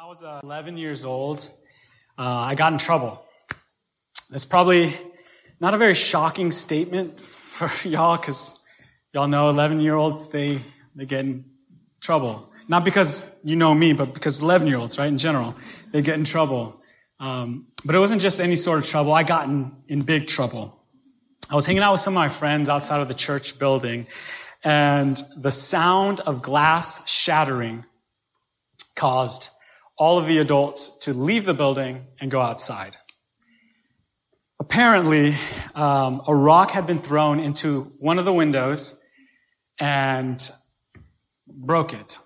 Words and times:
I 0.00 0.06
was 0.06 0.22
uh, 0.22 0.38
11 0.44 0.76
years 0.76 1.04
old, 1.04 1.40
uh, 2.16 2.22
I 2.22 2.54
got 2.54 2.72
in 2.72 2.78
trouble. 2.78 3.20
It's 4.30 4.44
probably 4.44 4.94
not 5.58 5.74
a 5.74 5.76
very 5.76 5.94
shocking 5.94 6.52
statement 6.52 7.18
for 7.18 7.68
y'all 7.88 8.16
because 8.16 8.56
y'all 9.12 9.26
know 9.26 9.50
11 9.50 9.80
year 9.80 9.96
olds, 9.96 10.28
they, 10.28 10.60
they 10.94 11.04
get 11.04 11.24
in 11.24 11.46
trouble. 12.00 12.48
Not 12.68 12.84
because 12.84 13.32
you 13.42 13.56
know 13.56 13.74
me, 13.74 13.92
but 13.92 14.14
because 14.14 14.40
11 14.40 14.68
year 14.68 14.78
olds, 14.78 15.00
right, 15.00 15.08
in 15.08 15.18
general, 15.18 15.56
they 15.90 16.00
get 16.00 16.14
in 16.14 16.22
trouble. 16.22 16.80
Um, 17.18 17.66
but 17.84 17.96
it 17.96 17.98
wasn't 17.98 18.22
just 18.22 18.40
any 18.40 18.54
sort 18.54 18.78
of 18.78 18.86
trouble. 18.86 19.12
I 19.12 19.24
got 19.24 19.48
in, 19.48 19.72
in 19.88 20.02
big 20.02 20.28
trouble. 20.28 20.78
I 21.50 21.56
was 21.56 21.66
hanging 21.66 21.82
out 21.82 21.90
with 21.90 22.02
some 22.02 22.12
of 22.12 22.20
my 22.20 22.28
friends 22.28 22.68
outside 22.68 23.00
of 23.00 23.08
the 23.08 23.14
church 23.14 23.58
building, 23.58 24.06
and 24.62 25.20
the 25.36 25.50
sound 25.50 26.20
of 26.20 26.40
glass 26.40 27.04
shattering 27.10 27.84
caused 28.94 29.50
all 29.98 30.18
of 30.18 30.26
the 30.26 30.38
adults 30.38 30.90
to 31.00 31.12
leave 31.12 31.44
the 31.44 31.54
building 31.54 32.06
and 32.20 32.30
go 32.30 32.40
outside. 32.40 32.96
Apparently, 34.60 35.34
um, 35.74 36.22
a 36.26 36.34
rock 36.34 36.70
had 36.70 36.86
been 36.86 37.00
thrown 37.00 37.40
into 37.40 37.92
one 37.98 38.18
of 38.18 38.24
the 38.24 38.32
windows 38.32 39.00
and 39.78 40.50
broke 41.46 41.92
it. 41.92 42.18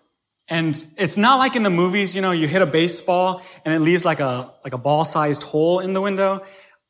And 0.49 0.85
it's 0.99 1.17
not 1.17 1.39
like 1.39 1.57
in 1.57 1.63
the 1.63 1.71
movies, 1.71 2.15
you 2.15 2.21
know, 2.21 2.31
you 2.31 2.47
hit 2.47 2.63
a 2.63 2.67
baseball 2.67 3.43
and 3.65 3.75
it 3.75 3.81
leaves 3.81 4.05
like 4.05 4.21
a, 4.21 4.53
like 4.65 4.75
a 4.75 4.79
ball-sized 4.79 5.43
hole 5.43 5.81
in 5.81 5.93
the 5.93 6.01
window. 6.01 6.45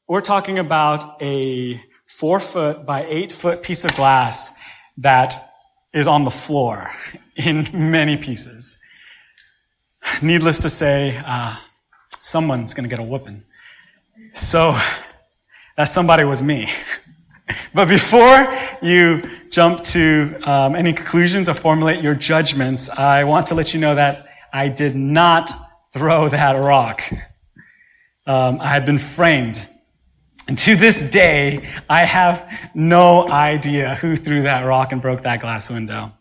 We're 0.09 0.21
talking 0.21 0.59
about 0.59 1.23
a 1.23 1.81
four 2.07 2.41
foot 2.41 2.85
by 2.85 3.05
eight 3.05 3.31
foot 3.33 3.63
piece 3.63 3.85
of 3.85 3.95
glass 3.95 4.51
that 4.99 5.35
is 5.93 6.07
on 6.07 6.25
the 6.25 6.31
floor 6.31 6.93
in 7.37 7.69
many 7.73 8.17
pieces. 8.17 8.79
Needless 10.21 10.59
to 10.61 10.71
say, 10.71 11.17
uh, 11.25 11.57
someone's 12.21 12.75
going 12.75 12.85
to 12.85 12.91
get 12.91 12.99
a 12.99 13.03
whooping. 13.03 13.43
So 14.35 14.79
that 15.77 15.85
somebody 15.85 16.25
was 16.25 16.43
me. 16.43 16.71
but 17.75 17.89
before 17.89 18.59
you 18.83 19.23
jump 19.51 19.83
to 19.83 20.41
um, 20.45 20.75
any 20.75 20.93
conclusions 20.93 21.49
or 21.49 21.55
formulate 21.55 22.03
your 22.03 22.15
judgments, 22.15 22.89
I 22.89 23.25
want 23.25 23.47
to 23.49 23.55
let 23.55 23.75
you 23.75 23.81
know 23.81 23.95
that 23.95 24.27
I 24.53 24.69
did 24.69 24.95
not 24.97 25.51
throw 25.93 26.29
that 26.29 26.53
rock. 26.53 27.03
Um, 28.27 28.61
I 28.61 28.69
had 28.69 28.87
been 28.87 28.99
framed. 28.99 29.67
And 30.49 30.59
to 30.59 30.77
this 30.77 31.03
day, 31.03 31.69
I 31.89 32.05
have 32.05 32.49
no 32.75 33.29
idea 33.31 33.95
who 33.97 34.17
threw 34.17 34.43
that 34.43 34.63
rock 34.63 34.93
and 34.93 35.01
broke 35.01 35.23
that 35.23 35.41
glass 35.41 35.71
window. 35.71 36.13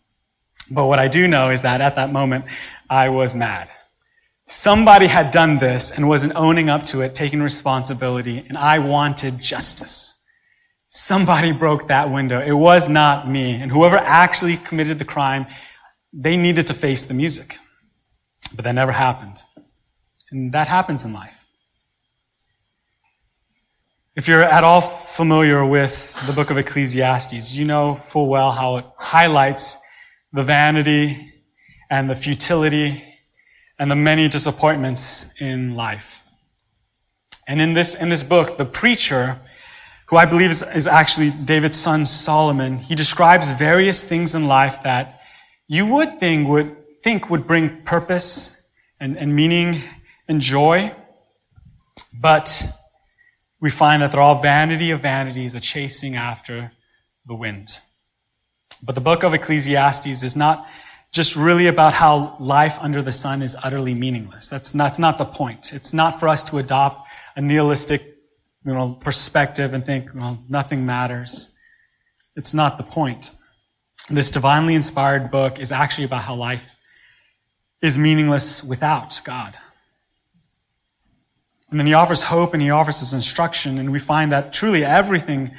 But 0.70 0.86
what 0.86 0.98
I 0.98 1.08
do 1.08 1.26
know 1.26 1.50
is 1.50 1.62
that 1.62 1.80
at 1.80 1.96
that 1.96 2.12
moment, 2.12 2.44
I 2.92 3.08
was 3.08 3.32
mad. 3.32 3.70
Somebody 4.48 5.06
had 5.06 5.30
done 5.30 5.56
this 5.56 5.90
and 5.90 6.10
wasn't 6.10 6.34
owning 6.36 6.68
up 6.68 6.84
to 6.88 7.00
it, 7.00 7.14
taking 7.14 7.40
responsibility, 7.40 8.44
and 8.46 8.58
I 8.58 8.80
wanted 8.80 9.40
justice. 9.40 10.12
Somebody 10.88 11.52
broke 11.52 11.88
that 11.88 12.12
window. 12.12 12.38
It 12.38 12.52
was 12.52 12.90
not 12.90 13.26
me. 13.26 13.54
And 13.54 13.72
whoever 13.72 13.96
actually 13.96 14.58
committed 14.58 14.98
the 14.98 15.06
crime, 15.06 15.46
they 16.12 16.36
needed 16.36 16.66
to 16.66 16.74
face 16.74 17.04
the 17.04 17.14
music. 17.14 17.58
But 18.54 18.66
that 18.66 18.74
never 18.74 18.92
happened. 18.92 19.40
And 20.30 20.52
that 20.52 20.68
happens 20.68 21.06
in 21.06 21.14
life. 21.14 21.32
If 24.14 24.28
you're 24.28 24.42
at 24.42 24.64
all 24.64 24.82
familiar 24.82 25.64
with 25.64 26.14
the 26.26 26.34
book 26.34 26.50
of 26.50 26.58
Ecclesiastes, 26.58 27.54
you 27.54 27.64
know 27.64 28.02
full 28.08 28.28
well 28.28 28.52
how 28.52 28.76
it 28.76 28.84
highlights 28.98 29.78
the 30.34 30.42
vanity 30.42 31.31
and 31.92 32.08
the 32.08 32.16
futility 32.16 33.04
and 33.78 33.90
the 33.90 33.94
many 33.94 34.26
disappointments 34.26 35.26
in 35.38 35.74
life. 35.74 36.22
And 37.46 37.60
in 37.60 37.74
this, 37.74 37.94
in 37.94 38.08
this 38.08 38.22
book, 38.22 38.56
the 38.56 38.64
preacher, 38.64 39.38
who 40.06 40.16
I 40.16 40.24
believe 40.24 40.50
is, 40.50 40.62
is 40.62 40.86
actually 40.86 41.30
David's 41.30 41.76
son 41.76 42.06
Solomon, 42.06 42.78
he 42.78 42.94
describes 42.94 43.50
various 43.50 44.02
things 44.02 44.34
in 44.34 44.48
life 44.48 44.84
that 44.84 45.20
you 45.68 45.84
would 45.84 46.18
think 46.18 46.48
would, 46.48 46.74
think 47.02 47.28
would 47.28 47.46
bring 47.46 47.82
purpose 47.82 48.56
and, 48.98 49.18
and 49.18 49.36
meaning 49.36 49.82
and 50.28 50.40
joy. 50.40 50.94
But 52.10 52.64
we 53.60 53.68
find 53.68 54.00
that 54.00 54.12
they're 54.12 54.20
all 54.22 54.40
vanity 54.40 54.92
of 54.92 55.00
vanities, 55.00 55.54
a 55.54 55.60
chasing 55.60 56.16
after 56.16 56.72
the 57.26 57.34
wind. 57.34 57.80
But 58.82 58.94
the 58.94 59.02
book 59.02 59.24
of 59.24 59.34
Ecclesiastes 59.34 60.22
is 60.22 60.34
not 60.34 60.66
just 61.12 61.36
really 61.36 61.66
about 61.66 61.92
how 61.92 62.36
life 62.40 62.78
under 62.80 63.02
the 63.02 63.12
sun 63.12 63.42
is 63.42 63.54
utterly 63.62 63.92
meaningless. 63.92 64.48
That's, 64.48 64.72
that's 64.72 64.98
not 64.98 65.18
the 65.18 65.26
point. 65.26 65.72
It's 65.74 65.92
not 65.92 66.18
for 66.18 66.26
us 66.26 66.42
to 66.44 66.58
adopt 66.58 67.06
a 67.36 67.42
nihilistic 67.42 68.02
you 68.64 68.72
know, 68.72 68.94
perspective 68.94 69.74
and 69.74 69.84
think, 69.84 70.08
well, 70.14 70.42
nothing 70.48 70.86
matters. 70.86 71.50
It's 72.34 72.54
not 72.54 72.78
the 72.78 72.84
point. 72.84 73.30
This 74.08 74.30
divinely 74.30 74.74
inspired 74.74 75.30
book 75.30 75.58
is 75.58 75.70
actually 75.70 76.04
about 76.04 76.22
how 76.22 76.34
life 76.34 76.62
is 77.82 77.98
meaningless 77.98 78.64
without 78.64 79.20
God. 79.24 79.58
And 81.70 81.78
then 81.78 81.86
he 81.86 81.94
offers 81.94 82.22
hope 82.22 82.54
and 82.54 82.62
he 82.62 82.70
offers 82.70 83.00
his 83.00 83.14
instruction, 83.14 83.78
and 83.78 83.92
we 83.92 83.98
find 83.98 84.32
that 84.32 84.52
truly 84.52 84.84
everything 84.84 85.52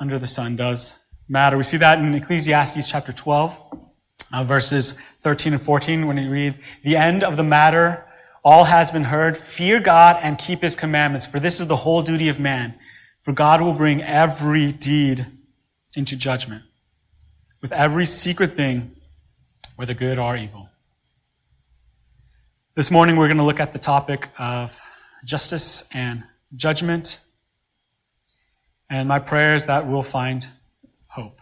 under 0.00 0.18
the 0.18 0.26
sun 0.26 0.56
does 0.56 0.98
matter. 1.28 1.56
We 1.56 1.62
see 1.62 1.78
that 1.78 1.98
in 1.98 2.14
Ecclesiastes 2.14 2.88
chapter 2.88 3.12
12, 3.12 3.58
uh, 4.32 4.44
verses 4.44 4.94
13 5.20 5.54
and 5.54 5.62
14, 5.62 6.06
when 6.06 6.16
you 6.18 6.30
read, 6.30 6.58
The 6.84 6.96
end 6.96 7.22
of 7.22 7.36
the 7.36 7.42
matter, 7.42 8.04
all 8.44 8.64
has 8.64 8.90
been 8.90 9.04
heard. 9.04 9.36
Fear 9.36 9.80
God 9.80 10.18
and 10.22 10.38
keep 10.38 10.62
his 10.62 10.74
commandments, 10.74 11.26
for 11.26 11.40
this 11.40 11.60
is 11.60 11.66
the 11.66 11.76
whole 11.76 12.02
duty 12.02 12.28
of 12.28 12.38
man. 12.38 12.74
For 13.22 13.32
God 13.32 13.60
will 13.60 13.74
bring 13.74 14.02
every 14.02 14.72
deed 14.72 15.26
into 15.94 16.16
judgment, 16.16 16.62
with 17.60 17.72
every 17.72 18.04
secret 18.04 18.54
thing, 18.54 18.96
whether 19.76 19.94
good 19.94 20.18
or 20.18 20.36
evil. 20.36 20.68
This 22.74 22.90
morning 22.90 23.16
we're 23.16 23.26
going 23.26 23.38
to 23.38 23.44
look 23.44 23.60
at 23.60 23.72
the 23.72 23.78
topic 23.78 24.28
of 24.38 24.78
justice 25.24 25.82
and 25.92 26.22
judgment. 26.54 27.18
And 28.88 29.08
my 29.08 29.18
prayer 29.18 29.54
is 29.56 29.66
that 29.66 29.88
we'll 29.88 30.02
find 30.02 30.46
hope. 31.08 31.40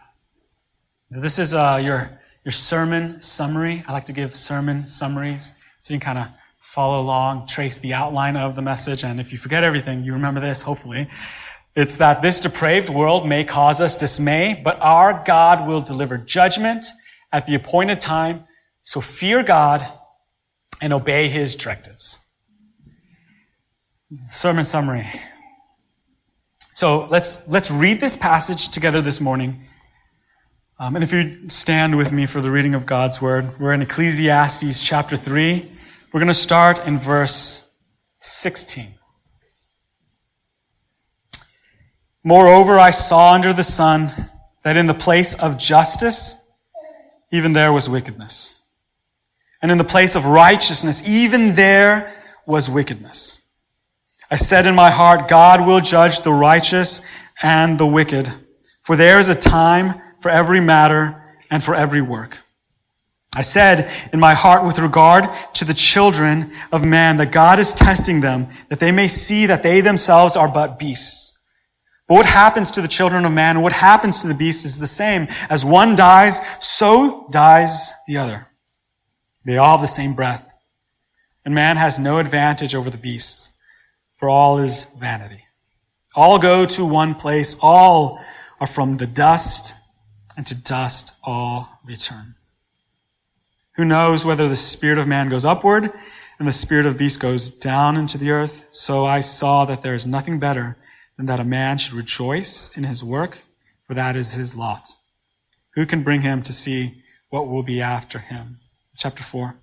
This 1.11 1.39
is 1.39 1.53
uh, 1.53 1.79
your, 1.81 2.16
your 2.47 2.53
sermon 2.53 3.19
summary. 3.19 3.83
I 3.89 3.91
like 3.91 4.05
to 4.05 4.13
give 4.13 4.33
sermon 4.33 4.87
summaries 4.87 5.51
so 5.81 5.93
you 5.93 5.99
can 5.99 6.15
kind 6.15 6.17
of 6.17 6.33
follow 6.61 7.01
along, 7.01 7.45
trace 7.45 7.75
the 7.75 7.93
outline 7.93 8.37
of 8.37 8.55
the 8.55 8.61
message. 8.61 9.03
And 9.03 9.19
if 9.19 9.33
you 9.33 9.37
forget 9.37 9.65
everything, 9.65 10.05
you 10.05 10.13
remember 10.13 10.39
this, 10.39 10.61
hopefully. 10.61 11.09
It's 11.75 11.97
that 11.97 12.21
this 12.21 12.39
depraved 12.39 12.87
world 12.87 13.27
may 13.27 13.43
cause 13.43 13.81
us 13.81 13.97
dismay, 13.97 14.61
but 14.63 14.79
our 14.79 15.25
God 15.25 15.67
will 15.67 15.81
deliver 15.81 16.17
judgment 16.17 16.85
at 17.33 17.47
the 17.47 17.55
appointed 17.55 17.99
time. 17.99 18.45
So 18.81 19.01
fear 19.01 19.43
God 19.43 19.85
and 20.79 20.93
obey 20.93 21.27
his 21.27 21.53
directives. 21.53 22.21
Sermon 24.27 24.63
summary. 24.63 25.05
So 26.71 27.07
let's, 27.07 27.45
let's 27.49 27.69
read 27.69 27.99
this 27.99 28.15
passage 28.15 28.69
together 28.69 29.01
this 29.01 29.19
morning. 29.19 29.66
Um, 30.79 30.93
and 30.93 31.03
if 31.03 31.11
you 31.11 31.49
stand 31.49 31.97
with 31.97 32.11
me 32.11 32.27
for 32.27 32.39
the 32.39 32.51
reading 32.51 32.75
of 32.75 32.85
God's 32.85 33.19
word, 33.19 33.59
we're 33.59 33.73
in 33.73 33.81
Ecclesiastes 33.81 34.79
chapter 34.79 35.17
3. 35.17 35.71
We're 36.13 36.19
going 36.19 36.27
to 36.27 36.35
start 36.35 36.85
in 36.85 36.99
verse 36.99 37.63
16. 38.19 38.93
Moreover, 42.23 42.77
I 42.77 42.91
saw 42.91 43.33
under 43.33 43.53
the 43.53 43.63
sun 43.63 44.29
that 44.63 44.77
in 44.77 44.85
the 44.85 44.93
place 44.93 45.33
of 45.33 45.57
justice, 45.57 46.35
even 47.31 47.53
there 47.53 47.73
was 47.73 47.89
wickedness. 47.89 48.61
And 49.63 49.71
in 49.71 49.79
the 49.79 49.83
place 49.83 50.15
of 50.15 50.27
righteousness, 50.27 51.01
even 51.09 51.55
there 51.55 52.21
was 52.45 52.69
wickedness. 52.69 53.41
I 54.29 54.35
said 54.35 54.67
in 54.67 54.75
my 54.75 54.91
heart, 54.91 55.27
God 55.27 55.65
will 55.65 55.81
judge 55.81 56.21
the 56.21 56.33
righteous 56.33 57.01
and 57.41 57.79
the 57.79 57.87
wicked, 57.87 58.31
for 58.83 58.95
there 58.95 59.17
is 59.17 59.27
a 59.27 59.33
time 59.33 60.03
for 60.19 60.29
every 60.29 60.59
matter 60.59 61.23
and 61.49 61.63
for 61.63 61.75
every 61.75 62.01
work. 62.01 62.37
I 63.35 63.41
said 63.41 63.91
in 64.11 64.19
my 64.19 64.33
heart 64.33 64.65
with 64.65 64.79
regard 64.79 65.29
to 65.55 65.65
the 65.65 65.73
children 65.73 66.51
of 66.71 66.83
man 66.83 67.17
that 67.17 67.31
God 67.31 67.59
is 67.59 67.73
testing 67.73 68.21
them, 68.21 68.47
that 68.69 68.79
they 68.79 68.91
may 68.91 69.07
see 69.07 69.45
that 69.45 69.63
they 69.63 69.81
themselves 69.81 70.35
are 70.35 70.47
but 70.47 70.79
beasts. 70.79 71.37
But 72.07 72.15
what 72.15 72.25
happens 72.25 72.71
to 72.71 72.81
the 72.81 72.87
children 72.87 73.25
of 73.25 73.31
man, 73.31 73.61
what 73.61 73.73
happens 73.73 74.21
to 74.21 74.27
the 74.27 74.33
beasts 74.33 74.65
is 74.65 74.79
the 74.79 74.87
same. 74.87 75.27
As 75.49 75.63
one 75.63 75.95
dies, 75.95 76.39
so 76.59 77.27
dies 77.29 77.93
the 78.07 78.17
other. 78.17 78.47
They 79.45 79.57
all 79.57 79.77
have 79.77 79.81
the 79.81 79.87
same 79.87 80.13
breath. 80.13 80.51
And 81.45 81.53
man 81.53 81.77
has 81.77 81.99
no 81.99 82.17
advantage 82.17 82.73
over 82.73 82.89
the 82.89 82.97
beasts 82.97 83.51
for 84.17 84.29
all 84.29 84.59
is 84.59 84.85
vanity. 84.99 85.43
All 86.15 86.39
go 86.39 86.65
to 86.65 86.83
one 86.83 87.15
place. 87.15 87.55
All 87.61 88.19
are 88.59 88.67
from 88.67 88.97
the 88.97 89.07
dust, 89.07 89.75
and 90.37 90.45
to 90.47 90.55
dust 90.55 91.13
all 91.23 91.79
return. 91.83 92.35
Who 93.75 93.83
knows 93.83 94.23
whether 94.23 94.47
the 94.47 94.55
spirit 94.55 94.97
of 94.97 95.07
man 95.07 95.29
goes 95.29 95.43
upward 95.43 95.91
and 96.39 96.47
the 96.47 96.51
spirit 96.51 96.85
of 96.85 96.97
beast 96.97 97.19
goes 97.19 97.49
down 97.49 97.97
into 97.97 98.17
the 98.17 98.31
earth. 98.31 98.65
So 98.69 99.05
I 99.05 99.21
saw 99.21 99.65
that 99.65 99.81
there 99.81 99.95
is 99.95 100.05
nothing 100.05 100.39
better 100.39 100.77
than 101.17 101.25
that 101.25 101.39
a 101.39 101.43
man 101.43 101.77
should 101.77 101.93
rejoice 101.93 102.69
in 102.75 102.83
his 102.83 103.03
work, 103.03 103.43
for 103.85 103.95
that 103.95 104.15
is 104.15 104.33
his 104.33 104.55
lot. 104.55 104.93
Who 105.73 105.85
can 105.85 106.03
bring 106.03 106.21
him 106.21 106.43
to 106.43 106.53
see 106.53 107.03
what 107.29 107.47
will 107.47 107.63
be 107.63 107.81
after 107.81 108.19
him? 108.19 108.59
Chapter 108.95 109.23
4. 109.23 109.55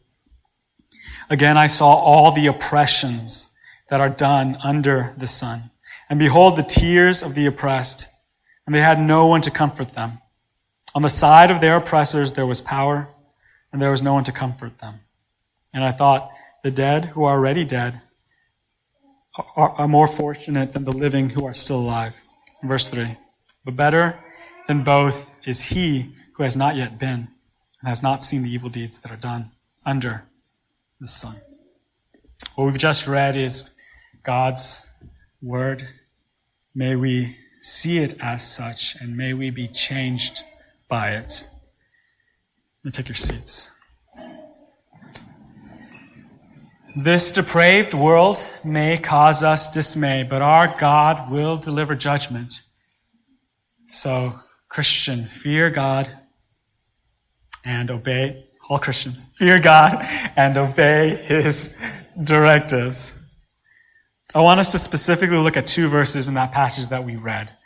Again, 1.31 1.57
I 1.57 1.69
saw 1.69 1.95
all 1.95 2.33
the 2.33 2.47
oppressions 2.47 3.49
that 3.89 4.01
are 4.01 4.09
done 4.09 4.59
under 4.63 5.15
the 5.17 5.27
sun. 5.27 5.71
And 6.09 6.19
behold, 6.19 6.57
the 6.57 6.63
tears 6.63 7.23
of 7.23 7.35
the 7.35 7.47
oppressed, 7.47 8.09
and 8.67 8.75
they 8.75 8.81
had 8.81 9.01
no 9.01 9.27
one 9.27 9.41
to 9.43 9.51
comfort 9.51 9.95
them. 9.95 10.21
On 10.95 11.03
the 11.03 11.11
side 11.11 11.51
of 11.51 11.61
their 11.61 11.77
oppressors 11.77 12.33
there 12.35 12.47
was 12.47 12.61
power, 12.61 13.09
and 13.73 13.83
there 13.83 13.91
was 13.91 14.03
no 14.03 14.15
one 14.15 14.25
to 14.25 14.33
comfort 14.33 14.79
them. 14.79 15.01
And 15.73 15.83
I 15.83 15.91
thought, 15.91 16.31
the 16.63 16.71
dead 16.71 17.07
who 17.07 17.25
are 17.25 17.37
already 17.37 17.65
dead 17.65 18.01
are, 19.57 19.71
are 19.71 19.89
more 19.89 20.07
fortunate 20.07 20.73
than 20.73 20.85
the 20.85 20.93
living 20.93 21.31
who 21.31 21.45
are 21.45 21.55
still 21.55 21.79
alive. 21.79 22.15
Verse 22.63 22.89
3. 22.89 23.17
But 23.65 23.77
better 23.77 24.19
than 24.69 24.85
both 24.85 25.29
is 25.45 25.63
he 25.63 26.15
who 26.35 26.45
has 26.45 26.57
not 26.57 26.77
yet 26.77 26.99
been 26.99 27.29
and 27.81 27.89
has 27.89 28.03
not 28.03 28.23
seen 28.23 28.43
the 28.43 28.51
evil 28.51 28.71
deeds 28.71 28.99
that 28.99 29.11
are 29.11 29.17
done 29.17 29.51
under 29.85 30.25
the 31.01 31.09
sun. 31.09 31.37
What 32.55 32.67
we've 32.67 32.79
just 32.79 33.09
read 33.09 33.37
is 33.37 33.71
God's 34.23 34.83
word. 35.43 35.89
May 36.75 36.95
we 36.95 37.37
see 37.61 37.99
it 37.99 38.15
as 38.21 38.47
such 38.47 38.97
and 39.01 39.17
may 39.17 39.35
we 39.35 39.51
be 39.51 39.67
changed 39.67 40.45
by 40.89 41.17
it. 41.17 41.47
And 42.85 42.93
take 42.93 43.09
your 43.09 43.15
seats. 43.15 43.71
This 46.97 47.33
depraved 47.33 47.93
world 47.93 48.39
may 48.63 48.99
cause 48.99 49.43
us 49.43 49.69
dismay, 49.69 50.23
but 50.23 50.43
our 50.43 50.77
God 50.79 51.29
will 51.29 51.57
deliver 51.57 51.97
judgment. 51.97 52.63
So, 53.89 54.39
Christian, 54.69 55.27
fear 55.27 55.71
God 55.71 56.09
and 57.65 57.91
obey, 57.91 58.47
all 58.69 58.79
Christians, 58.79 59.27
fear 59.37 59.59
God 59.59 60.07
and 60.37 60.57
obey 60.57 61.17
His 61.17 61.75
directives. 62.23 63.13
I 64.33 64.41
want 64.43 64.61
us 64.61 64.71
to 64.73 64.79
specifically 64.79 65.39
look 65.39 65.57
at 65.57 65.67
two 65.67 65.89
verses 65.89 66.29
in 66.29 66.35
that 66.35 66.53
passage 66.53 66.91
that 66.91 67.05
we 67.05 67.17
read. 67.17 67.57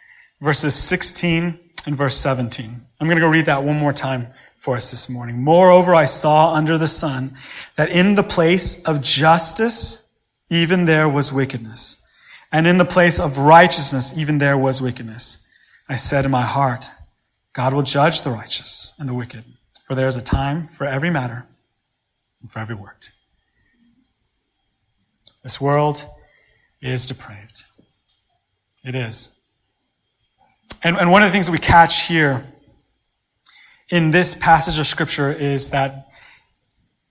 Verses 0.41 0.75
16 0.75 1.59
and 1.86 1.96
verse 1.96 2.16
17. 2.16 2.86
I'm 3.00 3.06
going 3.06 3.16
to 3.16 3.20
go 3.20 3.28
read 3.28 3.46
that 3.46 3.64
one 3.64 3.76
more 3.76 3.92
time 3.92 4.28
for 4.56 4.76
us 4.76 4.90
this 4.90 5.08
morning. 5.08 5.42
Moreover, 5.42 5.94
I 5.94 6.04
saw 6.04 6.52
under 6.52 6.76
the 6.78 6.88
sun 6.88 7.36
that 7.76 7.90
in 7.90 8.14
the 8.14 8.22
place 8.22 8.82
of 8.82 9.00
justice, 9.00 10.04
even 10.50 10.84
there 10.84 11.08
was 11.08 11.32
wickedness. 11.32 11.98
And 12.50 12.66
in 12.66 12.76
the 12.76 12.84
place 12.84 13.20
of 13.20 13.38
righteousness, 13.38 14.14
even 14.16 14.38
there 14.38 14.58
was 14.58 14.82
wickedness. 14.82 15.38
I 15.88 15.96
said 15.96 16.25
in 16.25 16.30
my 16.30 16.44
heart, 16.44 16.90
God 17.52 17.75
will 17.75 17.82
judge 17.82 18.22
the 18.22 18.30
righteous 18.30 18.94
and 18.98 19.08
the 19.08 19.14
wicked, 19.14 19.44
for 19.86 19.94
there 19.94 20.06
is 20.06 20.16
a 20.16 20.22
time 20.22 20.69
for 20.69 20.86
every 20.86 21.10
matter 21.10 21.46
and 22.40 22.50
for 22.50 22.58
every 22.58 22.75
work. 22.75 23.04
This 25.42 25.60
world 25.60 26.04
is 26.80 27.06
depraved. 27.06 27.64
It 28.84 28.94
is. 28.94 29.38
And, 30.82 30.96
and 30.96 31.10
one 31.10 31.22
of 31.22 31.28
the 31.28 31.32
things 31.32 31.46
that 31.46 31.52
we 31.52 31.58
catch 31.58 32.06
here 32.06 32.46
in 33.88 34.10
this 34.10 34.34
passage 34.34 34.78
of 34.78 34.86
scripture 34.86 35.32
is 35.32 35.70
that 35.70 36.08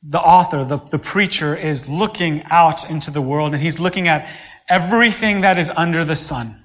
the 0.03 0.19
author, 0.19 0.63
the, 0.63 0.77
the 0.77 0.99
preacher, 0.99 1.55
is 1.55 1.89
looking 1.89 2.43
out 2.49 2.89
into 2.89 3.11
the 3.11 3.21
world 3.21 3.53
and 3.53 3.61
he's 3.61 3.79
looking 3.79 4.07
at 4.07 4.29
everything 4.69 5.41
that 5.41 5.57
is 5.57 5.71
under 5.75 6.05
the 6.05 6.15
sun. 6.15 6.63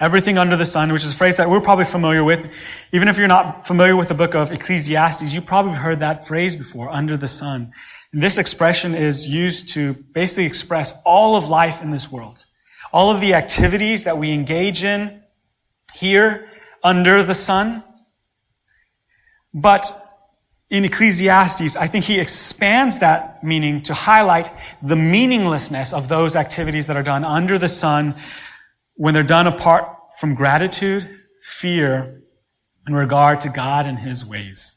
Everything 0.00 0.38
under 0.38 0.56
the 0.56 0.64
sun, 0.64 0.90
which 0.92 1.04
is 1.04 1.12
a 1.12 1.14
phrase 1.14 1.36
that 1.36 1.50
we're 1.50 1.60
probably 1.60 1.84
familiar 1.84 2.24
with. 2.24 2.50
Even 2.90 3.06
if 3.06 3.18
you're 3.18 3.28
not 3.28 3.66
familiar 3.66 3.94
with 3.94 4.08
the 4.08 4.14
book 4.14 4.34
of 4.34 4.50
Ecclesiastes, 4.50 5.34
you 5.34 5.42
probably 5.42 5.74
heard 5.74 5.98
that 5.98 6.26
phrase 6.26 6.56
before, 6.56 6.88
under 6.88 7.18
the 7.18 7.28
sun. 7.28 7.70
And 8.12 8.22
this 8.22 8.38
expression 8.38 8.94
is 8.94 9.28
used 9.28 9.68
to 9.74 9.92
basically 10.14 10.46
express 10.46 10.94
all 11.04 11.36
of 11.36 11.50
life 11.50 11.82
in 11.82 11.90
this 11.90 12.10
world. 12.10 12.46
All 12.94 13.10
of 13.10 13.20
the 13.20 13.34
activities 13.34 14.04
that 14.04 14.16
we 14.16 14.32
engage 14.32 14.82
in 14.82 15.20
here 15.94 16.48
under 16.82 17.22
the 17.22 17.34
sun. 17.34 17.82
But 19.52 19.96
in 20.70 20.84
Ecclesiastes, 20.84 21.76
I 21.76 21.88
think 21.88 22.04
he 22.04 22.20
expands 22.20 23.00
that 23.00 23.42
meaning 23.42 23.82
to 23.82 23.94
highlight 23.94 24.50
the 24.82 24.96
meaninglessness 24.96 25.92
of 25.92 26.08
those 26.08 26.36
activities 26.36 26.86
that 26.86 26.96
are 26.96 27.02
done 27.02 27.24
under 27.24 27.58
the 27.58 27.68
sun 27.68 28.14
when 28.94 29.14
they're 29.14 29.22
done 29.22 29.46
apart 29.46 29.88
from 30.18 30.34
gratitude, 30.34 31.08
fear, 31.42 32.22
in 32.86 32.94
regard 32.94 33.40
to 33.40 33.48
God 33.48 33.86
and 33.86 33.98
his 33.98 34.24
ways. 34.24 34.74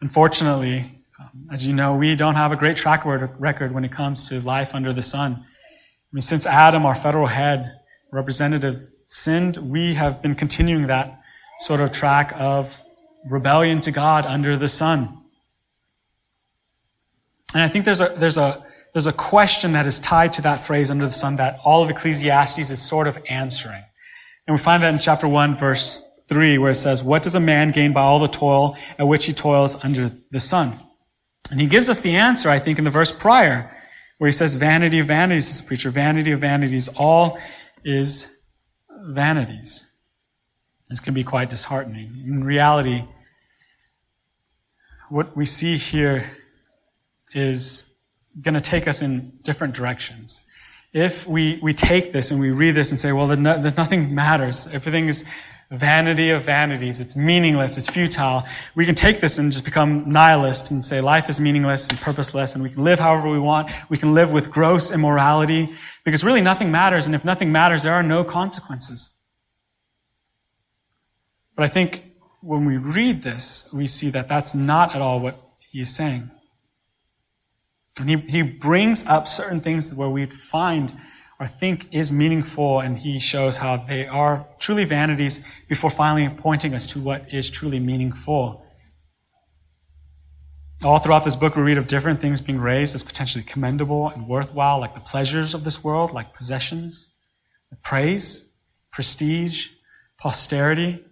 Unfortunately, 0.00 1.04
um, 1.18 1.48
as 1.52 1.66
you 1.66 1.72
know, 1.72 1.94
we 1.94 2.14
don't 2.16 2.34
have 2.34 2.52
a 2.52 2.56
great 2.56 2.76
track 2.76 3.04
record 3.04 3.72
when 3.72 3.84
it 3.84 3.92
comes 3.92 4.28
to 4.28 4.40
life 4.40 4.74
under 4.74 4.92
the 4.92 5.02
sun. 5.02 5.32
I 5.32 6.10
mean, 6.12 6.22
since 6.22 6.46
Adam, 6.46 6.84
our 6.84 6.94
federal 6.94 7.26
head, 7.26 7.78
representative, 8.12 8.90
sinned, 9.10 9.56
we 9.56 9.94
have 9.94 10.22
been 10.22 10.36
continuing 10.36 10.86
that 10.86 11.20
sort 11.58 11.80
of 11.80 11.90
track 11.90 12.32
of 12.36 12.80
rebellion 13.28 13.80
to 13.80 13.90
God 13.90 14.24
under 14.24 14.56
the 14.56 14.68
sun. 14.68 15.18
And 17.52 17.60
I 17.60 17.66
think 17.66 17.84
there's 17.84 18.00
a, 18.00 18.14
there's 18.16 18.36
a, 18.36 18.64
there's 18.94 19.08
a 19.08 19.12
question 19.12 19.72
that 19.72 19.84
is 19.84 19.98
tied 19.98 20.34
to 20.34 20.42
that 20.42 20.62
phrase 20.62 20.92
under 20.92 21.06
the 21.06 21.12
sun 21.12 21.36
that 21.36 21.58
all 21.64 21.82
of 21.82 21.90
Ecclesiastes 21.90 22.70
is 22.70 22.80
sort 22.80 23.08
of 23.08 23.18
answering. 23.28 23.82
And 24.46 24.54
we 24.54 24.58
find 24.58 24.80
that 24.84 24.94
in 24.94 25.00
chapter 25.00 25.26
1, 25.26 25.56
verse 25.56 26.00
3, 26.28 26.58
where 26.58 26.70
it 26.70 26.76
says, 26.76 27.02
What 27.02 27.24
does 27.24 27.34
a 27.34 27.40
man 27.40 27.72
gain 27.72 27.92
by 27.92 28.02
all 28.02 28.20
the 28.20 28.28
toil 28.28 28.76
at 28.96 29.08
which 29.08 29.24
he 29.24 29.32
toils 29.32 29.76
under 29.82 30.12
the 30.30 30.40
sun? 30.40 30.78
And 31.50 31.60
he 31.60 31.66
gives 31.66 31.88
us 31.88 31.98
the 31.98 32.14
answer, 32.14 32.48
I 32.48 32.60
think, 32.60 32.78
in 32.78 32.84
the 32.84 32.90
verse 32.90 33.10
prior, 33.10 33.76
where 34.18 34.28
he 34.28 34.32
says, 34.32 34.54
Vanity 34.54 35.00
of 35.00 35.08
vanities, 35.08 35.48
says 35.48 35.62
preacher, 35.62 35.90
vanity 35.90 36.30
of 36.30 36.38
vanities, 36.38 36.88
all 36.90 37.40
is 37.84 38.32
vanities. 39.02 39.88
This 40.88 41.00
can 41.00 41.14
be 41.14 41.24
quite 41.24 41.50
disheartening. 41.50 42.22
In 42.26 42.44
reality, 42.44 43.04
what 45.08 45.36
we 45.36 45.44
see 45.44 45.76
here 45.76 46.36
is 47.32 47.84
going 48.40 48.54
to 48.54 48.60
take 48.60 48.88
us 48.88 49.02
in 49.02 49.38
different 49.42 49.74
directions. 49.74 50.42
If 50.92 51.26
we, 51.26 51.58
we 51.62 51.74
take 51.74 52.12
this 52.12 52.30
and 52.30 52.40
we 52.40 52.50
read 52.50 52.72
this 52.72 52.90
and 52.90 53.00
say, 53.00 53.12
well, 53.12 53.28
there's 53.28 53.76
nothing 53.76 54.14
matters, 54.14 54.66
everything 54.66 55.08
is 55.08 55.24
vanity 55.70 56.30
of 56.30 56.44
vanities, 56.44 56.98
it's 56.98 57.14
meaningless, 57.14 57.78
it's 57.78 57.88
futile, 57.88 58.44
we 58.74 58.84
can 58.84 58.94
take 58.94 59.20
this 59.20 59.38
and 59.38 59.52
just 59.52 59.64
become 59.64 60.10
nihilist 60.10 60.70
and 60.72 60.84
say 60.84 61.00
life 61.00 61.28
is 61.28 61.40
meaningless 61.40 61.88
and 61.88 62.00
purposeless 62.00 62.54
and 62.54 62.64
we 62.64 62.70
can 62.70 62.82
live 62.82 62.98
however 62.98 63.30
we 63.30 63.38
want. 63.38 63.70
We 63.88 63.96
can 63.96 64.12
live 64.12 64.32
with 64.32 64.50
gross 64.50 64.90
immorality 64.90 65.68
because 66.04 66.24
really 66.24 66.40
nothing 66.40 66.72
matters. 66.72 67.06
And 67.06 67.14
if 67.14 67.24
nothing 67.24 67.52
matters, 67.52 67.84
there 67.84 67.94
are 67.94 68.02
no 68.02 68.24
consequences. 68.24 69.10
But 71.54 71.64
I 71.64 71.68
think 71.68 72.04
when 72.40 72.64
we 72.64 72.76
read 72.76 73.22
this, 73.22 73.68
we 73.72 73.86
see 73.86 74.10
that 74.10 74.28
that's 74.28 74.54
not 74.54 74.96
at 74.96 75.02
all 75.02 75.20
what 75.20 75.40
he 75.70 75.80
is 75.80 75.94
saying. 75.94 76.30
And 77.98 78.08
he, 78.08 78.16
he 78.16 78.42
brings 78.42 79.06
up 79.06 79.28
certain 79.28 79.60
things 79.60 79.92
where 79.94 80.08
we 80.08 80.26
find 80.26 80.96
or 81.40 81.48
think 81.48 81.88
is 81.90 82.12
meaningful, 82.12 82.80
and 82.80 82.98
he 82.98 83.18
shows 83.18 83.56
how 83.56 83.78
they 83.78 84.06
are 84.06 84.46
truly 84.58 84.84
vanities 84.84 85.40
before 85.68 85.88
finally 85.88 86.28
pointing 86.28 86.74
us 86.74 86.86
to 86.88 87.00
what 87.00 87.32
is 87.32 87.48
truly 87.48 87.80
meaningful. 87.80 88.62
All 90.84 90.98
throughout 90.98 91.24
this 91.24 91.36
book, 91.36 91.56
we 91.56 91.62
read 91.62 91.78
of 91.78 91.86
different 91.86 92.20
things 92.20 92.42
being 92.42 92.58
raised 92.60 92.94
as 92.94 93.02
potentially 93.02 93.42
commendable 93.42 94.10
and 94.10 94.28
worthwhile, 94.28 94.80
like 94.80 94.94
the 94.94 95.00
pleasures 95.00 95.54
of 95.54 95.64
this 95.64 95.82
world, 95.82 96.12
like 96.12 96.34
possessions, 96.34 97.14
praise, 97.82 98.44
prestige, 98.92 99.68
posterity, 100.18 101.02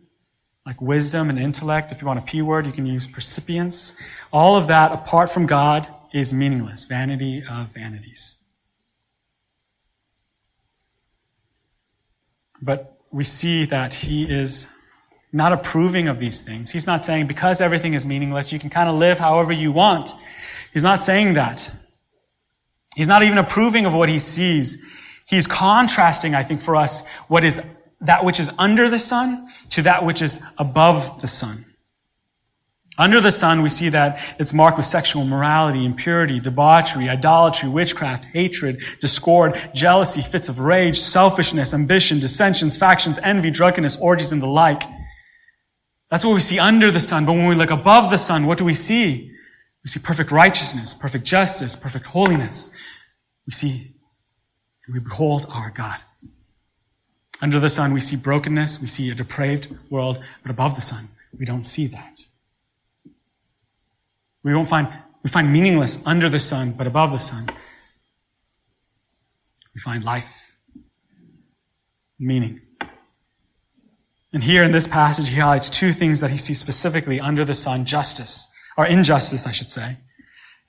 like 0.66 0.80
wisdom 0.82 1.30
and 1.30 1.38
intellect. 1.38 1.90
If 1.90 2.02
you 2.02 2.06
want 2.06 2.18
a 2.18 2.22
P 2.22 2.42
word, 2.42 2.66
you 2.66 2.72
can 2.72 2.84
use 2.84 3.06
percipience. 3.06 3.94
All 4.30 4.56
of 4.56 4.68
that, 4.68 4.92
apart 4.92 5.30
from 5.30 5.46
God, 5.46 5.88
is 6.12 6.32
meaningless. 6.34 6.84
Vanity 6.84 7.42
of 7.48 7.72
vanities. 7.72 8.37
But 12.60 12.98
we 13.10 13.24
see 13.24 13.64
that 13.66 13.94
he 13.94 14.24
is 14.24 14.66
not 15.32 15.52
approving 15.52 16.08
of 16.08 16.18
these 16.18 16.40
things. 16.40 16.70
He's 16.70 16.86
not 16.86 17.02
saying 17.02 17.26
because 17.26 17.60
everything 17.60 17.94
is 17.94 18.04
meaningless, 18.04 18.52
you 18.52 18.58
can 18.58 18.70
kind 18.70 18.88
of 18.88 18.96
live 18.96 19.18
however 19.18 19.52
you 19.52 19.72
want. 19.72 20.14
He's 20.72 20.82
not 20.82 21.00
saying 21.00 21.34
that. 21.34 21.70
He's 22.96 23.06
not 23.06 23.22
even 23.22 23.38
approving 23.38 23.86
of 23.86 23.94
what 23.94 24.08
he 24.08 24.18
sees. 24.18 24.78
He's 25.26 25.46
contrasting, 25.46 26.34
I 26.34 26.42
think, 26.42 26.60
for 26.60 26.74
us 26.74 27.04
what 27.28 27.44
is 27.44 27.60
that 28.00 28.24
which 28.24 28.40
is 28.40 28.50
under 28.58 28.88
the 28.88 28.98
sun 28.98 29.48
to 29.70 29.82
that 29.82 30.04
which 30.04 30.22
is 30.22 30.40
above 30.56 31.20
the 31.20 31.28
sun. 31.28 31.64
Under 32.98 33.20
the 33.20 33.30
sun, 33.30 33.62
we 33.62 33.68
see 33.68 33.88
that 33.90 34.20
it's 34.40 34.52
marked 34.52 34.76
with 34.76 34.84
sexual 34.84 35.24
morality, 35.24 35.84
impurity, 35.84 36.40
debauchery, 36.40 37.08
idolatry, 37.08 37.68
witchcraft, 37.68 38.24
hatred, 38.32 38.82
discord, 39.00 39.58
jealousy, 39.72 40.20
fits 40.20 40.48
of 40.48 40.58
rage, 40.58 41.00
selfishness, 41.00 41.72
ambition, 41.72 42.18
dissensions, 42.18 42.76
factions, 42.76 43.20
envy, 43.22 43.52
drunkenness, 43.52 43.96
orgies, 43.98 44.32
and 44.32 44.42
the 44.42 44.46
like. 44.46 44.82
That's 46.10 46.24
what 46.24 46.34
we 46.34 46.40
see 46.40 46.58
under 46.58 46.90
the 46.90 47.00
sun. 47.00 47.24
But 47.24 47.34
when 47.34 47.46
we 47.46 47.54
look 47.54 47.70
above 47.70 48.10
the 48.10 48.18
sun, 48.18 48.46
what 48.46 48.58
do 48.58 48.64
we 48.64 48.74
see? 48.74 49.30
We 49.84 49.88
see 49.88 50.00
perfect 50.00 50.32
righteousness, 50.32 50.92
perfect 50.92 51.24
justice, 51.24 51.76
perfect 51.76 52.06
holiness. 52.06 52.68
We 53.46 53.52
see 53.52 53.94
and 54.88 54.94
we 54.94 55.00
behold 55.00 55.46
our 55.50 55.70
God. 55.70 56.00
Under 57.40 57.60
the 57.60 57.68
sun, 57.68 57.92
we 57.92 58.00
see 58.00 58.16
brokenness, 58.16 58.80
we 58.80 58.88
see 58.88 59.10
a 59.10 59.14
depraved 59.14 59.68
world, 59.90 60.20
but 60.42 60.50
above 60.50 60.74
the 60.74 60.80
sun, 60.80 61.10
we 61.38 61.44
don't 61.44 61.62
see 61.62 61.86
that. 61.88 62.24
We 64.42 64.52
don't 64.52 64.66
find, 64.66 64.88
we 65.22 65.30
find 65.30 65.52
meaningless 65.52 65.98
under 66.04 66.28
the 66.28 66.40
sun, 66.40 66.72
but 66.72 66.86
above 66.86 67.10
the 67.10 67.18
sun, 67.18 67.48
we 69.74 69.80
find 69.80 70.04
life, 70.04 70.32
meaning. 72.18 72.60
And 74.32 74.42
here 74.42 74.62
in 74.62 74.72
this 74.72 74.86
passage, 74.86 75.28
he 75.28 75.36
highlights 75.36 75.70
two 75.70 75.92
things 75.92 76.20
that 76.20 76.30
he 76.30 76.38
sees 76.38 76.58
specifically 76.58 77.20
under 77.20 77.44
the 77.44 77.54
sun 77.54 77.84
justice, 77.84 78.48
or 78.76 78.86
injustice, 78.86 79.46
I 79.46 79.52
should 79.52 79.70
say, 79.70 79.98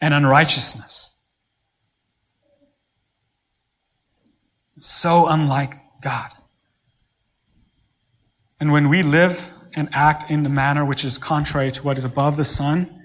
and 0.01 0.13
unrighteousness. 0.13 1.15
So 4.79 5.27
unlike 5.27 5.73
God. 6.01 6.31
And 8.59 8.71
when 8.71 8.89
we 8.89 9.03
live 9.03 9.51
and 9.73 9.89
act 9.91 10.29
in 10.29 10.43
the 10.43 10.49
manner 10.49 10.85
which 10.85 11.05
is 11.05 11.17
contrary 11.17 11.71
to 11.71 11.83
what 11.83 11.97
is 11.97 12.05
above 12.05 12.37
the 12.37 12.45
sun, 12.45 12.98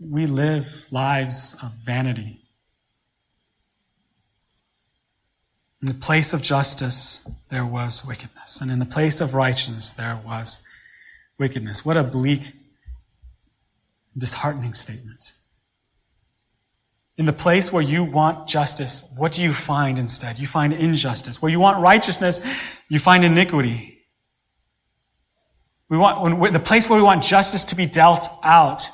we 0.00 0.26
live 0.26 0.86
lives 0.90 1.54
of 1.62 1.72
vanity. 1.84 2.40
In 5.82 5.86
the 5.86 5.94
place 5.94 6.32
of 6.32 6.42
justice, 6.42 7.28
there 7.48 7.64
was 7.64 8.04
wickedness. 8.04 8.60
And 8.60 8.70
in 8.70 8.78
the 8.78 8.86
place 8.86 9.20
of 9.20 9.34
righteousness, 9.34 9.92
there 9.92 10.20
was 10.24 10.60
wickedness. 11.38 11.84
What 11.84 11.96
a 11.96 12.02
bleak, 12.02 12.52
disheartening 14.16 14.74
statement. 14.74 15.32
In 17.16 17.26
the 17.26 17.32
place 17.32 17.70
where 17.70 17.82
you 17.82 18.02
want 18.02 18.48
justice, 18.48 19.04
what 19.14 19.32
do 19.32 19.42
you 19.42 19.52
find 19.52 19.98
instead? 19.98 20.38
You 20.38 20.46
find 20.46 20.72
injustice. 20.72 21.40
Where 21.42 21.50
you 21.50 21.60
want 21.60 21.82
righteousness, 21.82 22.40
you 22.88 22.98
find 22.98 23.24
iniquity. 23.24 23.98
We 25.90 25.98
want, 25.98 26.38
when, 26.38 26.52
the 26.52 26.60
place 26.60 26.88
where 26.88 26.98
we 26.98 27.02
want 27.02 27.22
justice 27.22 27.64
to 27.64 27.74
be 27.74 27.84
dealt 27.84 28.28
out, 28.42 28.88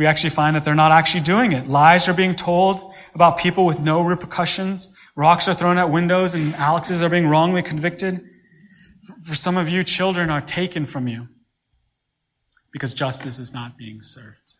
we 0.00 0.06
actually 0.06 0.30
find 0.30 0.56
that 0.56 0.64
they're 0.64 0.74
not 0.74 0.92
actually 0.92 1.20
doing 1.20 1.52
it. 1.52 1.68
Lies 1.68 2.08
are 2.08 2.14
being 2.14 2.34
told 2.34 2.94
about 3.14 3.36
people 3.36 3.66
with 3.66 3.80
no 3.80 4.00
repercussions. 4.00 4.88
Rocks 5.14 5.46
are 5.46 5.52
thrown 5.52 5.76
at 5.76 5.90
windows 5.90 6.34
and 6.34 6.54
Alexes 6.54 7.02
are 7.02 7.10
being 7.10 7.26
wrongly 7.26 7.62
convicted. 7.62 8.26
For 9.22 9.34
some 9.34 9.58
of 9.58 9.68
you, 9.68 9.84
children 9.84 10.30
are 10.30 10.40
taken 10.40 10.86
from 10.86 11.06
you 11.06 11.28
because 12.72 12.94
justice 12.94 13.38
is 13.38 13.52
not 13.52 13.76
being 13.76 14.00
served. 14.00 14.54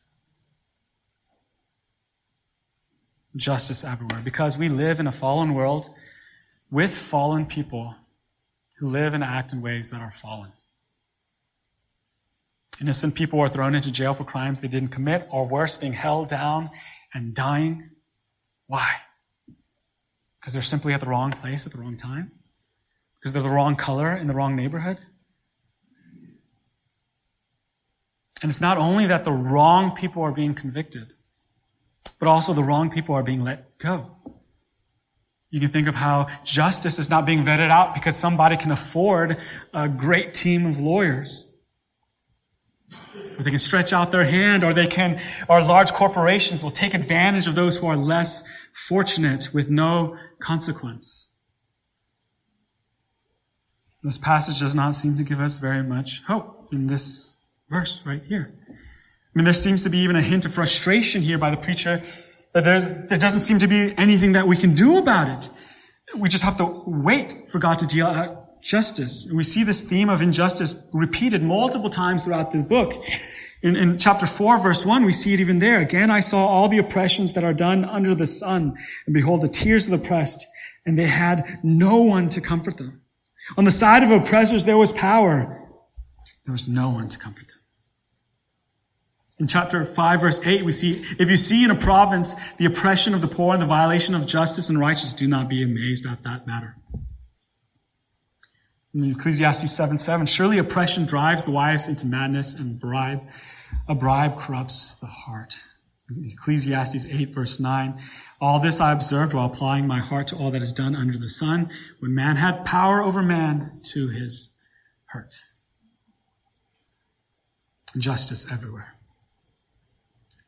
Justice 3.35 3.83
everywhere. 3.83 4.21
Because 4.23 4.59
we 4.59 4.69
live 4.69 5.01
in 5.01 5.07
a 5.07 5.13
fallen 5.13 5.55
world 5.55 5.89
with 6.71 6.95
fallen 6.95 7.47
people 7.47 7.95
who 8.77 8.89
live 8.89 9.15
and 9.15 9.25
act 9.25 9.55
in 9.55 9.63
ways 9.63 9.89
that 9.89 10.03
are 10.03 10.13
fallen. 10.13 10.53
Innocent 12.81 13.15
people 13.15 13.39
were 13.39 13.49
thrown 13.49 13.75
into 13.75 13.93
jail 13.93 14.15
for 14.15 14.25
crimes 14.25 14.61
they 14.61 14.69
didn't 14.69 14.89
commit, 14.89 15.29
or 15.31 15.47
worse, 15.47 15.77
being 15.77 15.93
held 15.93 16.29
down 16.29 16.71
and 17.13 17.35
dying. 17.35 17.91
Why? 18.67 18.89
Because 20.41 20.55
they're 20.55 20.63
simply 20.63 20.95
at 20.95 21.01
the 21.01 21.07
wrong 21.07 21.33
place 21.33 21.67
at 21.67 21.73
the 21.73 21.79
wrong 21.79 21.99
time? 21.99 22.33
Because 23.19 23.33
they're 23.33 23.43
the 23.43 23.51
wrong 23.51 23.77
color 23.77 24.17
in 24.17 24.29
the 24.29 24.35
wrong 24.35 24.57
neighborhood? 24.57 24.99
And 28.43 28.51
it's 28.51 28.63
not 28.63 28.79
only 28.79 29.07
that 29.07 29.25
the 29.25 29.33
wrong 29.33 29.95
people 29.95 30.23
are 30.23 30.33
being 30.33 30.55
convicted, 30.55 31.13
but 32.19 32.29
also 32.29 32.55
the 32.55 32.63
wrong 32.63 32.91
people 32.91 33.15
are 33.15 33.23
being 33.23 33.43
let 33.43 33.77
go. 33.79 34.17
You 35.51 35.61
can 35.61 35.69
think 35.69 35.89
of 35.89 35.97
how 35.97 36.29
justice 36.45 36.99
is 36.99 37.11
not 37.11 37.27
being 37.27 37.45
vetted 37.45 37.71
out 37.71 37.93
because 37.93 38.17
somebody 38.17 38.57
can 38.57 38.71
afford 38.71 39.37
a 39.75 39.89
great 39.89 40.33
team 40.33 40.65
of 40.65 40.79
lawyers 40.79 41.50
they 43.39 43.51
can 43.51 43.59
stretch 43.59 43.93
out 43.93 44.11
their 44.11 44.25
hand, 44.25 44.63
or 44.65 44.75
they 44.75 44.87
can, 44.87 45.21
or 45.49 45.63
large 45.63 45.93
corporations 45.93 46.63
will 46.63 46.71
take 46.71 46.95
advantage 46.95 47.47
of 47.47 47.55
those 47.55 47.79
who 47.79 47.87
are 47.87 47.97
less 47.97 48.43
fortunate 48.73 49.53
with 49.53 49.71
no 49.71 50.17
consequence. 50.41 51.29
This 54.03 54.19
passage 54.19 54.61
does 54.61 54.75
not 54.75 54.95
seem 54.95 55.17
to 55.17 55.23
give 55.23 55.41
us 55.41 55.57
very 55.57 55.83
much 55.83 56.23
hope 56.27 56.69
in 56.73 56.87
this 56.87 57.35
verse 57.69 58.03
right 58.07 58.23
here. 58.27 58.55
I 58.69 59.33
mean, 59.35 59.45
there 59.45 59.55
seems 59.55 59.83
to 59.83 59.91
be 59.91 59.99
even 59.99 60.17
a 60.17 60.23
hint 60.23 60.45
of 60.45 60.55
frustration 60.55 61.23
here 61.23 61.39
by 61.39 61.51
the 61.51 61.57
preacher 61.57 62.03
that 62.53 62.65
there's, 62.65 62.85
there 62.85 63.19
doesn't 63.19 63.41
seem 63.41 63.59
to 63.61 63.69
be 63.69 63.95
anything 63.97 64.33
that 64.33 64.49
we 64.49 64.57
can 64.57 64.75
do 64.75 64.99
about 64.99 65.29
it. 65.29 65.51
We 66.17 66.29
just 66.29 66.43
have 66.43 66.57
to 66.57 66.83
wait 66.87 67.49
for 67.49 67.59
God 67.59 67.79
to 67.81 67.87
deal 67.87 68.07
out 68.07 68.40
justice. 68.63 69.31
We 69.33 69.45
see 69.45 69.65
this 69.65 69.81
theme 69.81 70.09
of 70.09 70.21
injustice 70.21 70.75
repeated 70.93 71.43
multiple 71.43 71.91
times 71.91 72.23
throughout 72.23 72.51
this 72.51 72.63
book. 72.63 73.05
In, 73.63 73.77
in, 73.77 73.99
chapter 73.99 74.27
4, 74.27 74.59
verse 74.59 74.87
1, 74.87 75.05
we 75.05 75.13
see 75.13 75.35
it 75.35 75.41
even 75.41 75.59
there. 75.59 75.81
Again, 75.81 76.11
I 76.11 76.21
saw 76.21 76.47
all 76.47 76.69
the 76.69 76.79
oppressions 76.79 77.35
that 77.35 77.45
are 77.45 77.53
done 77.53 77.85
under 77.85 78.15
the 78.15 78.27
sun, 78.27 78.79
and 79.07 79.15
behold, 79.15 79.43
the 79.43 79.49
tears 79.49 79.87
of 79.87 79.91
the 79.91 80.05
oppressed, 80.05 80.47
and 80.87 80.99
they 80.99 81.07
had 81.07 81.61
no 81.63 81.97
one 81.97 82.31
to 82.31 82.41
comfort 82.41 82.79
them. 82.79 83.03
On 83.59 83.65
the 83.65 83.73
side 83.73 84.03
of 84.03 84.11
oppressors, 84.11 84.65
there 84.65 84.79
was 84.79 84.93
power. 84.93 85.69
There 86.47 86.53
was 86.53 86.69
no 86.69 86.89
one 86.89 87.09
to 87.11 87.19
comfort 87.19 87.49
them. 87.49 87.57
In 89.39 89.47
chapter 89.47 89.85
5, 89.85 90.21
verse 90.21 90.41
8, 90.43 90.65
we 90.65 90.73
see, 90.73 91.05
if 91.19 91.31
you 91.31 91.37
see 91.37 91.65
in 91.65 91.71
a 91.71 91.75
province 91.75 92.37
the 92.59 92.67
oppression 92.67 93.15
of 93.15 93.21
the 93.21 93.29
poor 93.29 93.55
and 93.55 93.63
the 93.63 93.67
violation 93.67 94.15
of 94.15 94.27
justice 94.27 94.69
and 94.69 94.79
righteousness, 94.79 95.15
do 95.15 95.27
not 95.27 95.49
be 95.49 95.63
amazed 95.63 96.07
at 96.07 96.23
that 96.25 96.47
matter. 96.47 96.77
In 98.93 99.13
Ecclesiastes 99.13 99.75
7 99.75 99.99
7, 99.99 100.27
surely 100.27 100.59
oppression 100.59 101.07
drives 101.07 101.45
the 101.45 101.53
wise 101.53 101.87
into 101.87 102.07
madness, 102.07 102.55
and 102.55 102.79
bribe, 102.79 103.23
a 103.89 103.95
bribe 103.95 104.39
corrupts 104.39 104.95
the 104.95 105.07
heart. 105.07 105.61
In 106.09 106.29
Ecclesiastes 106.33 107.07
8, 107.07 107.33
verse 107.33 107.61
9, 107.61 108.03
all 108.41 108.59
this 108.59 108.81
I 108.81 108.93
observed 108.93 109.33
while 109.33 109.47
applying 109.47 109.87
my 109.87 110.01
heart 110.01 110.27
to 110.29 110.37
all 110.37 110.51
that 110.51 110.63
is 110.63 110.73
done 110.73 110.97
under 110.97 111.17
the 111.17 111.29
sun, 111.29 111.71
when 112.01 112.15
man 112.15 112.37
had 112.37 112.65
power 112.65 113.01
over 113.01 113.23
man 113.23 113.81
to 113.93 114.09
his 114.09 114.51
hurt. 115.07 115.45
Justice 117.97 118.47
everywhere. 118.51 118.97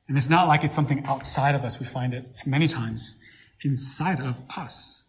And 0.08 0.16
it's 0.16 0.28
not 0.28 0.49
like 0.49 0.64
it's 0.64 0.75
something 0.75 1.04
outside 1.04 1.54
of 1.54 1.64
us. 1.64 1.78
We 1.78 1.87
find 1.87 2.12
it 2.12 2.32
many 2.44 2.66
times 2.66 3.16
inside 3.62 4.20
of 4.20 4.37
us. 4.56 5.01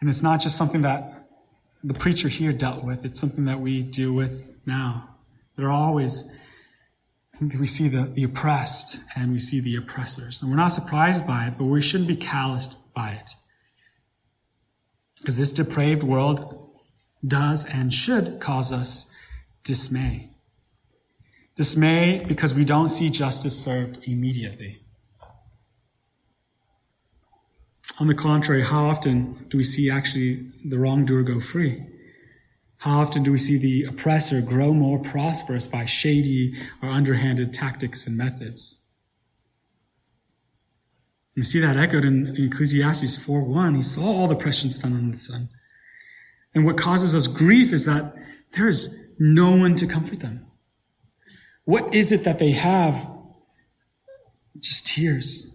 And 0.00 0.10
it's 0.10 0.22
not 0.22 0.40
just 0.40 0.56
something 0.56 0.82
that 0.82 1.26
the 1.82 1.94
preacher 1.94 2.28
here 2.28 2.52
dealt 2.52 2.84
with, 2.84 3.04
it's 3.04 3.20
something 3.20 3.44
that 3.46 3.60
we 3.60 3.82
deal 3.82 4.12
with 4.12 4.44
now. 4.66 5.16
There 5.56 5.66
are 5.66 5.72
always, 5.72 6.24
we 7.40 7.66
see 7.66 7.88
the, 7.88 8.10
the 8.14 8.24
oppressed 8.24 8.98
and 9.14 9.32
we 9.32 9.38
see 9.38 9.60
the 9.60 9.76
oppressors. 9.76 10.42
And 10.42 10.50
we're 10.50 10.56
not 10.56 10.68
surprised 10.68 11.26
by 11.26 11.46
it, 11.46 11.54
but 11.58 11.64
we 11.64 11.80
shouldn't 11.80 12.08
be 12.08 12.16
calloused 12.16 12.76
by 12.94 13.12
it. 13.12 13.30
Because 15.18 15.36
this 15.36 15.52
depraved 15.52 16.02
world 16.02 16.70
does 17.26 17.64
and 17.64 17.92
should 17.92 18.40
cause 18.40 18.72
us 18.72 19.06
dismay. 19.64 20.30
Dismay 21.56 22.22
because 22.28 22.52
we 22.52 22.64
don't 22.64 22.90
see 22.90 23.08
justice 23.08 23.58
served 23.58 24.00
immediately. 24.04 24.85
On 27.98 28.08
the 28.08 28.14
contrary, 28.14 28.62
how 28.62 28.86
often 28.86 29.46
do 29.48 29.56
we 29.56 29.64
see 29.64 29.90
actually 29.90 30.50
the 30.64 30.78
wrongdoer 30.78 31.22
go 31.22 31.40
free? 31.40 31.82
How 32.78 33.00
often 33.00 33.22
do 33.22 33.32
we 33.32 33.38
see 33.38 33.56
the 33.56 33.84
oppressor 33.84 34.42
grow 34.42 34.74
more 34.74 34.98
prosperous 34.98 35.66
by 35.66 35.86
shady 35.86 36.54
or 36.82 36.90
underhanded 36.90 37.54
tactics 37.54 38.06
and 38.06 38.16
methods? 38.16 38.78
We 41.34 41.44
see 41.44 41.60
that 41.60 41.76
echoed 41.76 42.04
in, 42.04 42.34
in 42.36 42.46
Ecclesiastes 42.46 43.18
4.1. 43.18 43.76
He 43.76 43.82
saw 43.82 44.04
all 44.04 44.28
the 44.28 44.36
oppressions 44.36 44.78
done 44.78 44.94
under 44.94 45.16
the 45.16 45.22
sun. 45.22 45.48
And 46.54 46.64
what 46.64 46.78
causes 46.78 47.14
us 47.14 47.26
grief 47.26 47.72
is 47.72 47.84
that 47.86 48.14
there 48.52 48.68
is 48.68 48.94
no 49.18 49.50
one 49.54 49.74
to 49.76 49.86
comfort 49.86 50.20
them. 50.20 50.46
What 51.64 51.94
is 51.94 52.12
it 52.12 52.24
that 52.24 52.38
they 52.38 52.52
have? 52.52 53.08
Just 54.60 54.86
tears. 54.86 55.48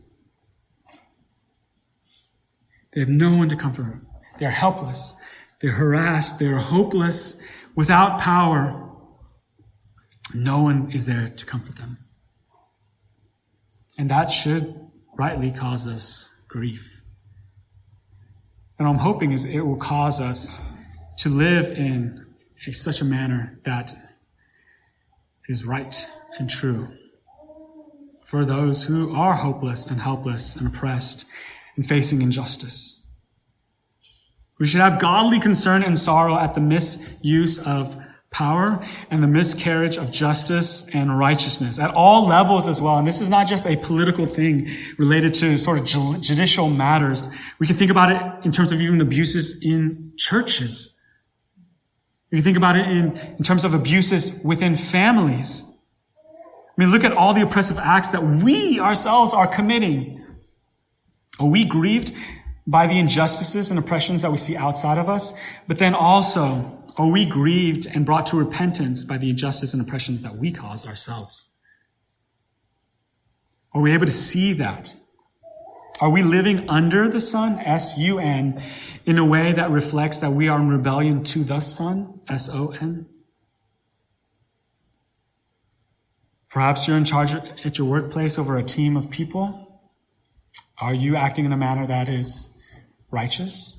They 2.93 3.01
have 3.01 3.09
no 3.09 3.35
one 3.35 3.49
to 3.49 3.55
comfort 3.55 3.83
them. 3.83 4.07
They 4.39 4.45
are 4.45 4.51
helpless. 4.51 5.13
they're 5.61 5.71
harassed, 5.71 6.39
they're 6.39 6.57
hopeless, 6.57 7.35
without 7.75 8.19
power. 8.19 8.89
No 10.33 10.61
one 10.61 10.91
is 10.91 11.05
there 11.05 11.29
to 11.29 11.45
comfort 11.45 11.75
them. 11.75 11.99
And 13.97 14.09
that 14.09 14.31
should 14.31 14.75
rightly 15.17 15.51
cause 15.51 15.87
us 15.87 16.29
grief. 16.47 17.01
And 18.79 18.87
I'm 18.87 18.97
hoping 18.97 19.31
is 19.31 19.45
it 19.45 19.59
will 19.59 19.77
cause 19.77 20.19
us 20.19 20.59
to 21.19 21.29
live 21.29 21.69
in 21.69 22.25
a, 22.65 22.71
such 22.71 23.01
a 23.01 23.05
manner 23.05 23.59
that 23.63 23.95
is 25.47 25.65
right 25.65 26.07
and 26.39 26.49
true 26.49 26.87
for 28.25 28.45
those 28.45 28.85
who 28.85 29.13
are 29.13 29.35
hopeless 29.35 29.85
and 29.85 29.99
helpless 29.99 30.55
and 30.55 30.65
oppressed 30.65 31.25
and 31.75 31.87
facing 31.87 32.21
injustice. 32.21 33.01
We 34.59 34.67
should 34.67 34.81
have 34.81 34.99
godly 34.99 35.39
concern 35.39 35.83
and 35.83 35.97
sorrow 35.97 36.37
at 36.37 36.53
the 36.53 36.61
misuse 36.61 37.59
of 37.59 37.97
power 38.29 38.85
and 39.09 39.21
the 39.21 39.27
miscarriage 39.27 39.97
of 39.97 40.09
justice 40.11 40.85
and 40.93 41.17
righteousness 41.17 41.77
at 41.77 41.91
all 41.91 42.27
levels 42.27 42.67
as 42.67 42.79
well. 42.79 42.97
And 42.97 43.05
this 43.05 43.19
is 43.19 43.29
not 43.29 43.47
just 43.47 43.65
a 43.65 43.75
political 43.75 44.25
thing 44.25 44.69
related 44.97 45.33
to 45.35 45.57
sort 45.57 45.79
of 45.79 45.85
judicial 46.21 46.69
matters. 46.69 47.23
We 47.59 47.67
can 47.67 47.75
think 47.75 47.91
about 47.91 48.11
it 48.11 48.45
in 48.45 48.51
terms 48.51 48.71
of 48.71 48.79
even 48.79 49.01
abuses 49.01 49.61
in 49.61 50.13
churches. 50.17 50.95
Can 52.31 52.41
think 52.43 52.55
about 52.55 52.77
it 52.77 52.87
in, 52.87 53.17
in 53.37 53.43
terms 53.43 53.65
of 53.65 53.73
abuses 53.73 54.31
within 54.43 54.77
families. 54.77 55.63
I 55.65 56.73
mean, 56.77 56.89
look 56.89 57.03
at 57.03 57.11
all 57.11 57.33
the 57.33 57.41
oppressive 57.41 57.77
acts 57.77 58.09
that 58.09 58.23
we 58.23 58.79
ourselves 58.79 59.33
are 59.33 59.47
committing. 59.47 60.20
Are 61.41 61.47
we 61.47 61.65
grieved 61.65 62.13
by 62.67 62.85
the 62.85 62.99
injustices 62.99 63.71
and 63.71 63.79
oppressions 63.79 64.21
that 64.21 64.31
we 64.31 64.37
see 64.37 64.55
outside 64.55 64.99
of 64.99 65.09
us? 65.09 65.33
But 65.67 65.79
then 65.79 65.95
also, 65.95 66.83
are 66.97 67.07
we 67.07 67.25
grieved 67.25 67.87
and 67.87 68.05
brought 68.05 68.27
to 68.27 68.37
repentance 68.37 69.03
by 69.03 69.17
the 69.17 69.31
injustice 69.31 69.73
and 69.73 69.81
oppressions 69.81 70.21
that 70.21 70.37
we 70.37 70.51
cause 70.51 70.85
ourselves? 70.85 71.47
Are 73.73 73.81
we 73.81 73.91
able 73.91 74.05
to 74.05 74.11
see 74.11 74.53
that? 74.53 74.93
Are 75.99 76.11
we 76.11 76.21
living 76.21 76.69
under 76.69 77.09
the 77.09 77.19
sun, 77.19 77.57
S-U-N, 77.57 78.63
in 79.07 79.17
a 79.17 79.25
way 79.25 79.51
that 79.51 79.71
reflects 79.71 80.19
that 80.19 80.33
we 80.33 80.47
are 80.47 80.59
in 80.59 80.69
rebellion 80.69 81.23
to 81.23 81.43
the 81.43 81.59
sun, 81.59 82.19
S-O-N? 82.29 83.07
Perhaps 86.51 86.87
you're 86.87 86.97
in 86.97 87.05
charge 87.05 87.33
at 87.33 87.79
your 87.79 87.87
workplace 87.87 88.37
over 88.37 88.59
a 88.59 88.63
team 88.63 88.95
of 88.95 89.09
people. 89.09 89.60
Are 90.81 90.95
you 90.95 91.15
acting 91.15 91.45
in 91.45 91.53
a 91.53 91.57
manner 91.57 91.85
that 91.85 92.09
is 92.09 92.49
righteous? 93.11 93.77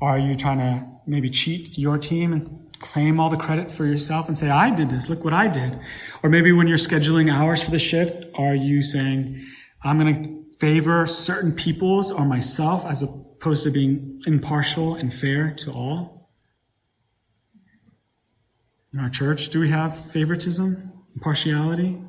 Are 0.00 0.18
you 0.18 0.34
trying 0.34 0.58
to 0.58 0.84
maybe 1.06 1.30
cheat 1.30 1.78
your 1.78 1.96
team 1.96 2.32
and 2.32 2.72
claim 2.80 3.20
all 3.20 3.30
the 3.30 3.36
credit 3.36 3.70
for 3.70 3.86
yourself 3.86 4.26
and 4.26 4.36
say, 4.36 4.50
I 4.50 4.74
did 4.74 4.90
this, 4.90 5.08
look 5.08 5.24
what 5.24 5.32
I 5.32 5.46
did? 5.46 5.78
Or 6.24 6.28
maybe 6.28 6.50
when 6.50 6.66
you're 6.66 6.76
scheduling 6.76 7.32
hours 7.32 7.62
for 7.62 7.70
the 7.70 7.78
shift, 7.78 8.24
are 8.34 8.54
you 8.54 8.82
saying, 8.82 9.46
I'm 9.84 9.98
going 9.98 10.24
to 10.24 10.58
favor 10.58 11.06
certain 11.06 11.52
peoples 11.52 12.10
or 12.10 12.24
myself 12.24 12.84
as 12.84 13.04
opposed 13.04 13.62
to 13.62 13.70
being 13.70 14.20
impartial 14.26 14.96
and 14.96 15.14
fair 15.14 15.54
to 15.58 15.70
all? 15.70 16.30
In 18.92 18.98
our 18.98 19.10
church, 19.10 19.50
do 19.50 19.60
we 19.60 19.70
have 19.70 20.10
favoritism, 20.10 20.92
impartiality? 21.14 22.00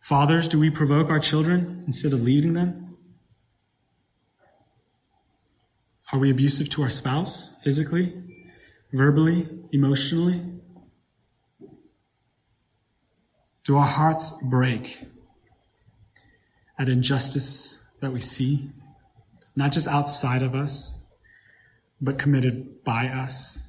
Fathers, 0.00 0.48
do 0.48 0.58
we 0.58 0.70
provoke 0.70 1.10
our 1.10 1.20
children 1.20 1.84
instead 1.86 2.14
of 2.14 2.22
leading 2.22 2.54
them? 2.54 2.89
Are 6.12 6.18
we 6.18 6.30
abusive 6.30 6.68
to 6.70 6.82
our 6.82 6.90
spouse 6.90 7.50
physically, 7.62 8.12
verbally, 8.92 9.48
emotionally? 9.70 10.44
Do 13.64 13.76
our 13.76 13.86
hearts 13.86 14.32
break 14.42 15.04
at 16.80 16.88
injustice 16.88 17.78
that 18.00 18.12
we 18.12 18.20
see, 18.20 18.70
not 19.54 19.70
just 19.70 19.86
outside 19.86 20.42
of 20.42 20.52
us, 20.52 20.98
but 22.00 22.18
committed 22.18 22.82
by 22.82 23.06
us? 23.06 23.62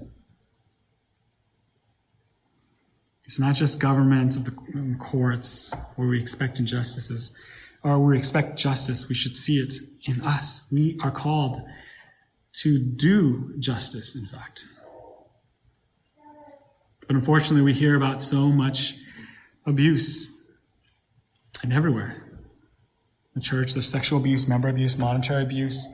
It's 3.25 3.39
not 3.39 3.53
just 3.53 3.79
government 3.79 4.35
of 4.35 4.45
the 4.45 4.95
courts 4.99 5.75
where 5.95 6.07
we 6.07 6.19
expect 6.19 6.57
injustices, 6.57 7.33
or 7.83 7.99
we 7.99 8.17
expect 8.17 8.57
justice. 8.57 9.07
We 9.07 9.15
should 9.15 9.35
see 9.35 9.59
it 9.59 9.75
in 10.05 10.21
us. 10.21 10.61
We 10.71 10.97
are 11.03 11.11
called 11.11 11.61
to 12.53 12.79
do 12.79 13.53
justice, 13.59 14.15
in 14.15 14.25
fact. 14.25 14.65
But 17.07 17.15
unfortunately, 17.15 17.61
we 17.61 17.73
hear 17.73 17.95
about 17.95 18.21
so 18.23 18.49
much 18.49 18.95
abuse 19.65 20.27
and 21.63 21.73
everywhere. 21.73 22.23
The 23.35 23.41
church, 23.41 23.73
there's 23.73 23.87
sexual 23.87 24.19
abuse, 24.19 24.47
member 24.47 24.67
abuse, 24.67 24.97
monetary 24.97 25.43
abuse. 25.43 25.87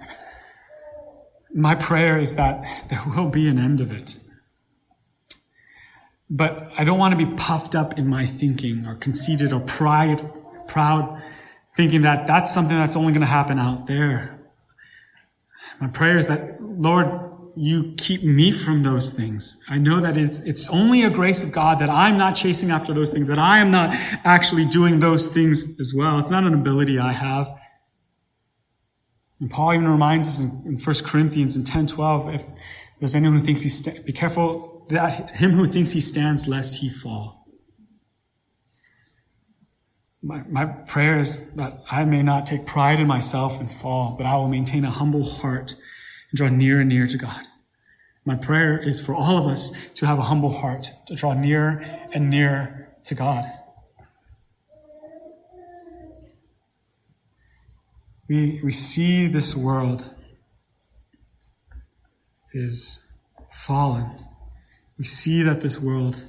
My 1.54 1.76
prayer 1.76 2.20
is 2.20 2.34
that 2.36 2.66
there 2.90 3.04
will 3.16 3.30
be 3.30 3.48
an 3.48 3.60
end 3.60 3.82
of 3.82 3.92
it. 3.92 4.16
But 6.30 6.72
I 6.78 6.84
don't 6.84 7.00
want 7.00 7.18
to 7.18 7.26
be 7.26 7.32
puffed 7.36 7.74
up 7.74 7.98
in 7.98 8.08
my 8.08 8.26
thinking 8.26 8.86
or 8.86 8.96
conceited 8.96 9.54
or 9.54 9.62
pride, 9.62 10.30
proud, 10.68 11.22
thinking 11.76 12.02
that 12.02 12.28
that's 12.28 12.54
something 12.54 12.76
that's 12.76 12.96
only 12.96 13.14
going 13.14 13.22
to 13.22 13.28
happen 13.28 13.60
out 13.60 13.88
there. 13.88 14.37
My 15.80 15.88
prayer 15.88 16.18
is 16.18 16.28
that, 16.28 16.62
Lord, 16.62 17.08
you 17.56 17.94
keep 17.98 18.24
me 18.24 18.52
from 18.52 18.84
those 18.84 19.10
things. 19.10 19.58
I 19.68 19.78
know 19.78 20.00
that 20.02 20.16
it's, 20.16 20.40
it's 20.40 20.70
only 20.70 21.04
a 21.04 21.10
grace 21.10 21.42
of 21.42 21.52
God 21.52 21.80
that 21.80 21.90
I'm 21.90 22.18
not 22.18 22.36
chasing 22.36 22.70
after 22.70 22.94
those 22.94 23.12
things, 23.12 23.28
that 23.28 23.40
I 23.40 23.60
am 23.60 23.72
not 23.72 23.96
actually 24.24 24.66
doing 24.66 25.00
those 25.00 25.28
things 25.28 25.66
as 25.80 25.94
well. 25.94 26.20
It's 26.20 26.30
not 26.30 26.44
an 26.44 26.54
ability 26.54 27.00
I 27.00 27.14
have. 27.14 27.50
And 29.40 29.50
Paul 29.50 29.74
even 29.74 29.88
reminds 29.88 30.28
us 30.28 30.40
in, 30.40 30.64
in 30.66 30.80
1 30.80 30.96
Corinthians 31.04 31.56
in 31.56 31.64
10, 31.64 31.88
12, 31.88 32.36
if 32.36 32.44
there's 33.00 33.16
anyone 33.16 33.40
who 33.40 33.46
thinks 33.46 33.62
he, 33.62 33.70
sta- 33.70 34.02
be 34.04 34.14
careful 34.14 34.86
that 34.90 35.36
him 35.36 35.52
who 35.52 35.66
thinks 35.66 35.92
he 35.92 36.02
stands 36.02 36.48
lest 36.48 36.76
he 36.76 36.90
fall. 36.90 37.47
My, 40.22 40.42
my 40.50 40.66
prayer 40.66 41.20
is 41.20 41.52
that 41.52 41.84
I 41.90 42.04
may 42.04 42.24
not 42.24 42.46
take 42.46 42.66
pride 42.66 43.00
in 43.00 43.08
myself 43.08 43.60
and 43.60 43.72
fall, 43.72 44.16
but 44.18 44.26
I 44.26 44.36
will 44.36 44.48
maintain 44.48 44.84
a 44.84 44.92
humble 44.92 45.24
heart 45.24 45.76
and 46.32 46.38
draw 46.38 46.50
near 46.50 46.80
and 46.80 46.90
near 46.90 47.08
to 47.08 47.18
God. 47.18 47.48
My 48.26 48.36
prayer 48.36 48.78
is 48.78 49.00
for 49.00 49.16
all 49.16 49.38
of 49.38 49.48
us 49.48 49.72
to 49.96 50.06
have 50.06 50.20
a 50.20 50.24
humble 50.24 50.52
heart, 50.52 50.92
to 51.08 51.16
draw 51.16 51.34
near 51.34 52.10
and 52.14 52.30
near 52.30 52.90
to 53.06 53.16
God. 53.16 53.46
We, 58.28 58.60
we 58.62 58.74
see 58.74 59.28
this 59.28 59.56
world 59.56 60.10
is 62.54 63.00
fallen. 63.50 64.26
We 64.98 65.06
see 65.06 65.44
that 65.44 65.62
this 65.62 65.80
world 65.80 66.24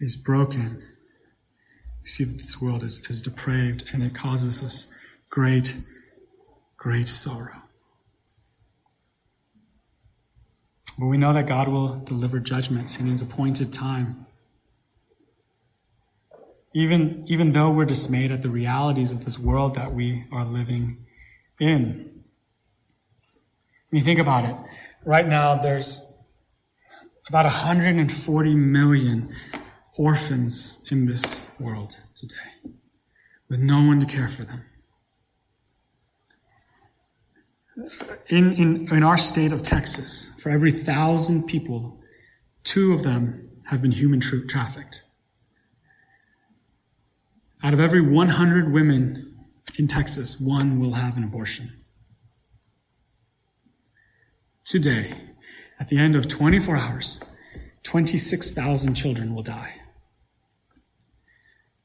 is 0.00 0.16
broken. 0.16 0.82
We 2.02 2.08
see 2.08 2.24
that 2.24 2.42
this 2.42 2.60
world 2.60 2.82
is, 2.82 3.00
is 3.08 3.22
depraved 3.22 3.84
and 3.92 4.02
it 4.02 4.14
causes 4.14 4.62
us 4.62 4.86
great, 5.30 5.76
great 6.76 7.08
sorrow. 7.08 7.62
But 10.98 11.06
we 11.06 11.16
know 11.16 11.32
that 11.32 11.46
God 11.46 11.68
will 11.68 11.96
deliver 11.96 12.38
judgment 12.38 12.88
in 12.98 13.06
his 13.06 13.22
appointed 13.22 13.72
time. 13.72 14.26
Even, 16.74 17.24
even 17.26 17.52
though 17.52 17.70
we're 17.70 17.84
dismayed 17.84 18.30
at 18.30 18.42
the 18.42 18.50
realities 18.50 19.10
of 19.10 19.24
this 19.24 19.38
world 19.38 19.74
that 19.74 19.94
we 19.94 20.24
are 20.32 20.44
living 20.44 21.04
in. 21.60 22.24
When 23.90 23.98
you 23.98 24.02
think 24.02 24.18
about 24.18 24.44
it, 24.44 24.56
right 25.04 25.26
now 25.26 25.60
there's 25.60 26.02
about 27.28 27.44
140 27.44 28.54
million 28.54 29.34
orphans 30.02 30.82
in 30.90 31.06
this 31.06 31.42
world 31.60 31.96
today 32.16 32.74
with 33.48 33.60
no 33.60 33.76
one 33.76 34.00
to 34.00 34.06
care 34.06 34.26
for 34.26 34.42
them. 34.44 34.64
In, 38.26 38.52
in, 38.54 38.92
in 38.92 39.02
our 39.04 39.16
state 39.16 39.52
of 39.52 39.62
Texas, 39.62 40.28
for 40.42 40.50
every 40.50 40.72
thousand 40.72 41.46
people, 41.46 42.00
two 42.64 42.92
of 42.92 43.04
them 43.04 43.48
have 43.66 43.80
been 43.80 43.92
human 43.92 44.18
tra- 44.18 44.44
trafficked. 44.44 45.02
Out 47.62 47.72
of 47.72 47.78
every 47.78 48.00
100 48.00 48.72
women 48.72 49.46
in 49.78 49.86
Texas, 49.86 50.40
one 50.40 50.80
will 50.80 50.94
have 50.94 51.16
an 51.16 51.22
abortion. 51.22 51.84
Today, 54.64 55.14
at 55.78 55.88
the 55.88 55.98
end 55.98 56.16
of 56.16 56.26
24 56.26 56.76
hours, 56.76 57.20
26,000 57.84 58.94
children 58.96 59.32
will 59.32 59.44
die 59.44 59.81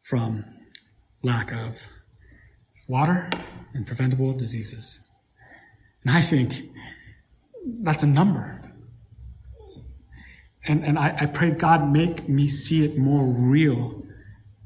from 0.08 0.46
lack 1.22 1.52
of 1.52 1.82
water 2.88 3.30
and 3.74 3.86
preventable 3.86 4.32
diseases. 4.32 5.02
And 6.04 6.16
I 6.16 6.22
think 6.22 6.64
that's 7.82 8.04
a 8.04 8.08
number. 8.08 8.62
And, 10.66 10.86
and 10.86 10.98
I, 10.98 11.16
I 11.20 11.26
pray, 11.26 11.52
God, 11.52 11.92
make 11.92 12.30
me 12.30 12.48
see 12.48 12.86
it 12.86 12.98
more 12.98 13.26
real. 13.26 14.04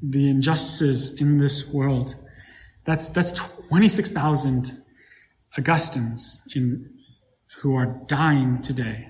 The 0.00 0.30
injustices 0.30 1.12
in 1.20 1.38
this 1.38 1.66
world. 1.66 2.14
That's, 2.84 3.08
that's 3.08 3.32
26,000 3.32 4.80
Augustins 5.58 6.40
in, 6.54 6.88
who 7.60 7.74
are 7.74 8.00
dying 8.06 8.62
today. 8.62 9.08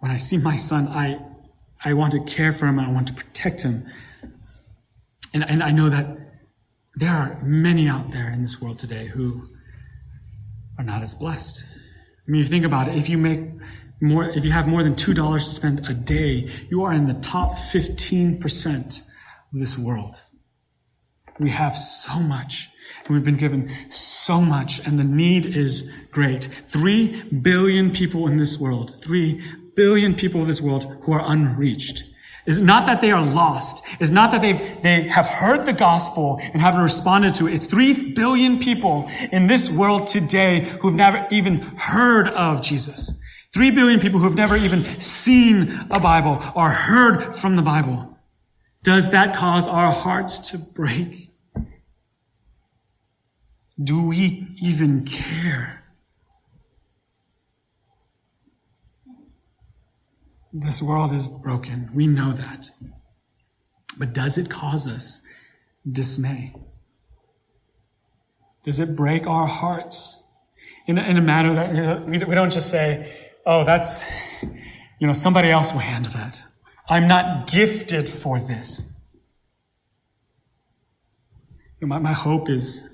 When 0.00 0.10
I 0.10 0.16
see 0.16 0.38
my 0.38 0.56
son, 0.56 0.88
I, 0.88 1.18
I 1.84 1.92
want 1.92 2.12
to 2.12 2.20
care 2.24 2.52
for 2.52 2.66
him. 2.66 2.78
I 2.78 2.90
want 2.90 3.08
to 3.08 3.14
protect 3.14 3.62
him. 3.62 3.86
And, 5.32 5.48
and 5.48 5.62
I 5.62 5.70
know 5.70 5.90
that 5.90 6.16
there 6.96 7.12
are 7.12 7.40
many 7.42 7.88
out 7.88 8.12
there 8.12 8.32
in 8.32 8.42
this 8.42 8.60
world 8.60 8.78
today 8.78 9.08
who 9.08 9.48
are 10.78 10.84
not 10.84 11.02
as 11.02 11.14
blessed. 11.14 11.64
I 12.26 12.30
mean, 12.30 12.40
you 12.42 12.48
think 12.48 12.64
about 12.64 12.88
it, 12.88 12.96
if 12.96 13.08
you 13.08 13.18
make 13.18 13.40
more, 14.00 14.28
if 14.28 14.44
you 14.44 14.52
have 14.52 14.66
more 14.66 14.82
than 14.82 14.94
$2 14.94 15.38
to 15.38 15.40
spend 15.44 15.86
a 15.88 15.94
day, 15.94 16.48
you 16.70 16.82
are 16.84 16.92
in 16.92 17.06
the 17.06 17.14
top 17.14 17.56
15% 17.56 19.00
of 19.00 19.04
this 19.52 19.76
world. 19.76 20.22
We 21.38 21.50
have 21.50 21.76
so 21.76 22.20
much. 22.20 22.68
And 23.04 23.14
we've 23.14 23.24
been 23.24 23.36
given 23.36 23.74
so 23.90 24.40
much, 24.40 24.78
and 24.80 24.98
the 24.98 25.04
need 25.04 25.46
is 25.46 25.88
great. 26.10 26.48
Three 26.66 27.22
billion 27.22 27.92
people 27.92 28.28
in 28.28 28.36
this 28.36 28.58
world, 28.58 29.02
three 29.02 29.42
billion 29.76 30.14
people 30.14 30.40
of 30.40 30.46
this 30.46 30.60
world 30.60 30.96
who 31.02 31.12
are 31.12 31.22
unreached. 31.24 32.04
It's 32.46 32.58
not 32.58 32.84
that 32.86 33.00
they 33.00 33.10
are 33.10 33.24
lost. 33.24 33.82
It's 34.00 34.10
not 34.10 34.30
that 34.32 34.42
they 34.42 34.52
they 34.82 35.08
have 35.08 35.24
heard 35.24 35.64
the 35.64 35.72
gospel 35.72 36.38
and 36.40 36.60
haven't 36.60 36.82
responded 36.82 37.34
to 37.36 37.48
it. 37.48 37.54
It's 37.54 37.66
three 37.66 38.12
billion 38.12 38.58
people 38.58 39.10
in 39.32 39.46
this 39.46 39.70
world 39.70 40.08
today 40.08 40.60
who've 40.80 40.94
never 40.94 41.26
even 41.30 41.60
heard 41.76 42.28
of 42.28 42.60
Jesus. 42.60 43.18
Three 43.54 43.70
billion 43.70 44.00
people 44.00 44.20
who've 44.20 44.34
never 44.34 44.56
even 44.56 45.00
seen 45.00 45.86
a 45.90 46.00
Bible 46.00 46.42
or 46.54 46.68
heard 46.68 47.36
from 47.36 47.56
the 47.56 47.62
Bible. 47.62 48.18
Does 48.82 49.10
that 49.10 49.34
cause 49.36 49.66
our 49.66 49.92
hearts 49.92 50.50
to 50.50 50.58
break? 50.58 51.30
Do 53.82 54.02
we 54.02 54.48
even 54.60 55.06
care? 55.06 55.83
This 60.56 60.80
world 60.80 61.12
is 61.12 61.26
broken. 61.26 61.90
We 61.92 62.06
know 62.06 62.32
that. 62.32 62.70
But 63.98 64.12
does 64.12 64.38
it 64.38 64.48
cause 64.48 64.86
us 64.86 65.20
dismay? 65.90 66.54
Does 68.64 68.78
it 68.78 68.94
break 68.94 69.26
our 69.26 69.48
hearts 69.48 70.16
in 70.86 70.96
a, 70.96 71.02
in 71.02 71.16
a 71.16 71.20
manner 71.20 71.54
that 71.54 72.06
we 72.06 72.18
don't 72.18 72.52
just 72.52 72.70
say, 72.70 73.32
oh, 73.44 73.64
that's, 73.64 74.04
you 75.00 75.08
know, 75.08 75.12
somebody 75.12 75.50
else 75.50 75.72
will 75.72 75.80
handle 75.80 76.12
that. 76.12 76.40
I'm 76.88 77.08
not 77.08 77.50
gifted 77.50 78.08
for 78.08 78.38
this. 78.38 78.82
My, 81.80 81.98
my 81.98 82.12
hope 82.12 82.48
is 82.48 82.88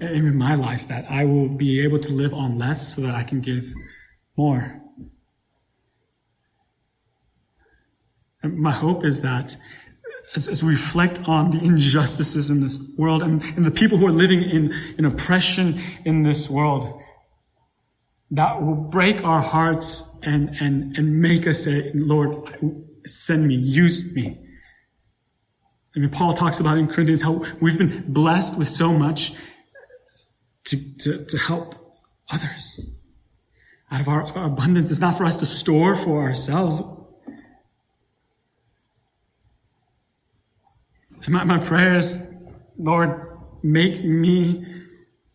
in 0.00 0.36
my 0.36 0.54
life 0.54 0.86
that 0.86 1.10
I 1.10 1.24
will 1.24 1.48
be 1.48 1.82
able 1.82 1.98
to 1.98 2.12
live 2.12 2.32
on 2.32 2.58
less 2.58 2.94
so 2.94 3.02
that 3.02 3.16
I 3.16 3.24
can 3.24 3.40
give 3.40 3.74
more. 4.36 4.80
And 8.42 8.58
my 8.58 8.72
hope 8.72 9.04
is 9.04 9.20
that 9.20 9.56
as, 10.34 10.48
as, 10.48 10.62
we 10.62 10.70
reflect 10.70 11.20
on 11.26 11.50
the 11.50 11.58
injustices 11.58 12.50
in 12.50 12.60
this 12.60 12.80
world 12.96 13.22
and, 13.22 13.42
and 13.42 13.64
the 13.66 13.70
people 13.70 13.98
who 13.98 14.06
are 14.06 14.12
living 14.12 14.42
in, 14.42 14.72
in 14.96 15.04
oppression 15.04 15.80
in 16.04 16.22
this 16.22 16.48
world, 16.48 17.00
that 18.30 18.62
will 18.62 18.74
break 18.74 19.22
our 19.24 19.40
hearts 19.40 20.04
and, 20.22 20.56
and, 20.60 20.96
and 20.96 21.20
make 21.20 21.46
us 21.46 21.64
say, 21.64 21.90
Lord, 21.94 22.80
send 23.04 23.46
me, 23.46 23.54
use 23.54 24.10
me. 24.14 24.38
I 25.94 25.98
mean, 25.98 26.08
Paul 26.08 26.32
talks 26.32 26.58
about 26.58 26.78
in 26.78 26.88
Corinthians 26.88 27.22
how 27.22 27.44
we've 27.60 27.76
been 27.76 28.10
blessed 28.10 28.56
with 28.56 28.68
so 28.68 28.94
much 28.94 29.34
to, 30.64 30.98
to, 30.98 31.24
to 31.26 31.38
help 31.38 31.74
others. 32.30 32.80
Out 33.90 34.00
of 34.00 34.08
our, 34.08 34.46
abundance, 34.46 34.90
it's 34.90 35.00
not 35.00 35.18
for 35.18 35.24
us 35.24 35.36
to 35.36 35.46
store 35.46 35.94
for 35.94 36.22
ourselves. 36.22 36.78
My, 41.28 41.44
my 41.44 41.58
prayers, 41.58 42.18
Lord, 42.76 43.38
make 43.62 44.04
me, 44.04 44.64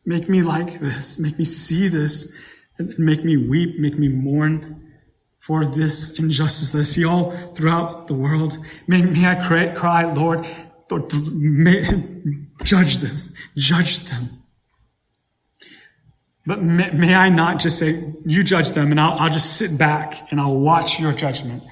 make 0.05 0.27
me 0.27 0.41
like 0.41 0.79
this, 0.79 1.17
make 1.17 1.37
me 1.37 1.45
see 1.45 1.87
this, 1.87 2.31
and 2.77 2.93
make 2.97 3.23
me 3.23 3.37
weep, 3.37 3.79
make 3.79 3.97
me 3.97 4.07
mourn 4.07 4.83
for 5.39 5.65
this 5.65 6.11
injustice 6.19 6.71
that 6.71 6.79
I 6.79 6.83
see 6.83 7.05
all 7.05 7.53
throughout 7.55 8.07
the 8.07 8.13
world. 8.13 8.57
May, 8.85 9.01
may 9.01 9.25
I 9.25 9.35
cry, 9.35 9.67
cry 9.67 10.03
Lord, 10.03 10.45
Lord 10.91 11.13
may, 11.33 12.03
judge 12.63 12.97
this, 12.97 13.29
judge 13.55 14.09
them. 14.09 14.43
But 16.45 16.61
may, 16.61 16.91
may, 16.91 17.13
I 17.13 17.29
not 17.29 17.59
just 17.59 17.77
say, 17.77 18.13
you 18.25 18.43
judge 18.43 18.71
them 18.71 18.91
and 18.91 18.99
I'll, 18.99 19.17
I'll 19.19 19.29
just 19.29 19.57
sit 19.57 19.77
back 19.77 20.31
and 20.31 20.39
I'll 20.39 20.59
watch 20.59 20.99
your 20.99 21.13
judgment. 21.13 21.63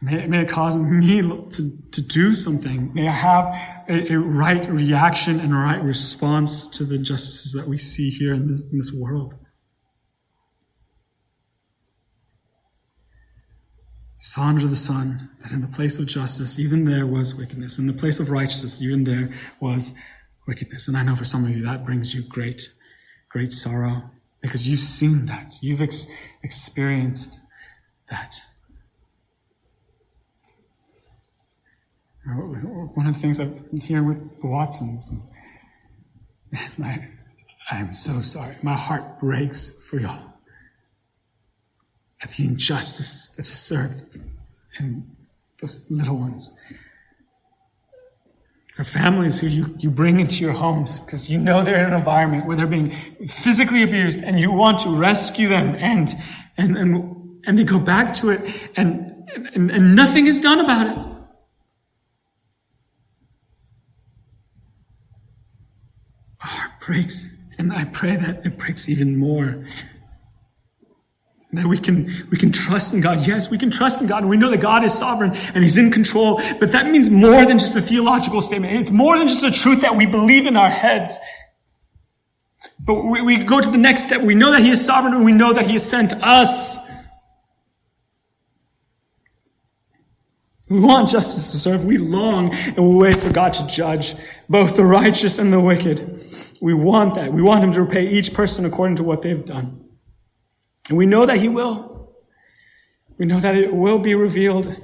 May, 0.00 0.26
may 0.26 0.42
it 0.42 0.48
cause 0.48 0.76
me 0.76 1.22
to, 1.22 1.78
to 1.90 2.00
do 2.00 2.32
something. 2.32 2.94
May 2.94 3.08
I 3.08 3.12
have 3.12 3.46
a, 3.88 4.12
a, 4.12 4.18
right 4.18 4.64
reaction 4.68 5.40
and 5.40 5.52
a 5.52 5.56
right 5.56 5.82
response 5.82 6.68
to 6.68 6.84
the 6.84 6.96
injustices 6.96 7.52
that 7.52 7.66
we 7.66 7.78
see 7.78 8.10
here 8.10 8.32
in 8.32 8.50
this, 8.50 8.62
in 8.62 8.78
this 8.78 8.92
world. 8.92 9.36
saw 14.20 14.42
under 14.42 14.66
the 14.66 14.76
sun 14.76 15.30
that 15.42 15.52
in 15.52 15.62
the 15.62 15.68
place 15.68 15.98
of 15.98 16.06
justice, 16.06 16.58
even 16.58 16.84
there 16.84 17.06
was 17.06 17.34
wickedness. 17.34 17.78
In 17.78 17.86
the 17.86 17.92
place 17.92 18.20
of 18.20 18.30
righteousness, 18.30 18.82
even 18.82 19.04
there 19.04 19.34
was 19.60 19.92
wickedness. 20.46 20.86
And 20.86 20.96
I 20.96 21.02
know 21.02 21.16
for 21.16 21.24
some 21.24 21.44
of 21.44 21.50
you 21.50 21.64
that 21.64 21.84
brings 21.84 22.14
you 22.14 22.22
great 22.22 22.70
great 23.30 23.52
sorrow 23.52 24.10
because 24.40 24.66
you've 24.68 24.80
seen 24.80 25.26
that. 25.26 25.56
You've 25.60 25.82
ex- 25.82 26.06
experienced 26.42 27.38
that. 28.10 28.40
One 32.36 33.06
of 33.06 33.14
the 33.14 33.20
things 33.20 33.40
I'm 33.40 33.80
here 33.80 34.02
with 34.02 34.40
the 34.40 34.46
Watsons, 34.46 35.10
I, 36.82 37.08
I'm 37.70 37.94
so 37.94 38.20
sorry. 38.20 38.56
My 38.62 38.76
heart 38.76 39.18
breaks 39.18 39.70
for 39.88 39.98
y'all 40.00 40.34
at 42.20 42.32
the 42.32 42.44
injustices 42.44 43.28
that 43.36 43.46
is 43.46 43.52
served 43.52 44.02
and 44.78 45.16
those 45.60 45.80
little 45.88 46.16
ones 46.16 46.50
for 48.78 48.84
families 48.84 49.40
who 49.40 49.48
you, 49.48 49.74
you 49.80 49.90
bring 49.90 50.20
into 50.20 50.36
your 50.36 50.52
homes 50.52 51.00
because 51.00 51.28
you 51.28 51.36
know 51.36 51.64
they're 51.64 51.80
in 51.80 51.92
an 51.92 51.98
environment 51.98 52.46
where 52.46 52.56
they're 52.56 52.64
being 52.64 52.92
physically 53.26 53.82
abused 53.82 54.20
and 54.20 54.38
you 54.38 54.52
want 54.52 54.78
to 54.78 54.88
rescue 54.88 55.48
them 55.48 55.74
and, 55.80 56.16
and, 56.56 56.76
and, 56.76 57.40
and 57.44 57.58
they 57.58 57.64
go 57.64 57.80
back 57.80 58.14
to 58.14 58.30
it 58.30 58.70
and, 58.76 59.28
and, 59.52 59.68
and 59.72 59.96
nothing 59.96 60.28
is 60.28 60.38
done 60.38 60.60
about 60.60 60.86
it. 60.86 60.96
My 66.40 66.46
heart 66.46 66.77
breaks 66.88 67.28
and 67.58 67.72
I 67.72 67.84
pray 67.84 68.16
that 68.16 68.46
it 68.46 68.56
breaks 68.56 68.88
even 68.88 69.16
more 69.16 69.64
that 71.52 71.66
we 71.66 71.78
can, 71.78 72.26
we 72.30 72.36
can 72.36 72.52
trust 72.52 72.92
in 72.92 73.00
God. 73.00 73.26
Yes, 73.26 73.48
we 73.48 73.56
can 73.56 73.70
trust 73.70 74.00
in 74.02 74.06
God. 74.06 74.24
We 74.26 74.36
know 74.36 74.50
that 74.50 74.60
God 74.60 74.84
is 74.84 74.92
sovereign 74.92 75.34
and 75.34 75.64
He's 75.64 75.78
in 75.78 75.90
control. 75.90 76.42
But 76.60 76.72
that 76.72 76.86
means 76.86 77.08
more 77.08 77.46
than 77.46 77.58
just 77.58 77.74
a 77.74 77.80
theological 77.80 78.42
statement. 78.42 78.78
It's 78.78 78.90
more 78.90 79.18
than 79.18 79.28
just 79.28 79.42
a 79.42 79.50
truth 79.50 79.80
that 79.80 79.96
we 79.96 80.04
believe 80.04 80.46
in 80.46 80.56
our 80.56 80.68
heads. 80.68 81.16
But 82.78 83.02
we, 83.02 83.22
we 83.22 83.44
go 83.44 83.60
to 83.60 83.70
the 83.70 83.78
next 83.78 84.04
step. 84.04 84.20
We 84.20 84.34
know 84.34 84.50
that 84.52 84.60
He 84.60 84.70
is 84.70 84.84
sovereign 84.84 85.14
and 85.14 85.24
we 85.24 85.32
know 85.32 85.54
that 85.54 85.66
He 85.66 85.72
has 85.72 85.88
sent 85.88 86.12
us. 86.12 86.76
We 90.68 90.80
want 90.80 91.08
justice 91.08 91.52
to 91.52 91.58
serve. 91.58 91.86
We 91.86 91.96
long 91.96 92.52
and 92.52 92.76
we 92.76 92.94
wait 92.94 93.16
for 93.16 93.30
God 93.30 93.54
to 93.54 93.66
judge 93.66 94.14
both 94.50 94.76
the 94.76 94.84
righteous 94.84 95.38
and 95.38 95.50
the 95.50 95.60
wicked. 95.60 96.22
We 96.60 96.74
want 96.74 97.14
that. 97.14 97.32
We 97.32 97.42
want 97.42 97.64
Him 97.64 97.72
to 97.72 97.82
repay 97.82 98.08
each 98.08 98.32
person 98.34 98.64
according 98.64 98.96
to 98.96 99.02
what 99.02 99.22
they've 99.22 99.44
done. 99.44 99.88
And 100.88 100.96
we 100.96 101.06
know 101.06 101.26
that 101.26 101.38
he 101.38 101.48
will. 101.48 102.14
We 103.18 103.26
know 103.26 103.40
that 103.40 103.56
it 103.56 103.74
will 103.74 103.98
be 103.98 104.14
revealed. 104.14 104.74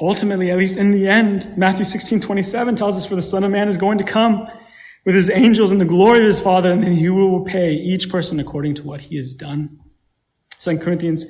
Ultimately, 0.00 0.50
at 0.50 0.58
least 0.58 0.76
in 0.76 0.92
the 0.92 1.08
end, 1.08 1.56
Matthew 1.56 1.84
16, 1.84 2.20
27 2.20 2.76
tells 2.76 2.96
us, 2.96 3.06
for 3.06 3.16
the 3.16 3.22
Son 3.22 3.44
of 3.44 3.50
Man 3.50 3.68
is 3.68 3.78
going 3.78 3.98
to 3.98 4.04
come 4.04 4.46
with 5.04 5.14
his 5.14 5.30
angels 5.30 5.72
in 5.72 5.78
the 5.78 5.84
glory 5.84 6.20
of 6.20 6.26
his 6.26 6.40
Father, 6.40 6.70
and 6.70 6.82
then 6.82 6.96
he 6.96 7.08
will 7.08 7.40
repay 7.40 7.72
each 7.72 8.10
person 8.10 8.38
according 8.38 8.74
to 8.74 8.82
what 8.82 9.02
he 9.02 9.16
has 9.16 9.34
done. 9.34 9.78
2 10.58 10.78
Corinthians 10.78 11.26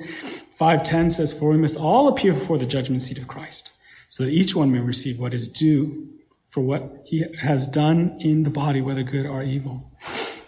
5.10 0.59 1.13
says, 1.13 1.31
For 1.31 1.49
we 1.49 1.57
must 1.57 1.77
all 1.77 2.07
appear 2.07 2.33
before 2.33 2.57
the 2.57 2.65
judgment 2.65 3.03
seat 3.03 3.17
of 3.17 3.27
Christ, 3.27 3.71
so 4.09 4.25
that 4.25 4.31
each 4.31 4.55
one 4.55 4.71
may 4.71 4.79
receive 4.79 5.19
what 5.19 5.33
is 5.33 5.47
due 5.47 6.09
for 6.47 6.61
what 6.61 7.03
he 7.05 7.25
has 7.41 7.67
done 7.67 8.17
in 8.19 8.43
the 8.43 8.49
body, 8.49 8.81
whether 8.81 9.03
good 9.03 9.25
or 9.25 9.43
evil. 9.43 9.91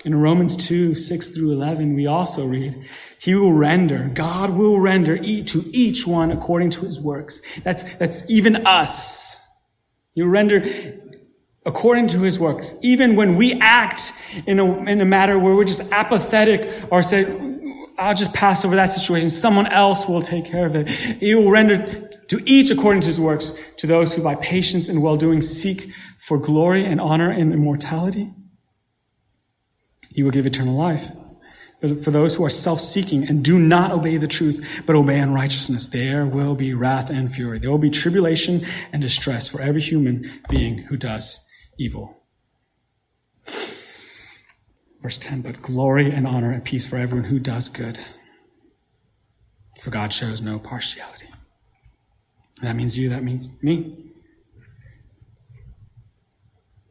In 0.06 0.16
Romans 0.16 0.56
2, 0.56 0.96
6 0.96 1.30
through 1.30 1.52
11, 1.52 1.94
we 1.94 2.08
also 2.08 2.46
read, 2.46 2.88
He 3.20 3.36
will 3.36 3.52
render, 3.52 4.10
God 4.14 4.52
will 4.52 4.80
render 4.80 5.18
to 5.18 5.70
each 5.74 6.08
one 6.08 6.32
according 6.32 6.72
to 6.72 6.82
his 6.86 7.00
works. 7.00 7.42
That's, 7.64 7.84
that's 8.00 8.24
even 8.30 8.66
us. 8.66 9.36
You 10.16 10.28
render 10.28 10.64
according 11.66 12.08
to 12.08 12.22
his 12.22 12.40
works. 12.40 12.74
Even 12.82 13.16
when 13.16 13.36
we 13.36 13.60
act 13.60 14.14
in 14.48 14.60
a, 14.60 14.84
in 14.84 15.02
a 15.02 15.06
matter 15.06 15.38
where 15.38 15.54
we're 15.54 15.66
just 15.66 15.82
apathetic 15.92 16.92
or 16.92 17.04
say, 17.04 17.26
I'll 18.00 18.16
just 18.16 18.34
pass 18.34 18.64
over 18.64 18.76
that 18.78 18.94
situation. 18.94 19.30
Someone 19.30 19.68
else 19.68 20.08
will 20.08 20.22
take 20.22 20.46
care 20.46 20.66
of 20.66 20.76
it. 20.76 20.90
He 20.90 21.36
will 21.36 21.52
render 21.52 22.08
to 22.30 22.42
each 22.46 22.72
according 22.72 23.02
to 23.02 23.08
his 23.08 23.20
works, 23.20 23.54
to 23.78 23.88
those 23.88 24.14
who 24.14 24.22
by 24.22 24.36
patience 24.36 24.88
and 24.88 25.02
well-doing 25.02 25.42
seek 25.42 25.92
for 26.18 26.38
glory 26.38 26.86
and 26.86 27.02
honor 27.02 27.30
and 27.30 27.52
immortality. 27.52 28.34
He 30.12 30.24
will 30.24 30.32
give 30.32 30.46
eternal 30.46 30.78
life. 30.78 31.12
But 31.82 32.04
for 32.04 32.12
those 32.12 32.36
who 32.36 32.44
are 32.44 32.50
self-seeking 32.50 33.28
and 33.28 33.44
do 33.44 33.58
not 33.58 33.92
obey 33.92 34.18
the 34.18 34.28
truth, 34.28 34.66
but 34.86 34.96
obey 34.96 35.20
unrighteousness, 35.20 35.88
there 35.88 36.26
will 36.26 36.56
be 36.56 36.74
wrath 36.74 37.10
and 37.10 37.34
fury. 37.34 37.60
There 37.60 37.72
will 37.72 37.78
be 37.78 37.90
tribulation 37.90 38.66
and 38.92 39.02
distress 39.02 39.48
for 39.48 39.62
every 39.62 39.82
human 39.82 40.42
being 40.50 40.80
who 40.80 40.98
does 40.98 41.40
evil. 41.78 42.18
Verse 45.02 45.18
10, 45.18 45.42
but 45.42 45.62
glory 45.62 46.12
and 46.12 46.28
honor 46.28 46.52
and 46.52 46.64
peace 46.64 46.86
for 46.86 46.98
everyone 46.98 47.30
who 47.30 47.40
does 47.40 47.70
good. 47.70 48.00
For 49.82 49.92
God 49.92 50.12
shows 50.12 50.42
no 50.42 50.60
partiality. 50.60 51.28
That 52.62 52.76
means 52.76 52.98
you, 52.98 53.10
that 53.10 53.24
means 53.24 53.50
me. 53.62 54.12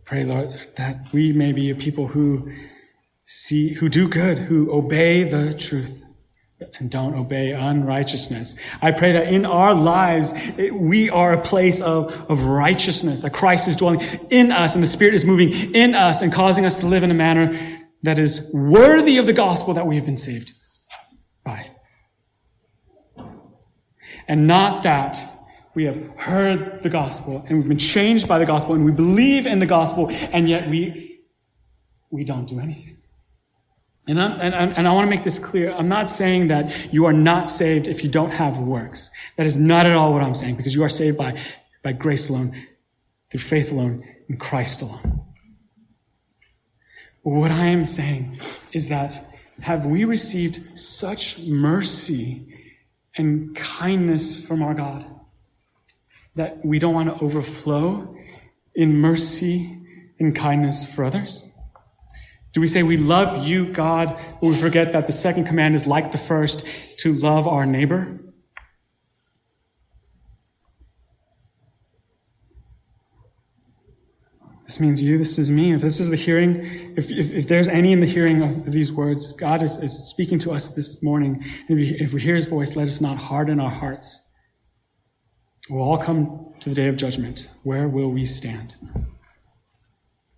Pray, 0.07 0.25
Lord, 0.25 0.59
that 0.77 1.13
we 1.13 1.33
may 1.33 1.53
be 1.53 1.69
a 1.69 1.75
people 1.75 2.09
who 2.09 2.51
see, 3.27 3.75
who 3.75 3.91
do 3.91 4.09
good, 4.09 4.39
who 4.39 4.73
obey 4.73 5.25
the 5.25 5.53
truth 5.53 6.03
and 6.79 6.91
don't 6.91 7.15
obey 7.15 7.53
unrighteousness. 7.53 8.55
I 8.81 8.91
pray 8.93 9.13
that 9.13 9.29
in 9.29 9.45
our 9.45 9.75
lives, 9.75 10.33
it, 10.57 10.75
we 10.75 11.11
are 11.11 11.33
a 11.33 11.41
place 11.41 11.83
of, 11.83 12.13
of 12.31 12.43
righteousness, 12.43 13.21
that 13.21 13.33
Christ 13.33 13.69
is 13.69 13.77
dwelling 13.77 14.01
in 14.31 14.51
us 14.51 14.75
and 14.75 14.83
the 14.83 14.89
Spirit 14.89 15.15
is 15.15 15.27
moving 15.27 15.75
in 15.75 15.95
us 15.95 16.23
and 16.23 16.33
causing 16.33 16.65
us 16.65 16.81
to 16.81 16.87
live 16.87 17.03
in 17.03 17.11
a 17.11 17.15
manner 17.15 17.78
that 18.03 18.19
is 18.19 18.43
worthy 18.53 19.19
of 19.19 19.27
the 19.27 19.33
gospel 19.33 19.75
that 19.75 19.87
we 19.87 19.97
have 19.97 20.07
been 20.07 20.17
saved 20.17 20.53
by. 21.45 21.71
And 24.27 24.47
not 24.47 24.83
that 24.83 25.17
we 25.75 25.85
have 25.85 25.97
heard 26.17 26.83
the 26.83 26.89
gospel 26.89 27.45
and 27.49 27.59
we've 27.59 27.69
been 27.69 27.79
changed 27.79 28.29
by 28.29 28.39
the 28.39 28.47
gospel 28.47 28.75
and 28.75 28.85
we 28.85 28.93
believe 28.93 29.47
in 29.47 29.59
the 29.59 29.67
gospel 29.67 30.11
and 30.11 30.49
yet 30.49 30.69
we, 30.69 31.21
we 32.11 32.25
don't 32.25 32.47
do 32.47 32.61
anything. 32.61 32.97
And, 34.07 34.19
and, 34.19 34.55
and 34.55 34.89
I 34.89 34.93
want 34.93 35.07
to 35.07 35.11
make 35.11 35.23
this 35.23 35.39
clear. 35.39 35.71
I'm 35.73 35.89
not 35.89 36.09
saying 36.09 36.49
that 36.49 36.93
you 36.93 37.05
are 37.05 37.13
not 37.13 37.51
saved 37.51 37.87
if 37.87 38.03
you 38.03 38.09
don't 38.09 38.31
have 38.31 38.57
works. 38.57 39.11
That 39.37 39.47
is 39.47 39.57
not 39.57 39.85
at 39.85 39.93
all 39.93 40.15
what 40.15 40.23
I'm 40.23 40.35
saying 40.35 40.57
because 40.57 40.75
you 40.75 40.83
are 40.83 40.89
saved 40.89 41.19
by, 41.19 41.39
by 41.83 41.93
grace 41.93 42.31
alone, 42.31 42.55
through 43.31 43.41
faith 43.41 43.71
alone, 43.71 44.03
in 44.29 44.39
Christ 44.39 44.81
alone. 44.81 45.18
What 47.23 47.51
I 47.51 47.67
am 47.67 47.85
saying 47.85 48.39
is 48.73 48.89
that 48.89 49.29
have 49.61 49.85
we 49.87 50.05
received 50.05 50.79
such 50.79 51.39
mercy 51.41 52.47
and 53.17 53.55
kindness 53.57 54.37
from 54.37 54.63
our 54.63 54.75
God 54.75 55.05
that 56.37 56.65
we 56.65 56.79
don't 56.79 56.95
want 56.95 57.17
to 57.17 57.25
overflow 57.25 58.15
in 58.75 59.01
mercy 59.01 59.79
and 60.21 60.35
kindness 60.35 60.85
for 60.85 61.05
others? 61.05 61.45
Do 62.53 62.61
we 62.61 62.69
say 62.69 62.83
we 62.83 62.97
love 62.97 63.47
you, 63.47 63.73
God, 63.73 64.19
but 64.41 64.47
we 64.47 64.57
forget 64.57 64.93
that 64.93 65.07
the 65.07 65.13
second 65.13 65.45
command 65.45 65.75
is 65.75 65.87
like 65.87 66.13
the 66.13 66.19
first 66.19 66.65
to 66.99 67.13
love 67.13 67.47
our 67.47 67.67
neighbor? 67.67 68.21
This 74.69 74.81
means 74.81 75.01
you, 75.01 75.17
this 75.17 75.39
is 75.39 75.51
me. 75.51 75.73
If 75.73 75.81
this 75.81 75.99
is 75.99 76.11
the 76.11 76.17
hearing, 76.17 76.95
if, 76.95 77.11
if, 77.11 77.33
if 77.33 77.49
there's 77.49 77.69
any 77.69 77.91
in 77.91 78.01
the 78.01 78.07
hearing 78.07 78.43
of 78.43 78.71
these 78.71 78.93
words, 78.93 79.33
God 79.33 79.63
is, 79.63 79.79
is 79.79 80.11
speaking 80.11 80.39
to 80.41 80.53
us 80.53 80.69
this 80.69 81.03
morning. 81.03 81.43
If 81.71 81.75
we, 81.75 81.89
if 81.99 82.13
we 82.13 82.21
hear 82.21 82.37
his 82.37 82.45
voice, 82.45 82.77
let 82.77 82.87
us 82.87 83.01
not 83.01 83.17
harden 83.17 83.61
our 83.61 83.71
hearts. 83.71 84.21
We'll 85.71 85.83
all 85.83 85.97
come 85.97 86.53
to 86.61 86.69
the 86.69 86.75
day 86.75 86.87
of 86.87 86.99
judgment. 86.99 87.49
Where 87.63 87.89
will 87.89 88.11
we 88.11 88.27
stand? 88.27 88.77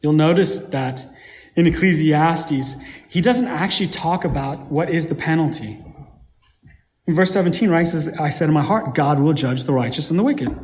You'll 0.01 0.13
notice 0.13 0.61
that 0.61 1.13
in 1.57 1.67
Ecclesiastes, 1.67 2.77
he 3.09 3.21
doesn't 3.21 3.49
actually 3.49 3.89
talk 3.89 4.25
about 4.25 4.71
what 4.71 4.91
is 4.91 5.07
the 5.07 5.17
penalty. 5.17 5.85
In 7.09 7.17
verse 7.17 7.33
17, 7.33 7.69
right, 7.69 7.89
says, 7.89 8.09
I 8.09 8.31
said 8.31 8.49
in 8.49 8.55
my 8.55 8.63
heart, 8.63 8.95
God 8.95 9.19
will 9.19 9.33
judge 9.33 9.65
the 9.65 9.73
righteous 9.73 10.09
and 10.09 10.17
the 10.17 10.23
wicked. 10.23 10.57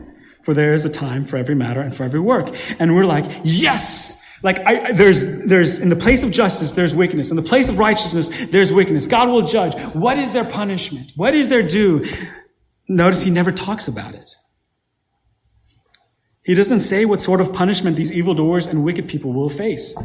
For 0.46 0.54
there 0.54 0.74
is 0.74 0.84
a 0.84 0.88
time 0.88 1.24
for 1.24 1.36
every 1.36 1.56
matter 1.56 1.80
and 1.80 1.92
for 1.92 2.04
every 2.04 2.20
work. 2.20 2.54
And 2.78 2.94
we're 2.94 3.04
like, 3.04 3.28
yes! 3.42 4.16
Like, 4.44 4.60
I, 4.60 4.92
there's, 4.92 5.28
there's, 5.40 5.80
in 5.80 5.88
the 5.88 5.96
place 5.96 6.22
of 6.22 6.30
justice, 6.30 6.70
there's 6.70 6.94
wickedness. 6.94 7.30
In 7.30 7.36
the 7.36 7.42
place 7.42 7.68
of 7.68 7.80
righteousness, 7.80 8.30
there's 8.52 8.72
wickedness. 8.72 9.06
God 9.06 9.28
will 9.28 9.42
judge. 9.42 9.74
What 9.92 10.18
is 10.18 10.30
their 10.30 10.44
punishment? 10.44 11.10
What 11.16 11.34
is 11.34 11.48
their 11.48 11.64
due? 11.64 12.04
Notice 12.86 13.22
he 13.22 13.30
never 13.30 13.50
talks 13.50 13.88
about 13.88 14.14
it. 14.14 14.36
He 16.44 16.54
doesn't 16.54 16.78
say 16.78 17.06
what 17.06 17.20
sort 17.20 17.40
of 17.40 17.52
punishment 17.52 17.96
these 17.96 18.12
evildoers 18.12 18.68
and 18.68 18.84
wicked 18.84 19.08
people 19.08 19.32
will 19.32 19.50
face. 19.50 19.96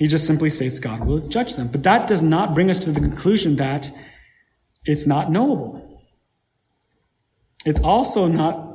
He 0.00 0.08
just 0.08 0.26
simply 0.26 0.50
states 0.50 0.80
God 0.80 1.06
will 1.06 1.20
judge 1.28 1.54
them. 1.54 1.68
But 1.68 1.84
that 1.84 2.08
does 2.08 2.22
not 2.22 2.56
bring 2.56 2.70
us 2.70 2.80
to 2.80 2.90
the 2.90 2.98
conclusion 2.98 3.54
that 3.54 3.88
it's 4.84 5.06
not 5.06 5.30
knowable. 5.30 6.02
It's 7.64 7.80
also 7.80 8.26
not, 8.26 8.67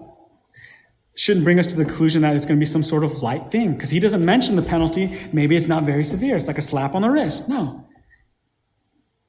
shouldn't 1.15 1.43
bring 1.43 1.59
us 1.59 1.67
to 1.67 1.75
the 1.75 1.85
conclusion 1.85 2.23
that 2.23 2.35
it's 2.35 2.45
going 2.45 2.57
to 2.57 2.59
be 2.59 2.65
some 2.65 2.83
sort 2.83 3.03
of 3.03 3.21
light 3.21 3.51
thing. 3.51 3.73
Because 3.73 3.89
he 3.89 3.99
doesn't 3.99 4.23
mention 4.23 4.55
the 4.55 4.61
penalty. 4.61 5.19
Maybe 5.31 5.55
it's 5.55 5.67
not 5.67 5.83
very 5.83 6.05
severe. 6.05 6.35
It's 6.35 6.47
like 6.47 6.57
a 6.57 6.61
slap 6.61 6.95
on 6.95 7.03
the 7.03 7.09
wrist. 7.09 7.47
No. 7.47 7.85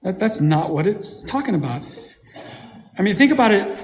That, 0.03 0.19
that's 0.19 0.41
not 0.41 0.71
what 0.71 0.87
it's 0.87 1.23
talking 1.25 1.55
about. 1.55 1.83
I 2.97 3.03
mean, 3.03 3.17
think 3.17 3.33
about 3.33 3.51
it 3.51 3.77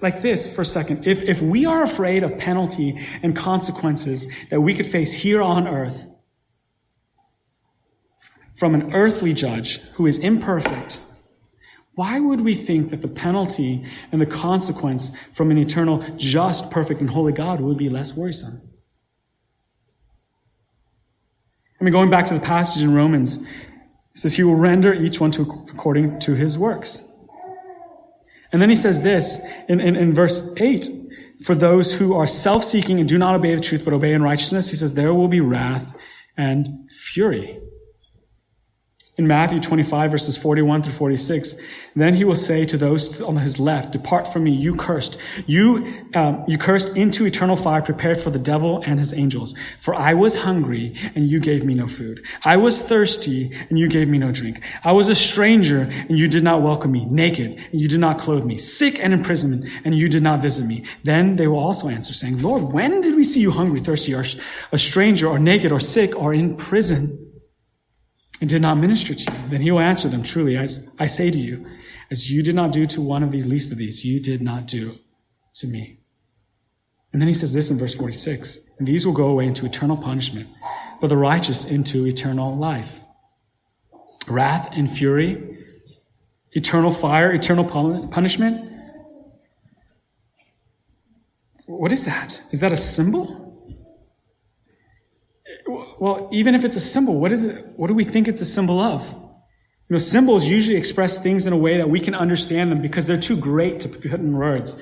like 0.00 0.22
this 0.22 0.46
for 0.46 0.62
a 0.62 0.66
second. 0.66 1.06
If, 1.06 1.22
if 1.22 1.42
we 1.42 1.66
are 1.66 1.82
afraid 1.82 2.22
of 2.22 2.38
penalty 2.38 2.98
and 3.22 3.34
consequences 3.34 4.28
that 4.50 4.60
we 4.60 4.74
could 4.74 4.86
face 4.86 5.12
here 5.12 5.42
on 5.42 5.66
earth, 5.66 6.06
from 8.54 8.74
an 8.74 8.94
earthly 8.94 9.32
judge 9.32 9.80
who 9.94 10.06
is 10.06 10.18
imperfect, 10.18 11.00
why 11.94 12.18
would 12.18 12.40
we 12.40 12.54
think 12.54 12.90
that 12.90 13.02
the 13.02 13.08
penalty 13.08 13.86
and 14.10 14.20
the 14.20 14.26
consequence 14.26 15.12
from 15.32 15.50
an 15.50 15.58
eternal, 15.58 16.04
just, 16.16 16.70
perfect, 16.70 17.00
and 17.00 17.10
holy 17.10 17.32
God 17.32 17.60
would 17.60 17.78
be 17.78 17.88
less 17.88 18.14
worrisome? 18.14 18.60
I 21.80 21.84
mean, 21.84 21.92
going 21.92 22.10
back 22.10 22.26
to 22.26 22.34
the 22.34 22.40
passage 22.40 22.82
in 22.82 22.94
Romans, 22.94 23.36
it 23.36 23.44
says, 24.14 24.34
He 24.34 24.42
will 24.42 24.56
render 24.56 24.92
each 24.92 25.20
one 25.20 25.30
to, 25.32 25.66
according 25.72 26.18
to 26.20 26.34
his 26.34 26.58
works. 26.58 27.04
And 28.52 28.62
then 28.62 28.70
he 28.70 28.76
says 28.76 29.02
this 29.02 29.40
in, 29.68 29.80
in, 29.80 29.94
in 29.94 30.14
verse 30.14 30.48
8 30.56 30.88
For 31.44 31.54
those 31.54 31.94
who 31.94 32.14
are 32.14 32.26
self 32.26 32.64
seeking 32.64 32.98
and 32.98 33.08
do 33.08 33.18
not 33.18 33.34
obey 33.34 33.54
the 33.54 33.60
truth 33.60 33.84
but 33.84 33.92
obey 33.92 34.12
in 34.12 34.22
righteousness, 34.22 34.70
he 34.70 34.76
says, 34.76 34.94
There 34.94 35.14
will 35.14 35.28
be 35.28 35.40
wrath 35.40 35.94
and 36.36 36.90
fury 36.90 37.60
in 39.16 39.28
Matthew 39.28 39.60
25 39.60 40.10
verses 40.10 40.36
41 40.36 40.82
through 40.82 40.92
46, 40.92 41.54
then 41.94 42.14
he 42.14 42.24
will 42.24 42.34
say 42.34 42.64
to 42.64 42.76
those 42.76 43.20
on 43.20 43.36
his 43.36 43.60
left, 43.60 43.92
depart 43.92 44.32
from 44.32 44.42
me, 44.42 44.50
you 44.50 44.74
cursed. 44.74 45.16
You, 45.46 46.04
um, 46.14 46.44
you 46.48 46.58
cursed 46.58 46.88
into 46.90 47.24
eternal 47.24 47.56
fire 47.56 47.80
prepared 47.80 48.20
for 48.20 48.30
the 48.30 48.40
devil 48.40 48.82
and 48.84 48.98
his 48.98 49.14
angels. 49.14 49.54
For 49.78 49.94
I 49.94 50.14
was 50.14 50.38
hungry 50.38 50.96
and 51.14 51.28
you 51.28 51.38
gave 51.38 51.64
me 51.64 51.74
no 51.74 51.86
food. 51.86 52.24
I 52.44 52.56
was 52.56 52.82
thirsty 52.82 53.52
and 53.70 53.78
you 53.78 53.88
gave 53.88 54.08
me 54.08 54.18
no 54.18 54.32
drink. 54.32 54.60
I 54.82 54.90
was 54.90 55.08
a 55.08 55.14
stranger 55.14 55.82
and 55.82 56.18
you 56.18 56.26
did 56.26 56.42
not 56.42 56.62
welcome 56.62 56.90
me, 56.90 57.04
naked 57.04 57.56
and 57.70 57.80
you 57.80 57.86
did 57.86 58.00
not 58.00 58.18
clothe 58.18 58.44
me, 58.44 58.58
sick 58.58 58.98
and 58.98 59.12
in 59.12 59.22
prison 59.22 59.70
and 59.84 59.94
you 59.94 60.08
did 60.08 60.24
not 60.24 60.42
visit 60.42 60.66
me. 60.66 60.84
Then 61.04 61.36
they 61.36 61.46
will 61.46 61.60
also 61.60 61.88
answer 61.88 62.12
saying, 62.12 62.42
Lord, 62.42 62.64
when 62.64 63.00
did 63.00 63.14
we 63.14 63.22
see 63.22 63.40
you 63.40 63.52
hungry, 63.52 63.78
thirsty, 63.78 64.12
or 64.12 64.24
a 64.72 64.78
stranger 64.78 65.28
or 65.28 65.38
naked 65.38 65.70
or 65.70 65.78
sick 65.78 66.16
or 66.16 66.34
in 66.34 66.56
prison? 66.56 67.23
And 68.40 68.50
did 68.50 68.62
not 68.62 68.78
minister 68.78 69.14
to 69.14 69.32
you, 69.32 69.48
then 69.48 69.62
he 69.62 69.70
will 69.70 69.80
answer 69.80 70.08
them, 70.08 70.22
Truly, 70.22 70.58
I, 70.58 70.66
I 70.98 71.06
say 71.06 71.30
to 71.30 71.38
you, 71.38 71.66
as 72.10 72.30
you 72.30 72.42
did 72.42 72.54
not 72.54 72.72
do 72.72 72.86
to 72.86 73.00
one 73.00 73.22
of 73.22 73.32
these 73.32 73.46
least 73.46 73.72
of 73.72 73.78
these, 73.78 74.04
you 74.04 74.20
did 74.20 74.42
not 74.42 74.66
do 74.66 74.98
to 75.54 75.66
me. 75.66 76.00
And 77.12 77.22
then 77.22 77.28
he 77.28 77.34
says 77.34 77.52
this 77.52 77.70
in 77.70 77.78
verse 77.78 77.94
46 77.94 78.58
And 78.78 78.88
these 78.88 79.06
will 79.06 79.12
go 79.12 79.28
away 79.28 79.46
into 79.46 79.64
eternal 79.64 79.96
punishment, 79.96 80.48
but 81.00 81.08
the 81.08 81.16
righteous 81.16 81.64
into 81.64 82.06
eternal 82.06 82.56
life. 82.56 83.00
Wrath 84.26 84.68
and 84.72 84.90
fury, 84.90 85.58
eternal 86.52 86.90
fire, 86.90 87.32
eternal 87.32 87.64
punishment. 87.64 88.72
What 91.66 91.92
is 91.92 92.04
that? 92.04 92.40
Is 92.50 92.60
that 92.60 92.72
a 92.72 92.76
symbol? 92.76 93.43
Well, 96.04 96.28
even 96.30 96.54
if 96.54 96.66
it's 96.66 96.76
a 96.76 96.80
symbol, 96.80 97.18
what 97.18 97.32
is 97.32 97.46
it? 97.46 97.64
What 97.76 97.86
do 97.86 97.94
we 97.94 98.04
think 98.04 98.28
it's 98.28 98.42
a 98.42 98.44
symbol 98.44 98.78
of? 98.78 99.10
You 99.10 99.94
know, 99.94 99.96
symbols 99.96 100.44
usually 100.44 100.76
express 100.76 101.16
things 101.16 101.46
in 101.46 101.54
a 101.54 101.56
way 101.56 101.78
that 101.78 101.88
we 101.88 101.98
can 101.98 102.14
understand 102.14 102.70
them 102.70 102.82
because 102.82 103.06
they're 103.06 103.18
too 103.18 103.38
great 103.38 103.80
to 103.80 103.88
put 103.88 104.20
in 104.20 104.36
words. 104.36 104.76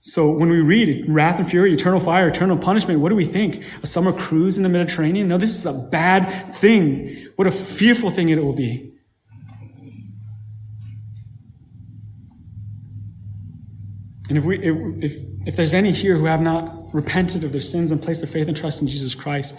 So 0.00 0.30
when 0.30 0.48
we 0.48 0.60
read 0.60 1.06
wrath 1.08 1.40
and 1.40 1.50
fury, 1.50 1.74
eternal 1.74 1.98
fire, 1.98 2.28
eternal 2.28 2.56
punishment, 2.56 3.00
what 3.00 3.08
do 3.08 3.16
we 3.16 3.24
think? 3.24 3.64
A 3.82 3.86
summer 3.88 4.12
cruise 4.12 4.56
in 4.56 4.62
the 4.62 4.68
Mediterranean? 4.68 5.26
No, 5.26 5.38
this 5.38 5.50
is 5.50 5.66
a 5.66 5.72
bad 5.72 6.52
thing. 6.52 7.30
What 7.34 7.48
a 7.48 7.50
fearful 7.50 8.12
thing 8.12 8.28
it 8.28 8.40
will 8.40 8.52
be. 8.52 8.92
And 14.28 14.38
if 14.38 14.44
we, 14.44 14.60
if, 14.60 15.12
if 15.48 15.56
there's 15.56 15.74
any 15.74 15.90
here 15.90 16.16
who 16.16 16.26
have 16.26 16.40
not 16.40 16.94
repented 16.94 17.42
of 17.42 17.50
their 17.50 17.60
sins 17.60 17.90
and 17.90 18.00
placed 18.00 18.20
their 18.20 18.30
faith 18.30 18.46
and 18.46 18.56
trust 18.56 18.80
in 18.80 18.86
Jesus 18.86 19.16
Christ 19.16 19.56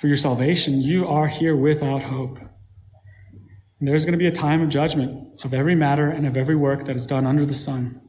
for 0.00 0.08
your 0.08 0.16
salvation, 0.16 0.80
you 0.80 1.06
are 1.06 1.26
here 1.26 1.56
without 1.56 2.02
hope. 2.02 2.38
And 3.78 3.88
there's 3.88 4.04
going 4.04 4.12
to 4.12 4.18
be 4.18 4.26
a 4.26 4.32
time 4.32 4.62
of 4.62 4.68
judgment 4.68 5.40
of 5.44 5.54
every 5.54 5.74
matter 5.74 6.08
and 6.08 6.26
of 6.26 6.36
every 6.36 6.56
work 6.56 6.86
that 6.86 6.96
is 6.96 7.06
done 7.06 7.26
under 7.26 7.44
the 7.44 7.54
sun. 7.54 8.00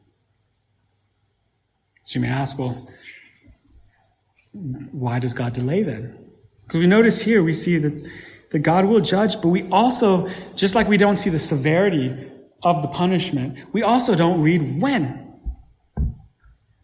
So 2.04 2.20
you 2.20 2.22
may 2.22 2.30
ask, 2.30 2.58
well, 2.58 2.90
why 4.54 5.20
does 5.20 5.34
God 5.34 5.54
delay 5.54 5.84
then? 5.84 6.18
Because 6.66 6.80
we 6.80 6.88
notice 6.88 7.22
here, 7.22 7.44
we 7.44 7.54
see 7.54 7.78
that, 7.78 8.02
that 8.52 8.60
God 8.60 8.86
will 8.86 9.02
judge, 9.02 9.42
but 9.42 9.50
we 9.50 9.70
also, 9.70 10.30
just 10.56 10.74
like 10.74 10.88
we 10.88 10.98
don't 10.98 11.18
see 11.18 11.30
the 11.30 11.40
severity 11.40 12.32
of 12.64 12.82
the 12.82 12.88
punishment, 12.88 13.58
we 13.74 13.84
also 13.84 14.16
don't 14.16 14.42
read 14.42 14.82
when. 14.82 15.26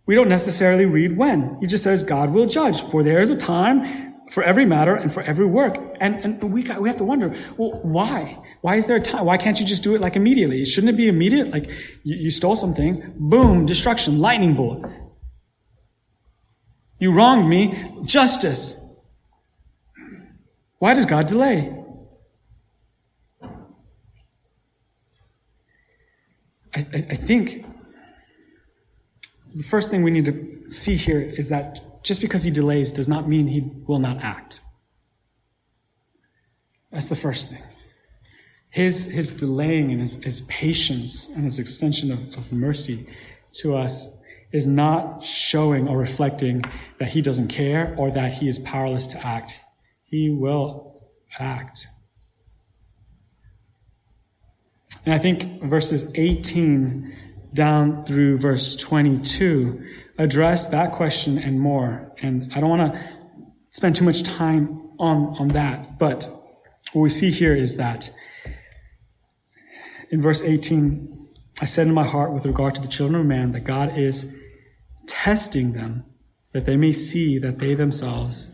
We 0.06 0.16
don't 0.16 0.30
necessarily 0.30 0.86
read 0.86 1.18
when. 1.18 1.58
He 1.62 1.68
just 1.68 1.84
says 1.84 2.04
God 2.04 2.32
will 2.32 2.46
judge, 2.46 2.82
for 2.82 3.04
there 3.04 3.22
is 3.22 3.30
a 3.30 3.36
time 3.36 4.13
for 4.34 4.42
every 4.42 4.66
matter 4.66 4.96
and 4.96 5.14
for 5.14 5.22
every 5.22 5.46
work. 5.46 5.78
And, 6.00 6.16
and 6.16 6.52
we, 6.52 6.64
got, 6.64 6.82
we 6.82 6.90
have 6.90 6.98
to 6.98 7.04
wonder, 7.04 7.38
well, 7.56 7.80
why? 7.84 8.40
Why 8.62 8.78
is 8.78 8.88
there 8.88 8.96
a 8.96 9.02
time? 9.02 9.26
Why 9.26 9.38
can't 9.38 9.60
you 9.60 9.66
just 9.66 9.84
do 9.84 9.94
it 9.94 10.02
like 10.02 10.16
immediately? 10.16 10.66
Shouldn't 10.66 10.92
it 10.92 10.98
be 10.98 11.08
immediate? 11.08 11.52
Like 11.52 11.70
you, 12.02 12.16
you 12.16 12.32
stole 12.32 12.56
something, 12.56 13.14
boom, 13.16 13.68
destruction, 13.68 14.18
lightning 14.20 14.56
bolt. 14.56 14.84
You 16.98 17.12
wronged 17.12 17.48
me, 17.48 18.02
justice. 18.06 18.80
Why 20.80 20.96
does 20.96 21.06
God 21.06 21.28
delay? 21.28 21.78
I, 26.76 26.80
I, 26.80 27.06
I 27.12 27.16
think 27.16 27.68
the 29.54 29.62
first 29.64 29.92
thing 29.92 30.02
we 30.02 30.10
need 30.10 30.26
to 30.26 30.72
see 30.72 30.96
here 30.96 31.22
is 31.22 31.50
that 31.50 31.93
just 32.04 32.22
because 32.22 32.44
he 32.44 32.52
delays 32.52 32.92
does 32.92 33.08
not 33.08 33.28
mean 33.28 33.48
he 33.48 33.62
will 33.88 34.00
not 34.00 34.18
act. 34.22 34.62
That's 36.92 37.10
the 37.10 37.16
first 37.16 37.50
thing. 37.50 37.64
His, 38.70 39.06
his 39.06 39.32
delaying 39.32 39.92
and 39.92 40.00
his, 40.00 40.16
his 40.16 40.42
patience 40.42 41.28
and 41.30 41.44
his 41.44 41.60
extension 41.60 42.12
of, 42.12 42.20
of 42.38 42.52
mercy 42.52 43.08
to 43.54 43.76
us 43.76 44.10
is 44.52 44.68
not 44.68 45.24
showing 45.24 45.88
or 45.88 45.98
reflecting 45.98 46.64
that 47.00 47.10
he 47.10 47.22
doesn't 47.22 47.48
care 47.48 47.96
or 47.98 48.12
that 48.12 48.34
he 48.34 48.48
is 48.48 48.60
powerless 48.60 49.08
to 49.08 49.26
act. 49.26 49.62
He 50.04 50.30
will 50.30 51.10
act. 51.40 51.88
And 55.06 55.14
I 55.14 55.20
think 55.20 55.64
verses 55.64 56.06
18 56.16 57.16
down 57.54 58.06
through 58.06 58.38
verse 58.38 58.76
22 58.76 59.86
address 60.18 60.68
that 60.68 60.92
question 60.92 61.38
and 61.38 61.60
more. 61.60 62.12
And 62.22 62.52
I 62.54 62.60
don't 62.60 62.70
want 62.70 62.94
to 62.94 63.02
spend 63.72 63.96
too 63.96 64.06
much 64.06 64.24
time 64.24 64.92
on, 65.00 65.36
on 65.40 65.48
that, 65.50 65.98
but 65.98 66.28
what 66.94 67.02
we 67.02 67.10
see 67.10 67.32
here 67.32 67.56
is 67.56 67.78
that 67.78 68.12
in 70.12 70.22
verse 70.22 70.44
18, 70.44 71.28
I 71.60 71.66
said 71.66 71.88
in 71.88 71.94
my 71.94 72.06
heart 72.06 72.32
with 72.32 72.46
regard 72.46 72.76
to 72.76 72.82
the 72.82 72.88
children 72.88 73.20
of 73.20 73.26
man 73.26 73.52
that 73.52 73.64
God 73.64 73.98
is 73.98 74.26
testing 75.08 75.74
them 75.74 76.06
that 76.54 76.66
they 76.66 76.78
may 76.78 76.94
see 76.94 77.40
that 77.40 77.60
they 77.60 77.74
themselves 77.74 78.52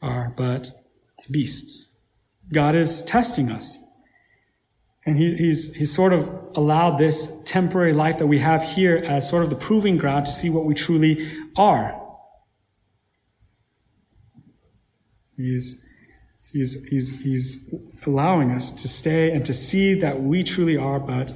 are 0.00 0.32
but 0.36 0.70
beasts. 1.30 1.92
God 2.52 2.74
is 2.74 3.02
testing 3.02 3.50
us. 3.50 3.78
And 5.08 5.16
he, 5.16 5.34
he's, 5.36 5.74
he's 5.74 5.94
sort 5.94 6.12
of 6.12 6.28
allowed 6.54 6.98
this 6.98 7.32
temporary 7.46 7.94
life 7.94 8.18
that 8.18 8.26
we 8.26 8.40
have 8.40 8.62
here 8.62 8.96
as 8.98 9.26
sort 9.26 9.42
of 9.42 9.48
the 9.48 9.56
proving 9.56 9.96
ground 9.96 10.26
to 10.26 10.32
see 10.32 10.50
what 10.50 10.66
we 10.66 10.74
truly 10.74 11.26
are. 11.56 11.98
He's, 15.34 15.82
he's, 16.52 16.76
he's, 16.90 17.08
he's 17.22 17.56
allowing 18.04 18.50
us 18.50 18.70
to 18.70 18.86
stay 18.86 19.30
and 19.30 19.46
to 19.46 19.54
see 19.54 19.94
that 19.94 20.22
we 20.22 20.44
truly 20.44 20.76
are 20.76 21.00
but 21.00 21.32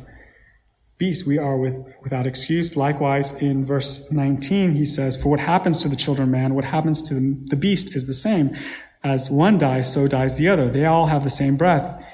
beasts. 0.98 1.24
We 1.24 1.38
are 1.38 1.56
with, 1.56 1.78
without 2.02 2.26
excuse. 2.26 2.76
Likewise, 2.76 3.32
in 3.32 3.64
verse 3.64 4.06
19, 4.12 4.74
he 4.74 4.84
says, 4.84 5.16
For 5.16 5.30
what 5.30 5.40
happens 5.40 5.78
to 5.78 5.88
the 5.88 5.96
children 5.96 6.28
of 6.28 6.32
man, 6.32 6.54
what 6.54 6.66
happens 6.66 7.00
to 7.08 7.14
the 7.46 7.56
beast 7.56 7.96
is 7.96 8.06
the 8.06 8.12
same. 8.12 8.54
As 9.02 9.30
one 9.30 9.56
dies, 9.56 9.90
so 9.90 10.06
dies 10.06 10.36
the 10.36 10.50
other. 10.50 10.70
They 10.70 10.84
all 10.84 11.06
have 11.06 11.24
the 11.24 11.30
same 11.30 11.56
breath. 11.56 12.04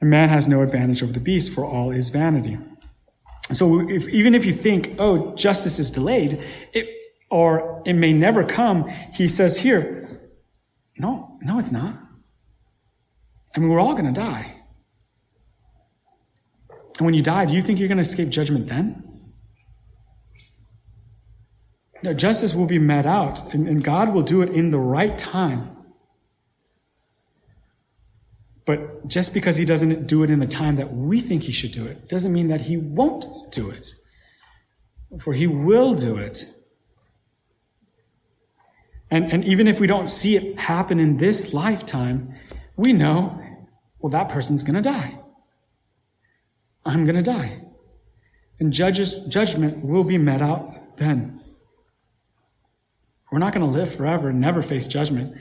And 0.00 0.10
man 0.10 0.28
has 0.28 0.46
no 0.46 0.62
advantage 0.62 1.02
over 1.02 1.12
the 1.12 1.20
beast, 1.20 1.52
for 1.52 1.64
all 1.64 1.90
is 1.90 2.08
vanity. 2.08 2.58
So 3.52 3.88
if, 3.88 4.08
even 4.08 4.34
if 4.34 4.44
you 4.44 4.52
think, 4.52 4.94
oh, 4.98 5.34
justice 5.34 5.78
is 5.78 5.90
delayed, 5.90 6.42
it, 6.72 6.88
or 7.30 7.82
it 7.84 7.94
may 7.94 8.12
never 8.12 8.44
come, 8.44 8.88
he 9.12 9.28
says 9.28 9.58
here, 9.58 10.30
no, 10.98 11.38
no, 11.42 11.58
it's 11.58 11.70
not. 11.70 11.98
I 13.56 13.60
mean, 13.60 13.70
we're 13.70 13.80
all 13.80 13.94
going 13.94 14.12
to 14.12 14.20
die. 14.20 14.54
And 16.98 17.04
when 17.04 17.14
you 17.14 17.22
die, 17.22 17.46
do 17.46 17.54
you 17.54 17.62
think 17.62 17.78
you're 17.78 17.88
going 17.88 17.98
to 17.98 18.02
escape 18.02 18.28
judgment 18.28 18.66
then? 18.66 19.04
No, 22.02 22.12
justice 22.12 22.54
will 22.54 22.66
be 22.66 22.78
met 22.78 23.06
out, 23.06 23.52
and, 23.52 23.66
and 23.68 23.82
God 23.82 24.12
will 24.12 24.22
do 24.22 24.42
it 24.42 24.50
in 24.50 24.70
the 24.70 24.78
right 24.78 25.16
time. 25.18 25.77
But 28.68 29.08
just 29.08 29.32
because 29.32 29.56
he 29.56 29.64
doesn't 29.64 30.06
do 30.06 30.22
it 30.22 30.28
in 30.28 30.40
the 30.40 30.46
time 30.46 30.76
that 30.76 30.92
we 30.92 31.20
think 31.20 31.44
he 31.44 31.52
should 31.52 31.72
do 31.72 31.86
it, 31.86 32.06
doesn't 32.06 32.34
mean 32.34 32.48
that 32.48 32.60
he 32.60 32.76
won't 32.76 33.50
do 33.50 33.70
it. 33.70 33.94
For 35.22 35.32
he 35.32 35.46
will 35.46 35.94
do 35.94 36.18
it. 36.18 36.44
And, 39.10 39.32
and 39.32 39.42
even 39.46 39.68
if 39.68 39.80
we 39.80 39.86
don't 39.86 40.06
see 40.06 40.36
it 40.36 40.58
happen 40.58 41.00
in 41.00 41.16
this 41.16 41.54
lifetime, 41.54 42.34
we 42.76 42.92
know, 42.92 43.42
well, 44.00 44.10
that 44.10 44.28
person's 44.28 44.62
going 44.62 44.74
to 44.74 44.82
die. 44.82 45.18
I'm 46.84 47.06
going 47.06 47.16
to 47.16 47.22
die. 47.22 47.62
And 48.60 48.70
judges, 48.70 49.14
judgment 49.28 49.82
will 49.82 50.04
be 50.04 50.18
met 50.18 50.42
out 50.42 50.98
then. 50.98 51.40
We're 53.32 53.38
not 53.38 53.54
going 53.54 53.64
to 53.64 53.78
live 53.78 53.94
forever 53.94 54.28
and 54.28 54.38
never 54.38 54.60
face 54.60 54.86
judgment 54.86 55.38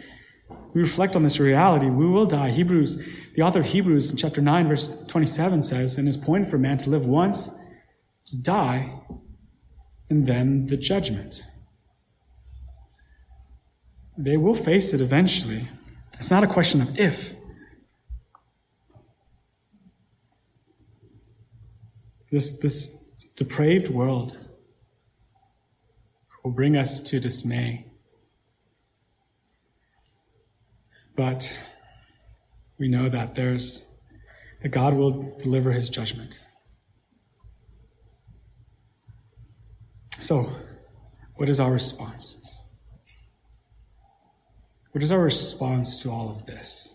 we 0.73 0.81
reflect 0.81 1.15
on 1.15 1.23
this 1.23 1.39
reality, 1.39 1.87
we 1.87 2.05
will 2.05 2.25
die. 2.25 2.51
Hebrews, 2.51 3.01
the 3.35 3.41
author 3.41 3.61
of 3.61 3.67
Hebrews 3.67 4.11
in 4.11 4.17
chapter 4.17 4.41
9, 4.41 4.67
verse 4.67 4.89
27 5.07 5.63
says, 5.63 5.97
And 5.97 6.07
it's 6.07 6.17
point 6.17 6.49
for 6.49 6.57
man 6.57 6.77
to 6.79 6.89
live 6.89 7.05
once, 7.05 7.49
to 8.27 8.37
die, 8.37 9.01
and 10.09 10.25
then 10.25 10.67
the 10.67 10.77
judgment. 10.77 11.43
They 14.17 14.37
will 14.37 14.55
face 14.55 14.93
it 14.93 15.01
eventually. 15.01 15.69
It's 16.19 16.31
not 16.31 16.43
a 16.43 16.47
question 16.47 16.81
of 16.81 16.97
if. 16.97 17.35
This, 22.31 22.53
this 22.53 22.95
depraved 23.35 23.87
world 23.89 24.37
will 26.43 26.51
bring 26.51 26.75
us 26.75 26.99
to 26.99 27.19
dismay. 27.19 27.86
But 31.17 31.51
we 32.77 32.87
know 32.87 33.09
that 33.09 33.35
there's 33.35 33.85
that 34.61 34.69
God 34.69 34.93
will 34.93 35.35
deliver 35.37 35.71
his 35.71 35.89
judgment. 35.89 36.39
So, 40.19 40.51
what 41.35 41.49
is 41.49 41.59
our 41.59 41.71
response? 41.71 42.37
What 44.91 45.03
is 45.03 45.11
our 45.11 45.19
response 45.19 45.99
to 46.01 46.11
all 46.11 46.29
of 46.29 46.45
this? 46.45 46.93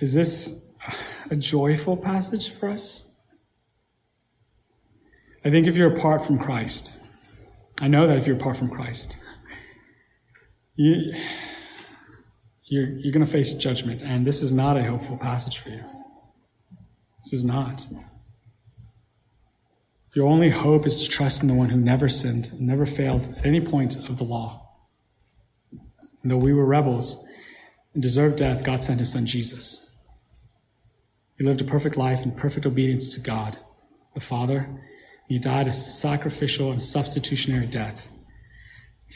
Is 0.00 0.14
this 0.14 0.60
a 1.30 1.36
joyful 1.36 1.96
passage 1.96 2.50
for 2.50 2.68
us? 2.68 3.06
I 5.44 5.50
think 5.50 5.66
if 5.66 5.76
you're 5.76 5.96
apart 5.96 6.24
from 6.24 6.38
Christ, 6.38 6.92
I 7.78 7.88
know 7.88 8.06
that 8.06 8.18
if 8.18 8.26
you're 8.26 8.36
apart 8.36 8.56
from 8.56 8.68
Christ, 8.68 9.16
you, 10.76 11.14
you're, 12.64 12.88
you're 12.88 13.12
going 13.12 13.24
to 13.24 13.30
face 13.30 13.52
judgment, 13.52 14.02
and 14.02 14.26
this 14.26 14.42
is 14.42 14.52
not 14.52 14.76
a 14.76 14.84
hopeful 14.84 15.16
passage 15.16 15.58
for 15.58 15.70
you. 15.70 15.84
This 17.22 17.32
is 17.32 17.44
not. 17.44 17.86
Your 20.14 20.26
only 20.26 20.50
hope 20.50 20.86
is 20.86 21.02
to 21.02 21.08
trust 21.08 21.42
in 21.42 21.48
the 21.48 21.54
one 21.54 21.70
who 21.70 21.76
never 21.76 22.08
sinned, 22.08 22.58
never 22.60 22.86
failed 22.86 23.34
at 23.38 23.46
any 23.46 23.60
point 23.60 23.96
of 24.08 24.18
the 24.18 24.24
law. 24.24 24.68
And 26.22 26.30
though 26.30 26.36
we 26.36 26.52
were 26.52 26.64
rebels 26.64 27.22
and 27.94 28.02
deserved 28.02 28.36
death, 28.36 28.62
God 28.62 28.82
sent 28.82 29.00
his 29.00 29.12
son 29.12 29.26
Jesus. 29.26 29.90
He 31.38 31.44
lived 31.44 31.60
a 31.60 31.64
perfect 31.64 31.96
life 31.96 32.22
in 32.22 32.32
perfect 32.32 32.64
obedience 32.64 33.08
to 33.08 33.20
God, 33.20 33.58
the 34.14 34.20
Father. 34.20 34.68
He 35.28 35.38
died 35.38 35.68
a 35.68 35.72
sacrificial 35.72 36.72
and 36.72 36.82
substitutionary 36.82 37.66
death 37.66 38.08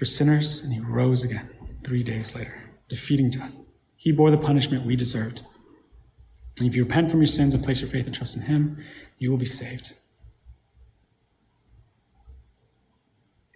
for 0.01 0.07
sinners, 0.07 0.61
and 0.61 0.73
he 0.73 0.81
rose 0.81 1.23
again 1.23 1.51
three 1.85 2.03
days 2.03 2.35
later, 2.35 2.71
defeating 2.89 3.29
death. 3.29 3.53
He 3.97 4.13
bore 4.13 4.31
the 4.31 4.39
punishment 4.39 4.87
we 4.87 4.97
deserved. 4.97 5.43
And 6.57 6.67
if 6.67 6.75
you 6.75 6.85
repent 6.85 7.11
from 7.11 7.21
your 7.21 7.27
sins 7.27 7.53
and 7.53 7.63
place 7.63 7.83
your 7.83 7.91
faith 7.91 8.07
and 8.07 8.15
trust 8.15 8.35
in 8.35 8.45
him, 8.45 8.83
you 9.19 9.31
will 9.31 9.37
be 9.37 9.45
saved. 9.45 9.93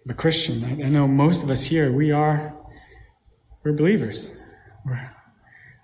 But 0.05 0.17
Christian, 0.17 0.63
I, 0.63 0.85
I 0.85 0.89
know 0.89 1.07
most 1.07 1.41
of 1.41 1.49
us 1.49 1.63
here, 1.63 1.91
we 1.91 2.11
are, 2.11 2.53
we're 3.63 3.73
believers. 3.73 4.31
We're, 4.85 5.09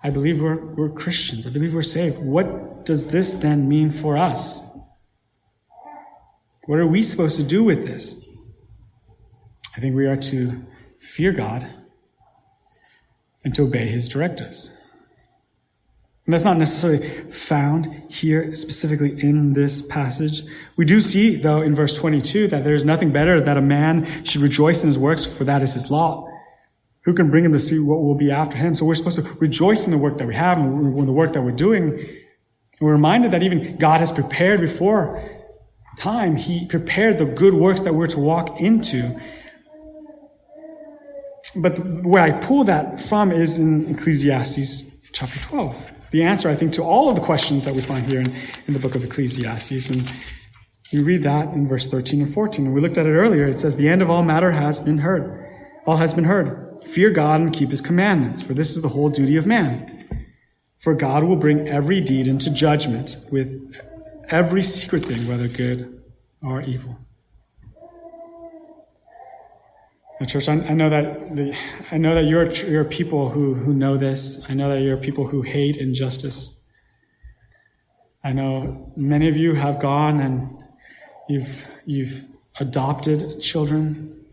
I 0.04 0.10
believe 0.10 0.40
we're, 0.40 0.64
we're 0.64 0.90
Christians. 0.90 1.44
I 1.44 1.50
believe 1.50 1.74
we're 1.74 1.82
saved. 1.82 2.18
What 2.18 2.86
does 2.86 3.08
this 3.08 3.32
then 3.32 3.68
mean 3.68 3.90
for 3.90 4.16
us? 4.16 4.60
What 6.66 6.78
are 6.78 6.86
we 6.86 7.02
supposed 7.02 7.36
to 7.38 7.42
do 7.42 7.64
with 7.64 7.84
this? 7.84 8.14
I 9.76 9.80
think 9.80 9.94
we 9.94 10.06
are 10.06 10.16
to 10.16 10.64
fear 10.98 11.32
God 11.32 11.68
and 13.44 13.54
to 13.54 13.62
obey 13.62 13.88
his 13.88 14.08
directives. 14.08 14.70
And 16.24 16.32
that's 16.32 16.44
not 16.44 16.56
necessarily 16.56 17.30
found 17.30 18.04
here 18.08 18.54
specifically 18.54 19.20
in 19.20 19.54
this 19.54 19.82
passage. 19.82 20.42
We 20.76 20.84
do 20.84 21.00
see, 21.00 21.34
though, 21.34 21.62
in 21.62 21.74
verse 21.74 21.92
22 21.94 22.46
that 22.48 22.62
there's 22.62 22.84
nothing 22.84 23.10
better 23.10 23.40
that 23.40 23.56
a 23.56 23.62
man 23.62 24.24
should 24.24 24.40
rejoice 24.40 24.82
in 24.82 24.86
his 24.86 24.98
works, 24.98 25.24
for 25.24 25.44
that 25.44 25.62
is 25.62 25.74
his 25.74 25.90
lot. 25.90 26.28
Who 27.04 27.14
can 27.14 27.30
bring 27.30 27.44
him 27.44 27.52
to 27.52 27.58
see 27.58 27.80
what 27.80 28.00
will 28.00 28.14
be 28.14 28.30
after 28.30 28.56
him? 28.56 28.76
So 28.76 28.84
we're 28.84 28.94
supposed 28.94 29.16
to 29.16 29.22
rejoice 29.40 29.84
in 29.84 29.90
the 29.90 29.98
work 29.98 30.18
that 30.18 30.28
we 30.28 30.36
have 30.36 30.58
and 30.58 31.08
the 31.08 31.12
work 31.12 31.32
that 31.32 31.42
we're 31.42 31.50
doing. 31.50 31.88
And 31.88 32.80
we're 32.80 32.92
reminded 32.92 33.32
that 33.32 33.42
even 33.42 33.76
God 33.78 33.98
has 33.98 34.12
prepared 34.12 34.60
before 34.60 35.28
time, 35.96 36.36
He 36.36 36.66
prepared 36.66 37.18
the 37.18 37.24
good 37.24 37.54
works 37.54 37.80
that 37.82 37.94
we're 37.94 38.06
to 38.06 38.18
walk 38.18 38.60
into. 38.60 39.20
But 41.54 41.78
where 42.04 42.22
I 42.22 42.32
pull 42.32 42.64
that 42.64 43.00
from 43.00 43.30
is 43.30 43.58
in 43.58 43.94
Ecclesiastes 43.94 44.84
chapter 45.12 45.38
12 45.40 45.92
the 46.12 46.22
answer, 46.22 46.48
I 46.50 46.54
think, 46.54 46.74
to 46.74 46.82
all 46.82 47.08
of 47.08 47.16
the 47.16 47.22
questions 47.22 47.64
that 47.64 47.74
we 47.74 47.80
find 47.80 48.06
here 48.06 48.20
in, 48.20 48.32
in 48.66 48.74
the 48.74 48.78
book 48.78 48.94
of 48.94 49.02
Ecclesiastes. 49.02 49.88
And 49.88 50.12
you 50.90 51.02
read 51.02 51.22
that 51.22 51.48
in 51.54 51.66
verse 51.66 51.88
13 51.88 52.20
and 52.20 52.32
14. 52.32 52.66
And 52.66 52.74
we 52.74 52.82
looked 52.82 52.98
at 52.98 53.06
it 53.06 53.12
earlier. 53.12 53.48
It 53.48 53.58
says, 53.58 53.76
The 53.76 53.88
end 53.88 54.02
of 54.02 54.10
all 54.10 54.22
matter 54.22 54.52
has 54.52 54.78
been 54.78 54.98
heard. 54.98 55.50
All 55.86 55.96
has 55.96 56.12
been 56.12 56.24
heard. 56.24 56.80
Fear 56.84 57.10
God 57.10 57.40
and 57.40 57.52
keep 57.52 57.70
his 57.70 57.80
commandments, 57.80 58.42
for 58.42 58.52
this 58.52 58.70
is 58.72 58.82
the 58.82 58.90
whole 58.90 59.08
duty 59.08 59.36
of 59.36 59.46
man. 59.46 60.26
For 60.78 60.94
God 60.94 61.24
will 61.24 61.36
bring 61.36 61.66
every 61.66 62.00
deed 62.02 62.28
into 62.28 62.50
judgment 62.50 63.16
with 63.30 63.74
every 64.28 64.62
secret 64.62 65.06
thing, 65.06 65.26
whether 65.26 65.48
good 65.48 66.02
or 66.42 66.60
evil. 66.60 66.98
Church, 70.26 70.48
I, 70.48 70.54
I 70.54 70.74
know 70.74 70.90
that 70.90 71.36
the, 71.36 71.54
I 71.90 71.98
know 71.98 72.14
that 72.14 72.24
you're 72.24 72.50
you're 72.52 72.84
people 72.84 73.30
who 73.30 73.54
who 73.54 73.72
know 73.72 73.96
this. 73.96 74.40
I 74.48 74.54
know 74.54 74.68
that 74.74 74.82
you're 74.82 74.96
people 74.96 75.26
who 75.26 75.42
hate 75.42 75.76
injustice. 75.76 76.60
I 78.24 78.32
know 78.32 78.92
many 78.96 79.28
of 79.28 79.36
you 79.36 79.54
have 79.54 79.80
gone 79.80 80.20
and 80.20 80.62
you've 81.28 81.64
you've 81.86 82.24
adopted 82.60 83.40
children. 83.40 84.24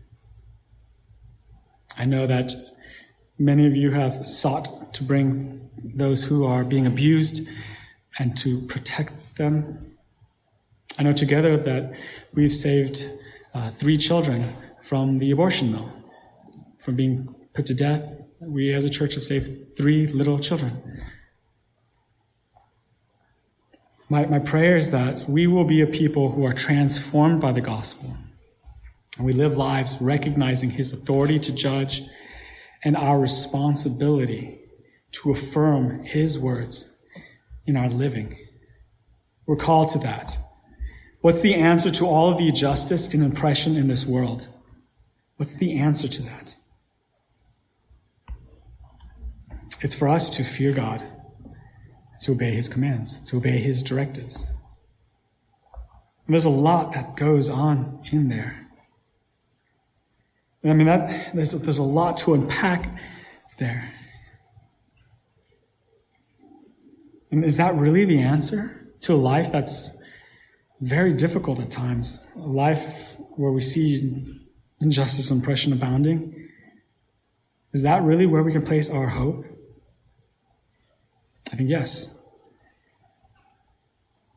I 1.96 2.04
know 2.04 2.26
that 2.26 2.54
many 3.38 3.66
of 3.66 3.74
you 3.74 3.90
have 3.92 4.26
sought 4.26 4.94
to 4.94 5.02
bring 5.02 5.70
those 5.82 6.24
who 6.24 6.44
are 6.44 6.62
being 6.62 6.86
abused 6.86 7.40
and 8.18 8.36
to 8.38 8.60
protect 8.62 9.36
them. 9.36 9.96
I 10.98 11.02
know 11.02 11.12
together 11.12 11.56
that 11.56 11.92
we've 12.34 12.54
saved 12.54 13.08
uh, 13.54 13.70
three 13.72 13.96
children 13.96 14.54
from 14.82 15.18
the 15.18 15.30
abortion 15.30 15.72
mill, 15.72 15.92
from 16.78 16.96
being 16.96 17.34
put 17.54 17.66
to 17.66 17.74
death. 17.74 18.22
We 18.40 18.72
as 18.72 18.84
a 18.84 18.90
church 18.90 19.14
have 19.14 19.24
saved 19.24 19.76
three 19.76 20.06
little 20.06 20.38
children. 20.38 21.02
My, 24.08 24.26
my 24.26 24.38
prayer 24.40 24.76
is 24.76 24.90
that 24.90 25.28
we 25.28 25.46
will 25.46 25.64
be 25.64 25.80
a 25.80 25.86
people 25.86 26.32
who 26.32 26.44
are 26.44 26.54
transformed 26.54 27.40
by 27.40 27.52
the 27.52 27.60
gospel. 27.60 28.16
And 29.16 29.26
we 29.26 29.32
live 29.32 29.56
lives 29.56 29.96
recognizing 30.00 30.70
his 30.70 30.92
authority 30.92 31.38
to 31.38 31.52
judge 31.52 32.02
and 32.82 32.96
our 32.96 33.20
responsibility 33.20 34.58
to 35.12 35.30
affirm 35.30 36.04
his 36.04 36.38
words 36.38 36.92
in 37.66 37.76
our 37.76 37.88
living. 37.88 38.36
We're 39.46 39.56
called 39.56 39.90
to 39.90 39.98
that. 40.00 40.38
What's 41.20 41.40
the 41.40 41.54
answer 41.54 41.90
to 41.90 42.06
all 42.06 42.32
of 42.32 42.38
the 42.38 42.48
injustice 42.48 43.06
and 43.08 43.24
oppression 43.24 43.76
in 43.76 43.88
this 43.88 44.06
world? 44.06 44.48
What's 45.40 45.54
the 45.54 45.78
answer 45.78 46.06
to 46.06 46.22
that? 46.24 46.54
It's 49.80 49.94
for 49.94 50.06
us 50.06 50.28
to 50.28 50.44
fear 50.44 50.70
God, 50.70 51.02
to 52.20 52.32
obey 52.32 52.50
His 52.50 52.68
commands, 52.68 53.20
to 53.20 53.38
obey 53.38 53.56
His 53.56 53.82
directives. 53.82 54.44
And 56.26 56.34
there's 56.34 56.44
a 56.44 56.50
lot 56.50 56.92
that 56.92 57.16
goes 57.16 57.48
on 57.48 58.02
in 58.12 58.28
there. 58.28 58.68
I 60.62 60.74
mean, 60.74 60.86
that, 60.88 61.34
there's, 61.34 61.52
there's 61.52 61.78
a 61.78 61.82
lot 61.82 62.18
to 62.18 62.34
unpack 62.34 62.94
there. 63.58 63.94
And 67.30 67.46
is 67.46 67.56
that 67.56 67.74
really 67.76 68.04
the 68.04 68.18
answer 68.18 68.92
to 69.00 69.14
a 69.14 69.16
life 69.16 69.50
that's 69.50 69.90
very 70.82 71.14
difficult 71.14 71.58
at 71.60 71.70
times? 71.70 72.20
A 72.36 72.40
life 72.40 73.16
where 73.36 73.52
we 73.52 73.62
see 73.62 74.39
injustice 74.80 75.30
and 75.30 75.42
oppression 75.42 75.72
abounding? 75.72 76.48
Is 77.72 77.82
that 77.82 78.02
really 78.02 78.26
where 78.26 78.42
we 78.42 78.52
can 78.52 78.62
place 78.62 78.90
our 78.90 79.08
hope? 79.08 79.44
I 81.52 81.56
think 81.56 81.70
yes. 81.70 82.14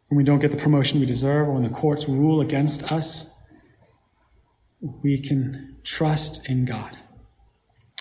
When 0.08 0.18
we 0.18 0.24
don't 0.24 0.39
get 0.39 0.52
the 0.52 0.58
promotion 0.58 1.00
we 1.00 1.06
deserve, 1.06 1.48
or 1.48 1.54
when 1.54 1.64
the 1.64 1.70
courts 1.70 2.08
rule 2.08 2.41
against 2.41 2.91
us, 2.91 3.32
we 4.82 5.20
can 5.20 5.78
trust 5.84 6.48
in 6.48 6.66
God. 6.66 6.98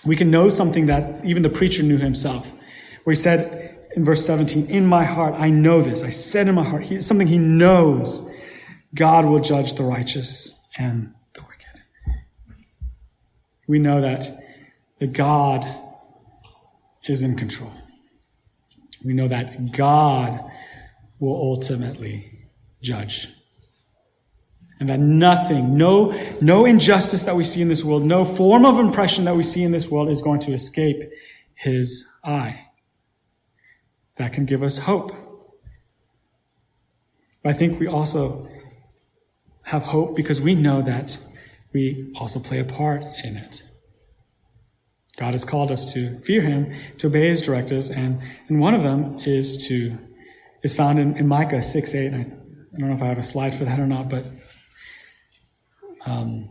We 0.05 0.17
can 0.17 0.31
know 0.31 0.49
something 0.49 0.87
that 0.87 1.25
even 1.25 1.43
the 1.43 1.49
preacher 1.49 1.83
knew 1.83 1.99
himself, 1.99 2.53
where 3.05 3.15
he 3.15 3.21
said 3.21 3.79
in 3.95 4.05
verse 4.05 4.25
17, 4.27 4.67
In 4.67 4.87
my 4.87 5.05
heart, 5.05 5.35
I 5.39 5.49
know 5.49 5.81
this. 5.81 6.03
I 6.03 6.11
said 6.11 6.49
in 6.49 6.55
my 6.55 6.69
heart, 6.69 6.85
he, 6.85 7.01
something 7.01 7.29
he 7.29 7.39
knows 7.39 8.23
God 8.95 9.25
will 9.25 9.41
judge 9.41 9.75
the 9.75 9.85
righteous 9.85 10.59
and 10.77 11.15
we 13.67 13.79
know 13.79 14.01
that, 14.01 14.43
that 15.01 15.13
God 15.13 15.67
is 17.07 17.23
in 17.23 17.37
control. 17.37 17.73
We 19.05 19.15
know 19.15 19.29
that 19.29 19.73
God 19.73 20.41
will 21.19 21.35
ultimately 21.35 22.49
judge. 22.81 23.29
And 24.81 24.89
that 24.89 24.99
nothing, 24.99 25.77
no, 25.77 26.11
no 26.41 26.65
injustice 26.65 27.23
that 27.23 27.37
we 27.37 27.45
see 27.45 27.63
in 27.63 27.69
this 27.69 27.85
world, 27.85 28.05
no 28.05 28.25
form 28.25 28.67
of 28.67 28.79
oppression 28.79 29.25
that 29.27 29.37
we 29.37 29.45
see 29.45 29.63
in 29.63 29.71
this 29.71 29.89
world 29.89 30.11
is 30.11 30.21
going 30.21 30.41
to 30.41 30.53
escape 30.53 31.13
his 31.55 32.05
eye. 32.25 32.67
That 34.17 34.33
can 34.33 34.45
give 34.45 34.63
us 34.63 34.79
hope. 34.79 35.13
But 37.43 37.51
I 37.51 37.53
think 37.53 37.79
we 37.79 37.87
also 37.87 38.49
have 39.63 39.83
hope 39.83 40.17
because 40.17 40.41
we 40.41 40.55
know 40.55 40.83
that 40.83 41.17
we 41.73 42.13
also 42.17 42.39
play 42.39 42.59
a 42.59 42.65
part 42.65 43.03
in 43.23 43.37
it. 43.37 43.63
God 45.17 45.33
has 45.33 45.45
called 45.45 45.71
us 45.71 45.93
to 45.93 46.19
fear 46.21 46.43
him, 46.43 46.75
to 46.99 47.07
obey 47.07 47.29
his 47.29 47.43
directives, 47.43 47.91
and, 47.91 48.21
and 48.49 48.61
one 48.61 48.75
of 48.75 48.83
them 48.83 49.19
is 49.21 49.67
to 49.69 49.99
is 50.63 50.73
found 50.73 50.99
in, 50.99 51.17
in 51.17 51.27
Micah 51.27 51.61
6 51.61 51.95
8. 51.95 52.15
I, 52.15 52.17
I, 52.17 52.23
don't 52.79 52.89
know 52.89 52.95
if 52.95 53.03
I 53.03 53.09
have 53.09 53.19
a 53.19 53.25
slide 53.25 53.55
for 53.55 53.65
that 53.65 53.81
or 53.81 53.87
not, 53.87 54.09
but 54.09 54.25
um, 56.07 56.49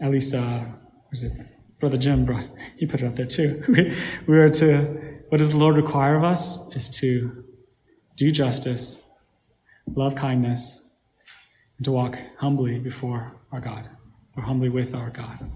at 0.00 0.10
least 0.10 0.34
uh, 0.34 0.64
was 1.10 1.22
it 1.22 1.32
Brother 1.78 1.96
Jim 1.96 2.24
brought 2.24 2.46
he 2.76 2.86
put 2.86 3.00
it 3.00 3.06
up 3.06 3.16
there 3.16 3.26
too. 3.26 3.62
we 4.26 4.38
are 4.38 4.50
to 4.50 5.20
what 5.28 5.38
does 5.38 5.50
the 5.50 5.56
Lord 5.56 5.76
require 5.76 6.16
of 6.16 6.24
us 6.24 6.58
is 6.74 6.88
to 7.00 7.44
do 8.16 8.30
justice, 8.30 9.00
love 9.94 10.14
kindness, 10.16 10.80
and 11.78 11.84
to 11.84 11.92
walk 11.92 12.18
humbly 12.38 12.78
before 12.78 13.36
our 13.52 13.60
God 13.60 13.88
or 14.36 14.42
humbly 14.44 14.68
with 14.68 14.94
our 14.94 15.10
God. 15.10 15.50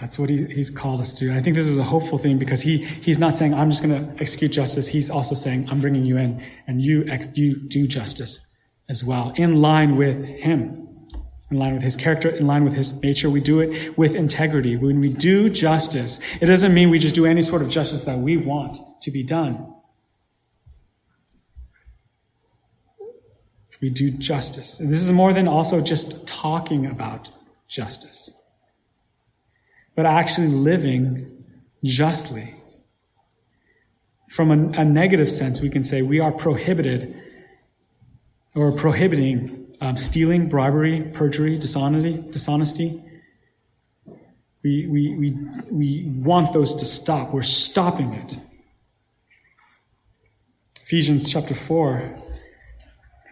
That's 0.00 0.18
what 0.18 0.30
he, 0.30 0.46
he's 0.46 0.70
called 0.70 1.00
us 1.00 1.12
to. 1.14 1.30
I 1.32 1.42
think 1.42 1.56
this 1.56 1.66
is 1.66 1.76
a 1.76 1.82
hopeful 1.84 2.16
thing 2.16 2.38
because 2.38 2.62
he, 2.62 2.78
he's 2.78 3.18
not 3.18 3.36
saying, 3.36 3.52
I'm 3.52 3.70
just 3.70 3.82
going 3.82 3.94
to 4.16 4.20
execute 4.20 4.50
justice. 4.50 4.88
He's 4.88 5.10
also 5.10 5.34
saying, 5.34 5.68
I'm 5.70 5.80
bringing 5.80 6.06
you 6.06 6.16
in 6.16 6.42
and 6.66 6.80
you, 6.80 7.04
ex- 7.06 7.28
you 7.34 7.56
do 7.56 7.86
justice 7.86 8.40
as 8.88 9.04
well 9.04 9.32
in 9.36 9.56
line 9.60 9.96
with 9.96 10.24
him. 10.24 10.88
in 11.50 11.58
line 11.58 11.74
with 11.74 11.82
his 11.82 11.96
character, 11.96 12.28
in 12.30 12.46
line 12.46 12.64
with 12.64 12.74
his 12.74 12.94
nature. 13.02 13.28
We 13.28 13.40
do 13.40 13.60
it 13.60 13.98
with 13.98 14.14
integrity. 14.14 14.76
When 14.76 15.00
we 15.00 15.10
do 15.10 15.50
justice, 15.50 16.20
it 16.40 16.46
doesn't 16.46 16.72
mean 16.72 16.90
we 16.90 16.98
just 16.98 17.14
do 17.14 17.26
any 17.26 17.42
sort 17.42 17.60
of 17.60 17.68
justice 17.68 18.04
that 18.04 18.18
we 18.20 18.36
want 18.36 18.78
to 19.02 19.10
be 19.10 19.22
done. 19.22 19.74
We 23.80 23.90
do 23.90 24.10
justice. 24.10 24.78
And 24.78 24.92
this 24.92 25.00
is 25.00 25.10
more 25.10 25.32
than 25.32 25.48
also 25.48 25.80
just 25.80 26.26
talking 26.26 26.86
about 26.86 27.30
justice, 27.68 28.30
but 29.96 30.06
actually 30.06 30.48
living 30.48 31.44
justly. 31.82 32.56
From 34.28 34.50
a, 34.50 34.80
a 34.80 34.84
negative 34.84 35.30
sense, 35.30 35.60
we 35.60 35.70
can 35.70 35.82
say 35.82 36.02
we 36.02 36.20
are 36.20 36.30
prohibited 36.30 37.20
or 38.54 38.70
prohibiting 38.72 39.60
um, 39.80 39.96
stealing, 39.96 40.48
bribery, 40.48 41.02
perjury, 41.14 41.58
dishonesty, 41.58 42.22
dishonesty. 42.30 43.02
We, 44.62 44.86
we, 44.86 45.16
we, 45.16 45.38
we 45.70 46.04
want 46.06 46.52
those 46.52 46.74
to 46.74 46.84
stop. 46.84 47.32
We're 47.32 47.42
stopping 47.42 48.12
it. 48.12 48.38
Ephesians 50.82 51.30
chapter 51.30 51.54
4 51.54 52.14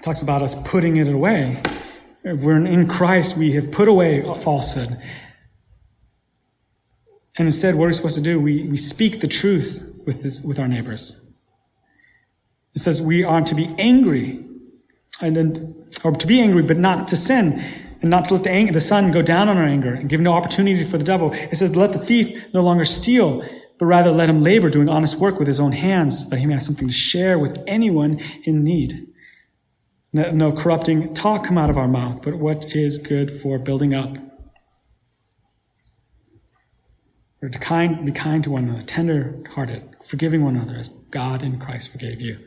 talks 0.03 0.23
about 0.23 0.43
us 0.43 0.55
putting 0.65 0.97
it 0.97 1.09
away. 1.09 1.63
We're 2.25 2.65
in 2.65 2.89
Christ, 2.89 3.37
we 3.37 3.53
have 3.53 3.71
put 3.71 3.89
away 3.89 4.23
falsehood. 4.41 4.99
And 7.37 7.47
instead, 7.47 7.77
what 7.77 7.85
are 7.85 7.89
we 7.89 7.95
supposed 7.95 8.17
to 8.17 8.21
do? 8.21 8.41
We, 8.41 8.65
we 8.65 8.77
speak 8.77 9.21
the 9.21 9.29
truth 9.29 9.85
with, 10.05 10.23
this, 10.23 10.41
with 10.41 10.59
our 10.59 10.67
neighbors. 10.67 11.17
It 12.75 12.81
says 12.81 13.01
we 13.01 13.25
are 13.25 13.41
to 13.43 13.55
be 13.55 13.75
angry 13.79 14.45
and, 15.21 15.37
and 15.37 15.75
or 16.05 16.13
to 16.13 16.27
be 16.27 16.41
angry, 16.41 16.63
but 16.63 16.79
not 16.79 17.09
to 17.09 17.17
sin, 17.17 17.63
and 18.01 18.11
not 18.11 18.27
to 18.27 18.35
let 18.35 18.45
the, 18.45 18.51
anger, 18.51 18.73
the 18.73 18.81
sun 18.81 19.11
go 19.11 19.23
down 19.23 19.49
on 19.49 19.57
our 19.57 19.65
anger 19.65 19.95
and 19.95 20.09
give 20.09 20.21
no 20.21 20.33
opportunity 20.33 20.85
for 20.85 20.99
the 20.99 21.05
devil. 21.05 21.33
It 21.33 21.57
says, 21.57 21.75
let 21.75 21.93
the 21.93 21.99
thief 21.99 22.45
no 22.55 22.61
longer 22.61 22.85
steal, 22.85 23.45
but 23.79 23.87
rather 23.87 24.13
let 24.13 24.29
him 24.29 24.41
labor 24.43 24.71
doing 24.71 24.89
honest 24.89 25.17
work 25.17 25.39
with 25.39 25.49
his 25.49 25.59
own 25.59 25.73
hands, 25.73 26.29
that 26.31 26.39
he 26.39 26.47
may 26.47 26.55
have 26.55 26.63
something 26.63 26.87
to 26.87 26.95
share 26.95 27.39
with 27.39 27.59
anyone 27.67 28.21
in 28.45 28.63
need. 28.63 29.08
No, 30.13 30.31
no 30.31 30.53
corrupting 30.53 31.15
talk 31.15 31.45
come 31.45 31.59
out 31.59 31.71
of 31.71 31.77
our 31.77 31.89
mouth, 31.89 32.23
but 32.23 32.39
what 32.39 32.75
is 32.75 32.99
good 32.99 33.41
for 33.41 33.59
building 33.59 33.95
up. 33.95 34.17
We're 37.41 37.51
to 37.51 37.59
kind, 37.59 38.05
be 38.05 38.13
kind 38.13 38.43
to 38.45 38.51
one 38.51 38.65
another, 38.65 38.83
tender 38.83 39.43
hearted, 39.55 39.97
forgiving 40.05 40.43
one 40.43 40.57
another 40.57 40.79
as 40.79 40.89
God 41.11 41.43
in 41.43 41.61
Christ 41.61 41.91
forgave 41.91 42.21
you. 42.21 42.39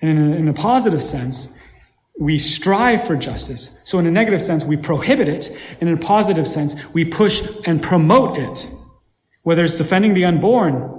And 0.00 0.10
in 0.10 0.32
a, 0.32 0.36
in 0.36 0.48
a 0.48 0.52
positive 0.52 1.02
sense, 1.02 1.48
we 2.20 2.38
strive 2.38 3.04
for 3.04 3.16
justice. 3.16 3.70
So 3.84 3.98
in 3.98 4.06
a 4.06 4.10
negative 4.10 4.42
sense, 4.42 4.64
we 4.64 4.76
prohibit 4.76 5.28
it. 5.28 5.56
And 5.80 5.88
in 5.88 5.96
a 5.96 6.00
positive 6.00 6.46
sense, 6.46 6.76
we 6.92 7.04
push 7.04 7.42
and 7.64 7.82
promote 7.82 8.38
it. 8.38 8.68
Whether 9.42 9.64
it's 9.64 9.76
defending 9.76 10.14
the 10.14 10.24
unborn, 10.24 10.97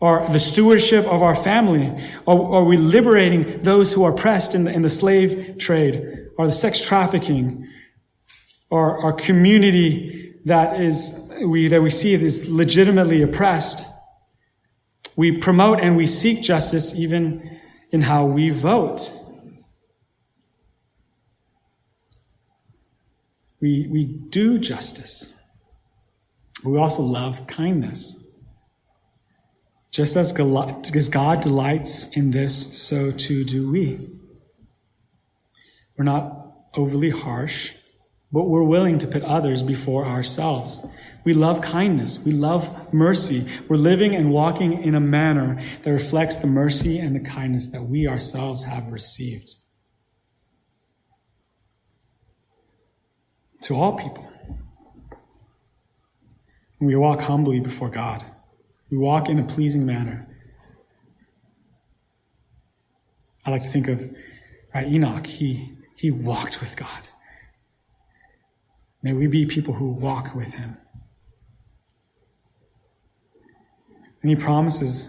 or 0.00 0.26
the 0.28 0.38
stewardship 0.38 1.04
of 1.06 1.22
our 1.22 1.34
family, 1.34 1.90
or 2.26 2.56
are 2.56 2.64
we 2.64 2.76
liberating 2.76 3.62
those 3.62 3.92
who 3.92 4.04
are 4.04 4.12
oppressed 4.12 4.54
in 4.54 4.64
the, 4.64 4.70
in 4.70 4.82
the 4.82 4.90
slave 4.90 5.56
trade, 5.58 6.28
or 6.36 6.46
the 6.46 6.52
sex 6.52 6.80
trafficking, 6.80 7.66
or 8.70 9.02
our 9.02 9.12
community 9.12 10.34
that 10.44 10.80
is, 10.80 11.18
we, 11.46 11.68
that 11.68 11.80
we 11.80 11.90
see 11.90 12.14
is 12.14 12.48
legitimately 12.48 13.22
oppressed. 13.22 13.84
We 15.16 15.38
promote 15.38 15.80
and 15.80 15.96
we 15.96 16.06
seek 16.06 16.42
justice 16.42 16.92
even 16.94 17.60
in 17.90 18.02
how 18.02 18.26
we 18.26 18.50
vote. 18.50 19.12
We, 23.60 23.86
we 23.90 24.04
do 24.04 24.58
justice. 24.58 25.32
We 26.64 26.76
also 26.76 27.02
love 27.02 27.46
kindness. 27.46 28.16
Just 29.94 30.16
as 30.16 30.32
God 30.32 31.40
delights 31.40 32.06
in 32.08 32.32
this, 32.32 32.82
so 32.82 33.12
too 33.12 33.44
do 33.44 33.70
we. 33.70 34.10
We're 35.96 36.04
not 36.04 36.52
overly 36.74 37.10
harsh, 37.10 37.74
but 38.32 38.48
we're 38.48 38.64
willing 38.64 38.98
to 38.98 39.06
put 39.06 39.22
others 39.22 39.62
before 39.62 40.04
ourselves. 40.04 40.84
We 41.24 41.32
love 41.32 41.60
kindness. 41.60 42.18
We 42.18 42.32
love 42.32 42.92
mercy. 42.92 43.46
We're 43.68 43.76
living 43.76 44.16
and 44.16 44.32
walking 44.32 44.82
in 44.82 44.96
a 44.96 45.00
manner 45.00 45.62
that 45.84 45.92
reflects 45.92 46.38
the 46.38 46.48
mercy 46.48 46.98
and 46.98 47.14
the 47.14 47.20
kindness 47.20 47.68
that 47.68 47.84
we 47.84 48.08
ourselves 48.08 48.64
have 48.64 48.90
received. 48.90 49.54
To 53.62 53.76
all 53.76 53.96
people. 53.96 54.28
We 56.80 56.96
walk 56.96 57.20
humbly 57.20 57.60
before 57.60 57.90
God. 57.90 58.24
We 58.94 59.00
walk 59.00 59.28
in 59.28 59.40
a 59.40 59.42
pleasing 59.42 59.84
manner. 59.84 60.24
I 63.44 63.50
like 63.50 63.62
to 63.62 63.68
think 63.68 63.88
of 63.88 64.08
right, 64.72 64.86
Enoch. 64.86 65.26
He, 65.26 65.76
he 65.96 66.12
walked 66.12 66.60
with 66.60 66.76
God. 66.76 67.08
May 69.02 69.12
we 69.12 69.26
be 69.26 69.46
people 69.46 69.74
who 69.74 69.88
walk 69.88 70.36
with 70.36 70.54
him. 70.54 70.76
And 74.22 74.30
he 74.30 74.36
promises 74.36 75.08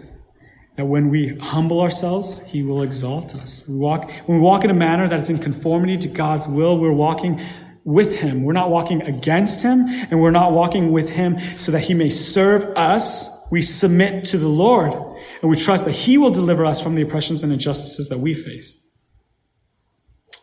that 0.76 0.86
when 0.86 1.08
we 1.08 1.38
humble 1.38 1.80
ourselves, 1.80 2.40
he 2.40 2.64
will 2.64 2.82
exalt 2.82 3.36
us. 3.36 3.62
We 3.68 3.76
walk, 3.76 4.10
when 4.26 4.38
we 4.38 4.42
walk 4.42 4.64
in 4.64 4.70
a 4.70 4.74
manner 4.74 5.08
that 5.08 5.20
is 5.20 5.30
in 5.30 5.38
conformity 5.38 5.96
to 5.98 6.08
God's 6.08 6.48
will, 6.48 6.76
we're 6.76 6.90
walking 6.90 7.40
with 7.84 8.16
him. 8.16 8.42
We're 8.42 8.52
not 8.52 8.68
walking 8.68 9.02
against 9.02 9.62
him, 9.62 9.86
and 9.86 10.20
we're 10.20 10.32
not 10.32 10.50
walking 10.50 10.90
with 10.90 11.10
him 11.10 11.38
so 11.56 11.70
that 11.70 11.82
he 11.82 11.94
may 11.94 12.10
serve 12.10 12.64
us. 12.76 13.35
We 13.50 13.62
submit 13.62 14.24
to 14.26 14.38
the 14.38 14.48
Lord, 14.48 14.92
and 15.40 15.50
we 15.50 15.56
trust 15.56 15.84
that 15.84 15.92
he 15.92 16.18
will 16.18 16.30
deliver 16.30 16.64
us 16.64 16.80
from 16.80 16.94
the 16.94 17.02
oppressions 17.02 17.42
and 17.42 17.52
injustices 17.52 18.08
that 18.08 18.18
we 18.18 18.34
face. 18.34 18.80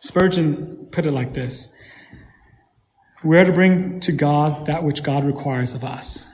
Spurgeon 0.00 0.88
put 0.90 1.06
it 1.06 1.12
like 1.12 1.34
this. 1.34 1.68
We 3.22 3.38
are 3.38 3.44
to 3.44 3.52
bring 3.52 4.00
to 4.00 4.12
God 4.12 4.66
that 4.66 4.84
which 4.84 5.02
God 5.02 5.24
requires 5.24 5.74
of 5.74 5.84
us. 5.84 6.26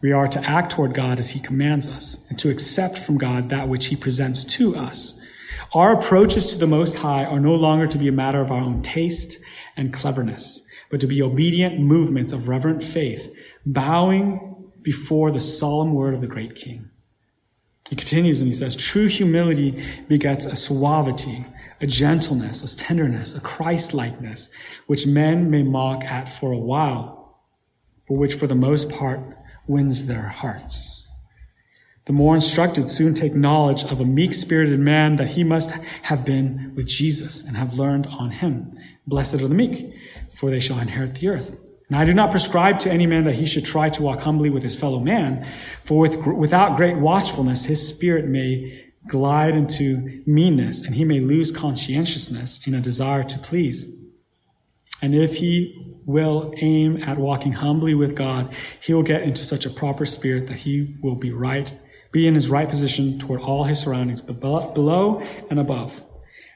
We 0.00 0.12
are 0.12 0.26
to 0.28 0.40
act 0.44 0.72
toward 0.72 0.94
God 0.94 1.18
as 1.18 1.30
He 1.30 1.40
commands 1.40 1.86
us, 1.86 2.24
and 2.28 2.38
to 2.40 2.50
accept 2.50 2.98
from 2.98 3.18
God 3.18 3.48
that 3.50 3.68
which 3.68 3.86
He 3.86 3.96
presents 3.96 4.42
to 4.44 4.76
us. 4.76 5.18
Our 5.74 5.92
approaches 5.92 6.48
to 6.48 6.58
the 6.58 6.66
Most 6.66 6.96
High 6.96 7.24
are 7.24 7.40
no 7.40 7.54
longer 7.54 7.86
to 7.86 7.98
be 7.98 8.08
a 8.08 8.12
matter 8.12 8.40
of 8.40 8.50
our 8.50 8.60
own 8.60 8.82
taste 8.82 9.38
and 9.76 9.92
cleverness, 9.92 10.60
but 10.90 11.00
to 11.00 11.06
be 11.06 11.22
obedient 11.22 11.80
movements 11.80 12.32
of 12.32 12.48
reverent 12.48 12.82
faith, 12.82 13.32
bowing 13.64 14.51
before 14.82 15.30
the 15.30 15.40
solemn 15.40 15.94
word 15.94 16.14
of 16.14 16.20
the 16.20 16.26
great 16.26 16.54
King. 16.54 16.90
He 17.90 17.96
continues 17.96 18.40
and 18.40 18.48
he 18.48 18.54
says, 18.54 18.74
True 18.74 19.06
humility 19.06 19.84
begets 20.08 20.46
a 20.46 20.56
suavity, 20.56 21.44
a 21.80 21.86
gentleness, 21.86 22.62
a 22.62 22.76
tenderness, 22.76 23.34
a 23.34 23.40
Christ 23.40 23.92
likeness, 23.92 24.48
which 24.86 25.06
men 25.06 25.50
may 25.50 25.62
mock 25.62 26.04
at 26.04 26.28
for 26.28 26.52
a 26.52 26.58
while, 26.58 27.38
but 28.08 28.14
which 28.14 28.34
for 28.34 28.46
the 28.46 28.54
most 28.54 28.88
part 28.88 29.20
wins 29.66 30.06
their 30.06 30.28
hearts. 30.28 31.06
The 32.06 32.12
more 32.12 32.34
instructed 32.34 32.90
soon 32.90 33.14
take 33.14 33.34
knowledge 33.34 33.84
of 33.84 34.00
a 34.00 34.04
meek 34.04 34.34
spirited 34.34 34.80
man 34.80 35.16
that 35.16 35.28
he 35.28 35.44
must 35.44 35.70
have 36.02 36.24
been 36.24 36.72
with 36.74 36.86
Jesus 36.86 37.42
and 37.42 37.56
have 37.56 37.74
learned 37.74 38.06
on 38.06 38.30
him. 38.30 38.76
Blessed 39.06 39.34
are 39.34 39.48
the 39.48 39.54
meek, 39.54 39.94
for 40.32 40.50
they 40.50 40.58
shall 40.58 40.80
inherit 40.80 41.16
the 41.16 41.28
earth. 41.28 41.56
And 41.92 42.00
I 42.00 42.06
do 42.06 42.14
not 42.14 42.30
prescribe 42.30 42.78
to 42.80 42.90
any 42.90 43.06
man 43.06 43.24
that 43.24 43.34
he 43.34 43.44
should 43.44 43.66
try 43.66 43.90
to 43.90 44.02
walk 44.02 44.20
humbly 44.20 44.48
with 44.48 44.62
his 44.62 44.74
fellow 44.74 44.98
man, 44.98 45.46
for 45.84 45.98
with, 46.00 46.16
without 46.24 46.74
great 46.74 46.96
watchfulness 46.96 47.66
his 47.66 47.86
spirit 47.86 48.24
may 48.24 48.82
glide 49.06 49.54
into 49.54 50.22
meanness, 50.24 50.80
and 50.80 50.94
he 50.94 51.04
may 51.04 51.20
lose 51.20 51.52
conscientiousness 51.52 52.66
in 52.66 52.74
a 52.74 52.80
desire 52.80 53.22
to 53.24 53.38
please. 53.38 53.84
And 55.02 55.14
if 55.14 55.34
he 55.34 56.00
will 56.06 56.54
aim 56.62 57.02
at 57.02 57.18
walking 57.18 57.52
humbly 57.52 57.92
with 57.92 58.16
God, 58.16 58.56
he 58.80 58.94
will 58.94 59.02
get 59.02 59.20
into 59.20 59.44
such 59.44 59.66
a 59.66 59.70
proper 59.70 60.06
spirit 60.06 60.46
that 60.46 60.60
he 60.60 60.96
will 61.02 61.16
be 61.16 61.30
right, 61.30 61.78
be 62.10 62.26
in 62.26 62.34
his 62.34 62.48
right 62.48 62.70
position 62.70 63.18
toward 63.18 63.42
all 63.42 63.64
his 63.64 63.80
surroundings, 63.80 64.22
below 64.22 65.22
and 65.50 65.60
above. 65.60 66.02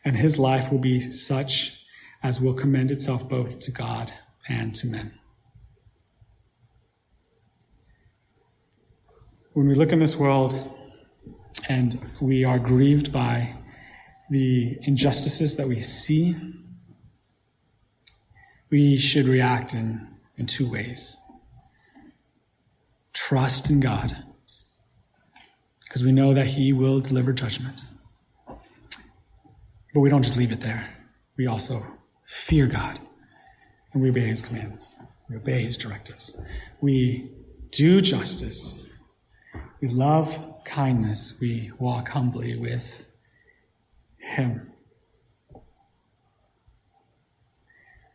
And 0.02 0.16
his 0.16 0.38
life 0.38 0.72
will 0.72 0.78
be 0.78 0.98
such 0.98 1.78
as 2.22 2.40
will 2.40 2.54
commend 2.54 2.90
itself 2.90 3.28
both 3.28 3.60
to 3.60 3.70
God 3.70 4.14
and 4.48 4.74
to 4.76 4.86
men. 4.86 5.12
When 9.56 9.68
we 9.68 9.74
look 9.74 9.90
in 9.90 10.00
this 10.00 10.16
world 10.16 10.70
and 11.66 11.98
we 12.20 12.44
are 12.44 12.58
grieved 12.58 13.10
by 13.10 13.54
the 14.28 14.76
injustices 14.82 15.56
that 15.56 15.66
we 15.66 15.80
see, 15.80 16.36
we 18.68 18.98
should 18.98 19.26
react 19.26 19.72
in, 19.72 20.08
in 20.36 20.44
two 20.44 20.70
ways 20.70 21.16
trust 23.14 23.70
in 23.70 23.80
God, 23.80 24.14
because 25.84 26.04
we 26.04 26.12
know 26.12 26.34
that 26.34 26.48
He 26.48 26.74
will 26.74 27.00
deliver 27.00 27.32
judgment. 27.32 27.80
But 28.46 30.00
we 30.00 30.10
don't 30.10 30.22
just 30.22 30.36
leave 30.36 30.52
it 30.52 30.60
there, 30.60 30.86
we 31.38 31.46
also 31.46 31.82
fear 32.26 32.66
God. 32.66 33.00
and 33.94 34.02
we 34.02 34.10
obey 34.10 34.28
his 34.28 34.42
commands. 34.42 34.90
We 35.30 35.36
obey 35.36 35.64
his 35.64 35.78
directives. 35.78 36.38
We 36.82 37.30
do 37.70 38.02
justice. 38.02 38.82
We 39.80 39.88
love 39.88 40.36
kindness. 40.64 41.38
We 41.40 41.70
walk 41.78 42.08
humbly 42.08 42.56
with 42.56 43.04
him. 44.18 44.72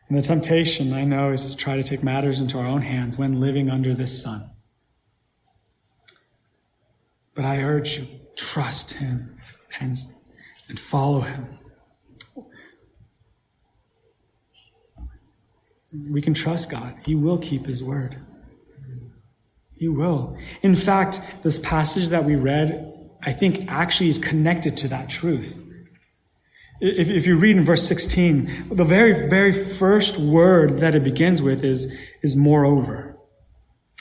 And 0.09 0.17
the 0.17 0.21
temptation, 0.21 0.91
I 0.91 1.05
know, 1.05 1.31
is 1.31 1.51
to 1.51 1.55
try 1.55 1.77
to 1.77 1.83
take 1.83 2.03
matters 2.03 2.41
into 2.41 2.57
our 2.57 2.65
own 2.65 2.81
hands 2.81 3.17
when 3.17 3.39
living 3.39 3.69
under 3.69 3.93
this 3.93 4.21
sun. 4.21 4.49
But 7.33 7.45
I 7.45 7.61
urge 7.61 7.97
you, 7.97 8.07
trust 8.35 8.93
him 8.93 9.37
and, 9.79 9.97
and 10.67 10.77
follow 10.77 11.21
him. 11.21 11.59
We 16.09 16.21
can 16.21 16.33
trust 16.33 16.69
God. 16.69 16.95
He 17.05 17.15
will 17.15 17.37
keep 17.37 17.65
his 17.65 17.81
word. 17.83 18.17
He 19.81 19.87
will. 19.87 20.37
In 20.61 20.75
fact, 20.75 21.21
this 21.41 21.57
passage 21.57 22.09
that 22.09 22.23
we 22.23 22.35
read, 22.35 22.93
I 23.23 23.33
think 23.33 23.65
actually 23.67 24.09
is 24.09 24.19
connected 24.19 24.77
to 24.77 24.87
that 24.89 25.09
truth. 25.09 25.57
If, 26.79 27.09
if 27.09 27.25
you 27.25 27.35
read 27.35 27.57
in 27.57 27.65
verse 27.65 27.87
16, 27.87 28.73
the 28.73 28.85
very, 28.85 29.27
very 29.27 29.51
first 29.51 30.19
word 30.19 30.81
that 30.81 30.93
it 30.93 31.03
begins 31.03 31.41
with 31.41 31.63
is, 31.63 31.91
is 32.21 32.35
moreover. 32.35 33.17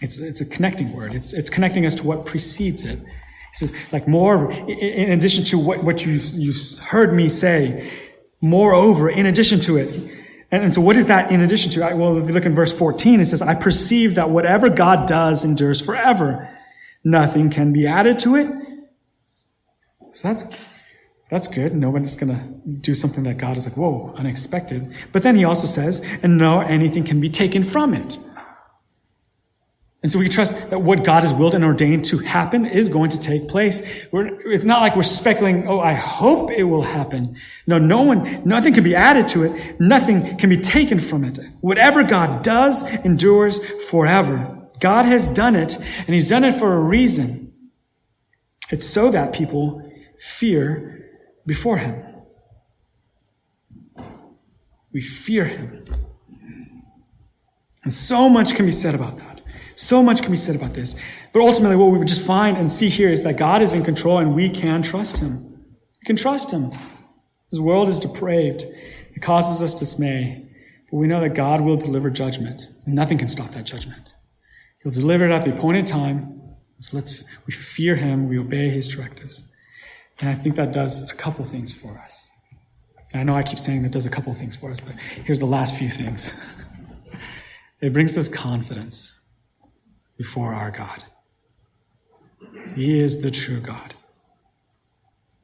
It's, 0.03 0.19
it's 0.19 0.43
a 0.43 0.45
connecting 0.45 0.93
word. 0.93 1.15
It's, 1.15 1.33
it's 1.33 1.49
connecting 1.49 1.87
us 1.87 1.95
to 1.95 2.07
what 2.07 2.27
precedes 2.27 2.85
it. 2.85 2.99
He 2.99 3.55
says, 3.55 3.73
like 3.91 4.07
more, 4.07 4.53
in 4.53 5.13
addition 5.13 5.45
to 5.45 5.59
what, 5.59 5.83
what 5.83 6.05
you've, 6.05 6.27
you've 6.35 6.79
heard 6.81 7.15
me 7.15 7.31
say, 7.31 7.91
moreover, 8.43 9.09
in 9.09 9.25
addition 9.25 9.61
to 9.61 9.79
it. 9.79 10.20
And, 10.51 10.65
and 10.65 10.75
so 10.75 10.81
what 10.81 10.97
is 10.97 11.07
that 11.07 11.31
in 11.31 11.41
addition 11.41 11.71
to? 11.73 11.81
Well, 11.95 12.19
if 12.19 12.27
you 12.27 12.35
look 12.35 12.47
in 12.47 12.55
verse 12.55 12.73
14, 12.73 13.21
it 13.21 13.27
says, 13.27 13.43
I 13.43 13.55
perceive 13.55 14.15
that 14.17 14.31
whatever 14.31 14.69
God 14.69 15.07
does 15.07 15.45
endures 15.45 15.81
forever. 15.81 16.49
Nothing 17.05 17.51
can 17.51 17.73
be 17.73 17.87
added 17.87 18.19
to 18.21 18.37
it. 18.37 18.53
So 20.13 20.29
that's, 20.29 20.45
that's 21.31 21.49
good. 21.49 21.75
Nobody's 21.75 22.17
going 22.17 22.35
to 22.35 22.71
do 22.81 22.95
something 22.95 23.23
that 23.25 23.39
God 23.39 23.57
is 23.57 23.67
like, 23.67 23.77
whoa, 23.77 24.13
unexpected. 24.17 24.93
But 25.13 25.23
then 25.23 25.37
he 25.37 25.45
also 25.45 25.67
says, 25.67 26.01
and 26.23 26.37
no, 26.37 26.61
anything 26.61 27.05
can 27.05 27.21
be 27.21 27.31
taken 27.31 27.63
from 27.63 27.95
it. 27.95 28.19
And 30.03 30.11
so 30.11 30.19
we 30.19 30.29
trust 30.29 30.55
that 30.71 30.81
what 30.81 31.05
God 31.05 31.25
has 31.25 31.33
willed 31.33 31.55
and 31.55 31.63
ordained 31.63 32.07
to 32.07 32.19
happen 32.19 32.65
is 32.65 32.89
going 32.89 33.11
to 33.11 33.19
take 33.19 33.49
place. 33.49 33.83
We're, 34.11 34.29
it's 34.51 34.65
not 34.65 34.81
like 34.81 34.97
we're 34.97 35.03
speculating, 35.03 35.69
oh, 35.69 35.79
I 35.79 35.93
hope 35.93 36.51
it 36.51 36.65
will 36.65 36.83
happen. 36.83 37.37
No, 37.67 37.77
no 37.77 38.03
one, 38.03 38.43
nothing 38.47 38.73
can 38.73 38.83
be 38.83 38.95
added 38.95 39.29
to 39.29 39.45
it. 39.45 39.79
Nothing 39.79 40.39
can 40.39 40.49
be 40.49 40.57
taken 40.57 40.99
from 40.99 41.25
it. 41.25 41.39
Whatever 41.61 42.03
God 42.03 42.43
does 42.43 42.83
endures 43.05 43.61
forever. 43.91 44.57
God 44.81 45.05
has 45.05 45.27
done 45.27 45.55
it, 45.55 45.77
and 45.77 46.15
He's 46.15 46.31
done 46.31 46.45
it 46.45 46.57
for 46.57 46.73
a 46.73 46.79
reason. 46.81 47.53
It's 48.71 48.87
so 48.87 49.11
that 49.11 49.35
people 49.35 49.83
fear 50.19 51.09
before 51.47 51.79
him. 51.79 52.05
We 54.93 55.03
fear 55.03 55.45
him. 55.45 55.85
And 57.83 57.95
so 57.95 58.29
much 58.29 58.55
can 58.55 58.67
be 58.67 58.73
said 58.73 58.95
about 58.95 59.17
that. 59.19 59.30
So 59.81 60.03
much 60.03 60.21
can 60.21 60.31
be 60.31 60.37
said 60.37 60.57
about 60.57 60.75
this. 60.75 60.95
But 61.33 61.41
ultimately, 61.41 61.75
what 61.75 61.91
we 61.91 61.97
would 61.97 62.07
just 62.07 62.21
find 62.21 62.59
and 62.59 62.71
see 62.71 62.91
here 62.91 63.11
is 63.11 63.23
that 63.23 63.39
God 63.39 63.63
is 63.63 63.73
in 63.73 63.83
control 63.83 64.19
and 64.19 64.35
we 64.35 64.51
can 64.51 64.83
trust 64.83 65.19
him. 65.19 65.65
We 66.03 66.05
can 66.05 66.17
trust 66.17 66.51
him. 66.51 66.71
This 67.51 67.61
world 67.61 67.89
is 67.89 67.99
depraved. 67.99 68.67
It 69.15 69.23
causes 69.23 69.63
us 69.63 69.75
dismay. 69.75 70.47
But 70.91 70.99
we 70.99 71.07
know 71.07 71.23
that 71.23 71.31
God 71.31 71.63
will 71.63 71.79
deliver 71.79 72.11
judgment, 72.11 72.69
and 72.85 72.95
nothing 72.95 73.17
can 73.17 73.29
stop 73.29 73.53
that 73.53 73.65
judgment. 73.65 74.15
He'll 74.83 74.93
deliver 74.93 75.25
it 75.25 75.33
at 75.33 75.45
the 75.45 75.57
appointed 75.57 75.87
time. 75.87 76.43
So 76.81 76.99
let's, 76.99 77.25
we 77.47 77.53
fear 77.55 77.97
him, 77.97 78.29
we 78.29 78.39
obey 78.39 78.69
his 78.69 78.87
directives. 78.87 79.45
And 80.19 80.29
I 80.29 80.35
think 80.35 80.57
that 80.57 80.75
does 80.75 81.09
a 81.09 81.15
couple 81.15 81.47
things 81.47 81.73
for 81.73 81.99
us. 81.99 82.27
And 83.15 83.21
I 83.23 83.25
know 83.25 83.35
I 83.35 83.43
keep 83.43 83.59
saying 83.59 83.83
that 83.85 83.93
does 83.93 84.05
a 84.05 84.11
couple 84.11 84.35
things 84.35 84.57
for 84.57 84.71
us, 84.71 84.79
but 84.79 84.95
here's 85.25 85.41
the 85.41 85.47
last 85.47 85.75
few 85.75 85.89
things. 85.89 86.35
it 87.81 87.95
brings 87.95 88.19
us 88.19 88.29
confidence 88.29 89.20
before 90.21 90.53
our 90.53 90.71
God. 90.71 91.03
He 92.77 93.01
is 93.01 93.23
the 93.23 93.31
true 93.31 93.59
God. 93.59 93.95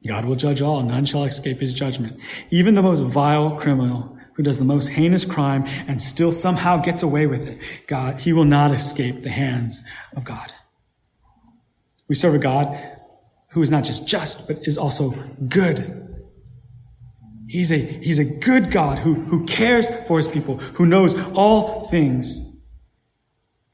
God 0.05 0.25
will 0.25 0.35
judge 0.35 0.61
all, 0.61 0.83
none 0.83 1.03
shall 1.03 1.23
escape 1.23 1.61
his 1.61 1.73
judgment. 1.73 2.19
Even 2.51 2.75
the 2.75 2.83
most 2.83 2.99
vile 2.99 3.57
criminal 3.57 4.15
who 4.33 4.43
does 4.43 4.59
the 4.59 4.63
most 4.63 4.89
heinous 4.89 5.25
crime 5.25 5.65
and 5.87 5.99
still 5.99 6.31
somehow 6.31 6.77
gets 6.77 7.01
away 7.01 7.25
with 7.25 7.47
it, 7.47 7.59
God, 7.87 8.19
he 8.19 8.31
will 8.31 8.45
not 8.45 8.71
escape 8.71 9.23
the 9.23 9.31
hands 9.31 9.81
of 10.15 10.23
God. 10.23 10.53
We 12.07 12.13
serve 12.13 12.35
a 12.35 12.37
God 12.37 12.67
who 13.53 13.63
is 13.63 13.71
not 13.71 13.83
just 13.83 14.05
just, 14.07 14.47
but 14.47 14.59
is 14.67 14.77
also 14.77 15.09
good. 15.47 16.07
He's 17.47 17.71
a, 17.71 17.79
he's 17.79 18.19
a 18.19 18.25
good 18.25 18.69
God 18.69 18.99
who, 18.99 19.15
who 19.15 19.47
cares 19.47 19.87
for 20.07 20.19
his 20.19 20.27
people, 20.27 20.57
who 20.75 20.85
knows 20.85 21.19
all 21.29 21.87
things. 21.87 22.46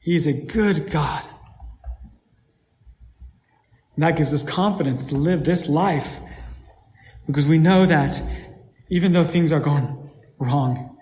He 0.04 0.14
is 0.14 0.26
a 0.26 0.34
good 0.34 0.90
God. 0.90 1.26
And 3.96 4.04
that 4.04 4.16
gives 4.16 4.34
us 4.34 4.42
confidence 4.42 5.06
to 5.06 5.14
live 5.14 5.44
this 5.44 5.66
life 5.66 6.18
because 7.26 7.46
we 7.46 7.56
know 7.56 7.86
that 7.86 8.20
even 8.90 9.12
though 9.12 9.24
things 9.24 9.50
are 9.50 9.60
going 9.60 10.10
wrong, 10.38 10.98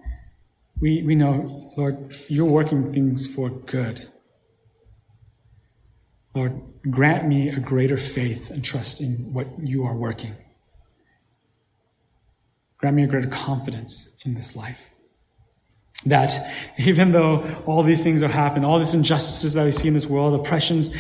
we, 0.80 1.02
we 1.02 1.16
know, 1.16 1.72
Lord, 1.76 2.14
you're 2.28 2.46
working 2.46 2.92
things 2.92 3.26
for 3.26 3.50
good. 3.50 4.08
Lord, 6.32 6.62
grant 6.88 7.26
me 7.26 7.48
a 7.48 7.58
greater 7.58 7.98
faith 7.98 8.50
and 8.50 8.64
trust 8.64 9.00
in 9.00 9.32
what 9.32 9.48
you 9.60 9.84
are 9.84 9.96
working. 9.96 10.36
Grant 12.78 12.94
me 12.94 13.02
a 13.02 13.08
greater 13.08 13.28
confidence 13.28 14.16
in 14.24 14.34
this 14.34 14.54
life. 14.54 14.91
That 16.06 16.52
even 16.78 17.12
though 17.12 17.62
all 17.66 17.82
these 17.82 18.00
things 18.00 18.22
are 18.22 18.28
happening, 18.28 18.64
all 18.64 18.78
these 18.78 18.94
injustices 18.94 19.54
that 19.54 19.64
we 19.64 19.72
see 19.72 19.88
in 19.88 19.94
this 19.94 20.06
world, 20.06 20.38
oppressions, 20.38 20.90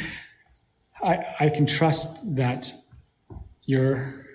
I, 1.02 1.24
I 1.40 1.48
can 1.48 1.66
trust 1.66 2.08
that 2.36 2.72
you're, 3.64 4.26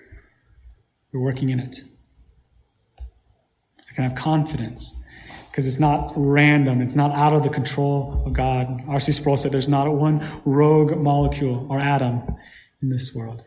you're 1.12 1.22
working 1.22 1.48
in 1.48 1.60
it. 1.60 1.80
I 2.98 3.94
can 3.94 4.04
have 4.04 4.14
confidence 4.14 4.94
because 5.50 5.66
it's 5.66 5.80
not 5.80 6.12
random. 6.14 6.82
It's 6.82 6.94
not 6.94 7.12
out 7.12 7.32
of 7.32 7.42
the 7.42 7.48
control 7.48 8.22
of 8.26 8.32
God. 8.32 8.82
R.C. 8.86 9.12
Sproul 9.12 9.36
said 9.36 9.50
there's 9.50 9.68
not 9.68 9.90
one 9.92 10.40
rogue 10.44 10.96
molecule 10.96 11.66
or 11.70 11.80
atom 11.80 12.36
in 12.82 12.90
this 12.90 13.14
world. 13.14 13.42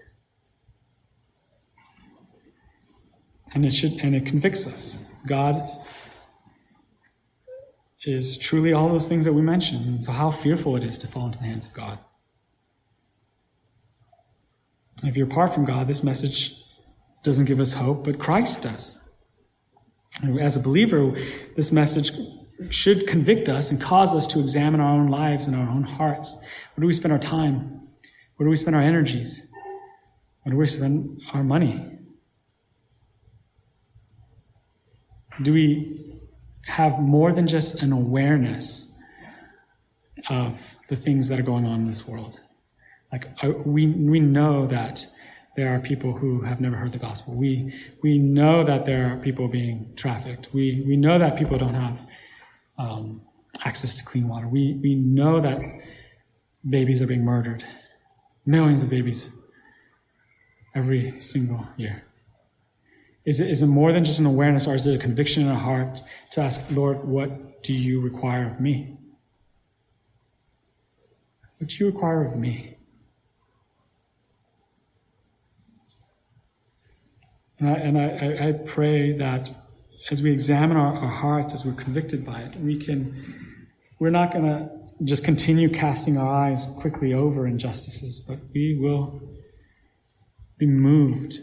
And 3.54 3.66
it 3.66 3.74
should, 3.74 3.94
and 3.94 4.16
it 4.16 4.26
convicts 4.26 4.66
us. 4.66 4.98
God 5.28 5.62
is 8.04 8.38
truly 8.38 8.74
all 8.74 8.90
those 8.90 9.08
things 9.08 9.26
that 9.26 9.34
we 9.34 9.42
mentioned. 9.42 10.04
So 10.04 10.12
how 10.12 10.32
fearful 10.32 10.76
it 10.76 10.84
is 10.84 10.98
to 11.00 11.08
fall 11.08 11.28
into 11.28 11.40
the 11.40 11.46
hands 11.46 11.66
of 11.66 11.74
God. 11.74 12.00
If 15.04 15.16
you're 15.16 15.28
apart 15.28 15.54
from 15.54 15.66
God, 15.66 15.88
this 15.88 16.04
message 16.04 16.56
doesn't 17.24 17.46
give 17.46 17.60
us 17.60 17.74
hope, 17.74 18.04
but 18.04 18.20
Christ 18.20 18.64
does. 18.64 19.00
As 20.40 20.56
a 20.56 20.60
believer, 20.60 21.16
this 21.56 21.72
message 21.72 22.12
should 22.70 23.08
convict 23.08 23.50
us 23.50 23.72
and 23.72 23.82
cause 23.82 24.14
us 24.14 24.28
to 24.28 24.40
examine 24.40 24.80
our 24.80 24.94
own 24.94 25.08
lives 25.08 25.48
and 25.48 25.56
our 25.56 25.68
own 25.70 25.84
hearts. 25.84 26.36
Where 26.36 26.82
do 26.82 26.88
we 26.88 26.94
spend 26.94 27.12
our 27.12 27.20
time? 27.20 27.88
Where 28.36 28.46
do 28.46 28.50
we 28.50 28.58
spend 28.58 28.76
our 28.76 28.82
energies? 28.82 29.42
Where 30.44 30.52
do 30.52 30.58
we 30.58 30.68
spend 30.68 31.22
our 31.34 31.44
money? 31.44 32.00
Do 35.42 35.54
we 35.54 36.11
have 36.68 37.00
more 37.00 37.32
than 37.32 37.48
just 37.48 37.76
an 37.76 37.92
awareness 37.92 38.88
of 40.30 40.76
the 40.90 40.96
things 40.96 41.28
that 41.28 41.40
are 41.40 41.44
going 41.44 41.66
on 41.66 41.82
in 41.82 41.88
this 41.88 42.08
world? 42.08 42.40
Like, 43.12 43.28
we, 43.66 43.88
we 43.88 44.20
know 44.20 44.68
that 44.68 45.06
there 45.58 45.76
are 45.76 45.80
people 45.80 46.14
who 46.14 46.42
have 46.42 46.62
never 46.62 46.78
heard 46.78 46.94
the 46.94 46.98
gospel. 46.98 47.34
We, 47.34 47.74
we 48.02 48.18
know 48.18 48.64
that 48.64 48.86
there 48.86 49.14
are 49.14 49.18
people 49.18 49.48
being 49.48 49.94
trafficked. 49.96 50.54
We, 50.54 50.84
we 50.88 50.96
know 50.96 51.20
that 51.20 51.38
people 51.38 51.58
don't 51.58 51.74
have 51.74 52.00
um, 52.78 53.22
access 53.66 53.98
to 53.98 54.04
clean 54.04 54.30
water. 54.30 54.48
We, 54.48 54.80
we 54.82 54.96
know 54.96 55.42
that 55.42 55.60
babies 56.68 57.02
are 57.02 57.08
being 57.08 57.26
murdered. 57.26 57.66
Millions 58.46 58.82
of 58.82 58.90
babies 58.90 59.30
every 60.74 61.20
single 61.20 61.68
year. 61.76 62.04
Is 63.26 63.40
it, 63.40 63.50
is 63.50 63.62
it 63.62 63.68
more 63.68 63.94
than 63.94 64.04
just 64.04 64.20
an 64.20 64.26
awareness 64.26 64.68
or 64.68 64.76
is 64.76 64.88
it 64.88 64.96
a 64.96 64.98
conviction 64.98 65.44
in 65.44 65.50
our 65.50 65.60
heart 65.60 66.02
to 66.32 66.42
ask, 66.42 66.62
Lord, 66.72 67.08
what 67.08 67.62
do 67.64 67.74
you 67.74 68.02
require 68.02 68.48
of 68.48 68.60
me? 68.60 68.98
What 71.60 71.70
do 71.70 71.76
you 71.80 71.86
require 71.86 72.26
of 72.26 72.36
me? 72.36 72.78
And 77.60 77.70
I, 77.70 77.74
and 77.74 77.98
I, 77.98 78.48
I 78.48 78.52
pray 78.54 79.16
that 79.18 79.54
as 80.10 80.24
we 80.24 80.32
examine 80.32 80.78
our, 80.78 80.98
our 80.98 81.12
hearts, 81.12 81.54
as 81.54 81.64
we're 81.64 81.74
convicted 81.74 82.26
by 82.26 82.42
it, 82.42 82.60
we 82.60 82.84
can, 82.84 83.68
we're 84.00 84.10
not 84.10 84.34
going 84.34 84.46
to 84.46 84.70
just 85.04 85.24
continue 85.24 85.70
casting 85.70 86.18
our 86.18 86.28
eyes 86.28 86.66
quickly 86.80 87.14
over 87.14 87.46
injustices, 87.46 88.20
but 88.20 88.40
we 88.52 88.80
will 88.80 89.22
be 90.58 90.66
moved, 90.66 91.40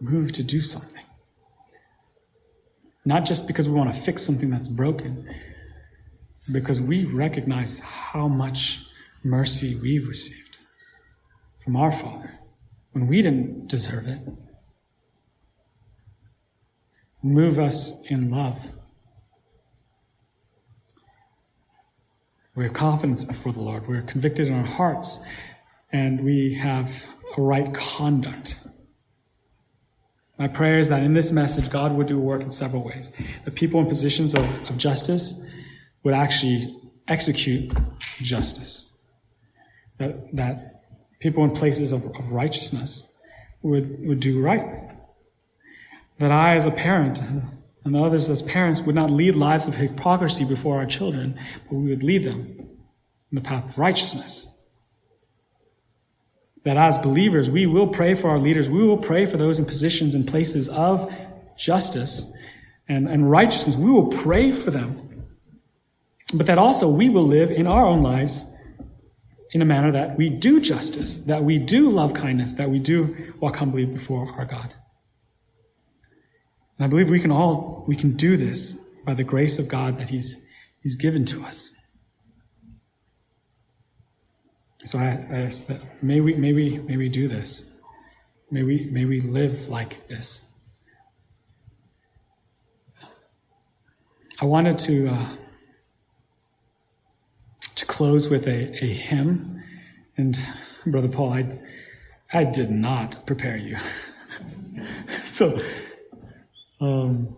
moved 0.00 0.34
to 0.36 0.42
do 0.42 0.62
something. 0.62 1.04
Not 3.04 3.26
just 3.26 3.46
because 3.46 3.68
we 3.68 3.74
want 3.74 3.94
to 3.94 4.00
fix 4.00 4.22
something 4.22 4.50
that's 4.50 4.68
broken, 4.68 5.28
because 6.50 6.80
we 6.80 7.04
recognize 7.04 7.78
how 7.80 8.28
much 8.28 8.80
mercy 9.22 9.74
we've 9.76 10.08
received 10.08 10.58
from 11.62 11.76
our 11.76 11.92
Father 11.92 12.38
when 12.92 13.06
we 13.06 13.22
didn't 13.22 13.66
deserve 13.66 14.06
it. 14.06 14.20
Move 17.22 17.58
us 17.58 17.92
in 18.08 18.30
love. 18.30 18.60
We 22.54 22.64
have 22.64 22.74
confidence 22.74 23.24
before 23.24 23.52
the 23.52 23.62
Lord. 23.62 23.88
We're 23.88 24.02
convicted 24.02 24.46
in 24.46 24.54
our 24.54 24.64
hearts, 24.64 25.18
and 25.90 26.22
we 26.24 26.54
have 26.54 27.02
a 27.36 27.40
right 27.40 27.74
conduct. 27.74 28.56
My 30.38 30.48
prayer 30.48 30.78
is 30.78 30.88
that 30.88 31.02
in 31.02 31.14
this 31.14 31.30
message, 31.30 31.70
God 31.70 31.92
would 31.92 32.08
do 32.08 32.18
work 32.18 32.42
in 32.42 32.50
several 32.50 32.82
ways. 32.82 33.10
The 33.44 33.50
people 33.50 33.80
in 33.80 33.86
positions 33.86 34.34
of, 34.34 34.44
of 34.68 34.76
justice 34.76 35.34
would 36.02 36.14
actually 36.14 36.76
execute 37.06 37.72
justice. 38.18 38.90
That, 39.98 40.34
that 40.34 40.82
people 41.20 41.44
in 41.44 41.52
places 41.52 41.92
of, 41.92 42.04
of 42.04 42.32
righteousness 42.32 43.04
would, 43.62 44.06
would 44.06 44.20
do 44.20 44.42
right. 44.42 44.90
That 46.18 46.32
I, 46.32 46.56
as 46.56 46.66
a 46.66 46.70
parent, 46.72 47.20
and 47.84 47.96
others 47.96 48.28
as 48.28 48.42
parents, 48.42 48.82
would 48.82 48.94
not 48.94 49.10
lead 49.10 49.36
lives 49.36 49.68
of 49.68 49.76
hypocrisy 49.76 50.44
before 50.44 50.78
our 50.78 50.86
children, 50.86 51.38
but 51.68 51.76
we 51.76 51.90
would 51.90 52.02
lead 52.02 52.24
them 52.24 52.56
in 53.30 53.34
the 53.36 53.40
path 53.40 53.68
of 53.68 53.78
righteousness. 53.78 54.46
That 56.64 56.76
as 56.76 56.96
believers, 56.98 57.50
we 57.50 57.66
will 57.66 57.88
pray 57.88 58.14
for 58.14 58.30
our 58.30 58.38
leaders. 58.38 58.68
We 58.70 58.82
will 58.82 58.98
pray 58.98 59.26
for 59.26 59.36
those 59.36 59.58
in 59.58 59.66
positions 59.66 60.14
and 60.14 60.26
places 60.26 60.68
of 60.68 61.12
justice 61.56 62.24
and, 62.88 63.08
and 63.08 63.30
righteousness. 63.30 63.76
We 63.76 63.90
will 63.90 64.08
pray 64.08 64.52
for 64.52 64.70
them. 64.70 65.26
But 66.32 66.46
that 66.46 66.58
also 66.58 66.88
we 66.88 67.08
will 67.08 67.26
live 67.26 67.50
in 67.50 67.66
our 67.66 67.86
own 67.86 68.02
lives 68.02 68.44
in 69.52 69.62
a 69.62 69.64
manner 69.64 69.92
that 69.92 70.16
we 70.16 70.28
do 70.28 70.60
justice, 70.60 71.14
that 71.26 71.44
we 71.44 71.58
do 71.58 71.88
love 71.88 72.12
kindness, 72.12 72.54
that 72.54 72.70
we 72.70 72.80
do 72.80 73.32
walk 73.40 73.56
humbly 73.56 73.84
before 73.84 74.32
our 74.36 74.44
God. 74.44 74.74
And 76.76 76.84
I 76.84 76.88
believe 76.88 77.08
we 77.08 77.20
can 77.20 77.30
all, 77.30 77.84
we 77.86 77.94
can 77.94 78.16
do 78.16 78.36
this 78.36 78.72
by 79.04 79.14
the 79.14 79.22
grace 79.22 79.58
of 79.60 79.68
God 79.68 79.98
that 79.98 80.08
He's, 80.08 80.34
He's 80.82 80.96
given 80.96 81.24
to 81.26 81.44
us. 81.44 81.70
So 84.84 84.98
I, 84.98 85.26
I 85.30 85.40
ask 85.40 85.66
that 85.66 86.02
may 86.02 86.20
we, 86.20 86.34
may 86.34 86.52
we, 86.52 86.78
may 86.78 86.98
we 86.98 87.08
do 87.08 87.26
this. 87.26 87.64
May 88.50 88.62
we, 88.62 88.88
may 88.90 89.06
we 89.06 89.22
live 89.22 89.68
like 89.68 90.06
this. 90.08 90.42
I 94.38 94.44
wanted 94.44 94.76
to, 94.78 95.08
uh, 95.08 95.36
to 97.76 97.86
close 97.86 98.28
with 98.28 98.46
a, 98.46 98.84
a 98.84 98.92
hymn. 98.92 99.62
And 100.18 100.38
Brother 100.84 101.08
Paul, 101.08 101.32
I, 101.32 101.58
I 102.30 102.44
did 102.44 102.70
not 102.70 103.24
prepare 103.26 103.56
you. 103.56 103.78
so, 105.24 105.58
um, 106.82 107.36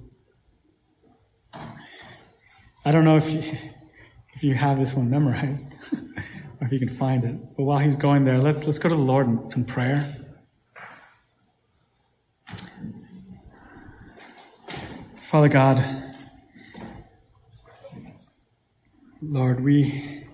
I 2.84 2.90
don't 2.90 3.05
know 3.05 3.16
if 3.16 3.30
you, 3.30 3.57
if 4.34 4.42
you 4.42 4.55
have 4.55 4.80
this 4.80 4.94
one 4.94 5.09
memorized 5.09 5.76
or 6.61 6.67
if 6.67 6.73
you 6.73 6.79
can 6.79 6.89
find 6.89 7.25
it. 7.25 7.57
But 7.57 7.65
while 7.65 7.79
he's 7.79 7.97
going 7.97 8.25
there, 8.25 8.39
let's, 8.39 8.65
let's 8.65 8.79
go 8.79 8.89
to 8.89 8.95
the 8.95 9.01
Lord 9.01 9.27
in, 9.27 9.53
in 9.55 9.65
prayer. 9.65 10.17
Father 15.31 15.49
God, 15.49 16.05
Lord, 19.21 19.63
we 19.63 20.25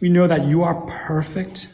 we 0.00 0.10
know 0.10 0.28
that 0.28 0.44
you 0.44 0.62
are 0.62 0.74
perfect. 0.82 1.72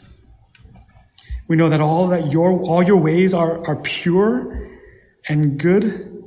We 1.49 1.57
know 1.57 1.67
that 1.67 1.81
all 1.81 2.07
that 2.07 2.31
your 2.31 2.57
all 2.61 2.81
your 2.81 2.95
ways 2.95 3.33
are, 3.33 3.67
are 3.67 3.75
pure 3.75 4.69
and 5.27 5.59
good. 5.59 6.23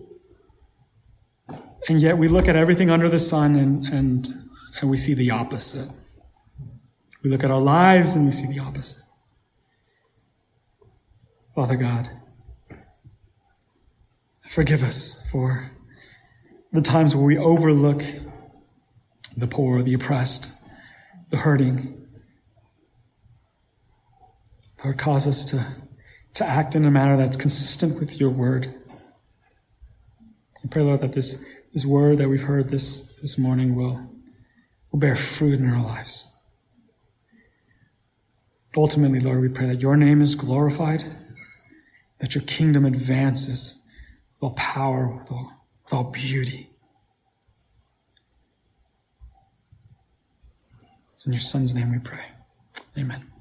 And 1.89 2.01
yet 2.01 2.16
we 2.18 2.28
look 2.28 2.49
at 2.49 2.57
everything 2.57 2.91
under 2.91 3.09
the 3.09 3.18
sun 3.18 3.57
and, 3.57 3.87
and, 3.87 4.49
and 4.80 4.91
we 4.91 4.97
see 4.97 5.14
the 5.14 5.30
opposite. 5.30 5.89
We 7.24 7.30
look 7.30 7.42
at 7.42 7.50
our 7.50 7.60
lives 7.60 8.14
and 8.14 8.26
we 8.26 8.32
see 8.32 8.46
the 8.46 8.58
opposite. 8.58 8.98
Father 11.54 11.76
God, 11.76 12.10
forgive 14.50 14.82
us 14.82 15.22
for 15.32 15.70
the 16.70 16.82
times 16.82 17.16
where 17.16 17.24
we 17.24 17.38
overlook 17.38 18.02
the 19.34 19.46
poor, 19.46 19.82
the 19.82 19.94
oppressed, 19.94 20.52
the 21.30 21.38
hurting. 21.38 22.06
Lord, 24.84 24.98
cause 24.98 25.26
us 25.26 25.46
to, 25.46 25.76
to 26.34 26.44
act 26.44 26.74
in 26.74 26.84
a 26.84 26.90
manner 26.90 27.16
that's 27.16 27.38
consistent 27.38 27.98
with 27.98 28.20
your 28.20 28.28
word. 28.28 28.74
I 30.62 30.68
pray, 30.68 30.82
Lord, 30.82 31.00
that 31.00 31.12
this, 31.12 31.38
this 31.72 31.86
word 31.86 32.18
that 32.18 32.28
we've 32.28 32.42
heard 32.42 32.68
this, 32.68 33.02
this 33.22 33.38
morning 33.38 33.74
will, 33.74 34.10
will 34.92 34.98
bear 34.98 35.16
fruit 35.16 35.58
in 35.58 35.70
our 35.70 35.82
lives. 35.82 36.26
Ultimately, 38.76 39.20
Lord, 39.20 39.40
we 39.40 39.48
pray 39.48 39.66
that 39.68 39.80
your 39.80 39.96
name 39.96 40.20
is 40.20 40.34
glorified, 40.34 41.04
that 42.18 42.34
your 42.34 42.42
kingdom 42.42 42.84
advances 42.84 43.74
with 44.34 44.42
all 44.42 44.50
power, 44.50 45.06
with 45.06 45.30
all, 45.30 45.52
with 45.84 45.92
all 45.92 46.04
beauty. 46.04 46.70
It's 51.14 51.24
in 51.24 51.32
your 51.32 51.40
Son's 51.40 51.74
name 51.74 51.92
we 51.92 51.98
pray. 51.98 52.24
Amen. 52.98 53.34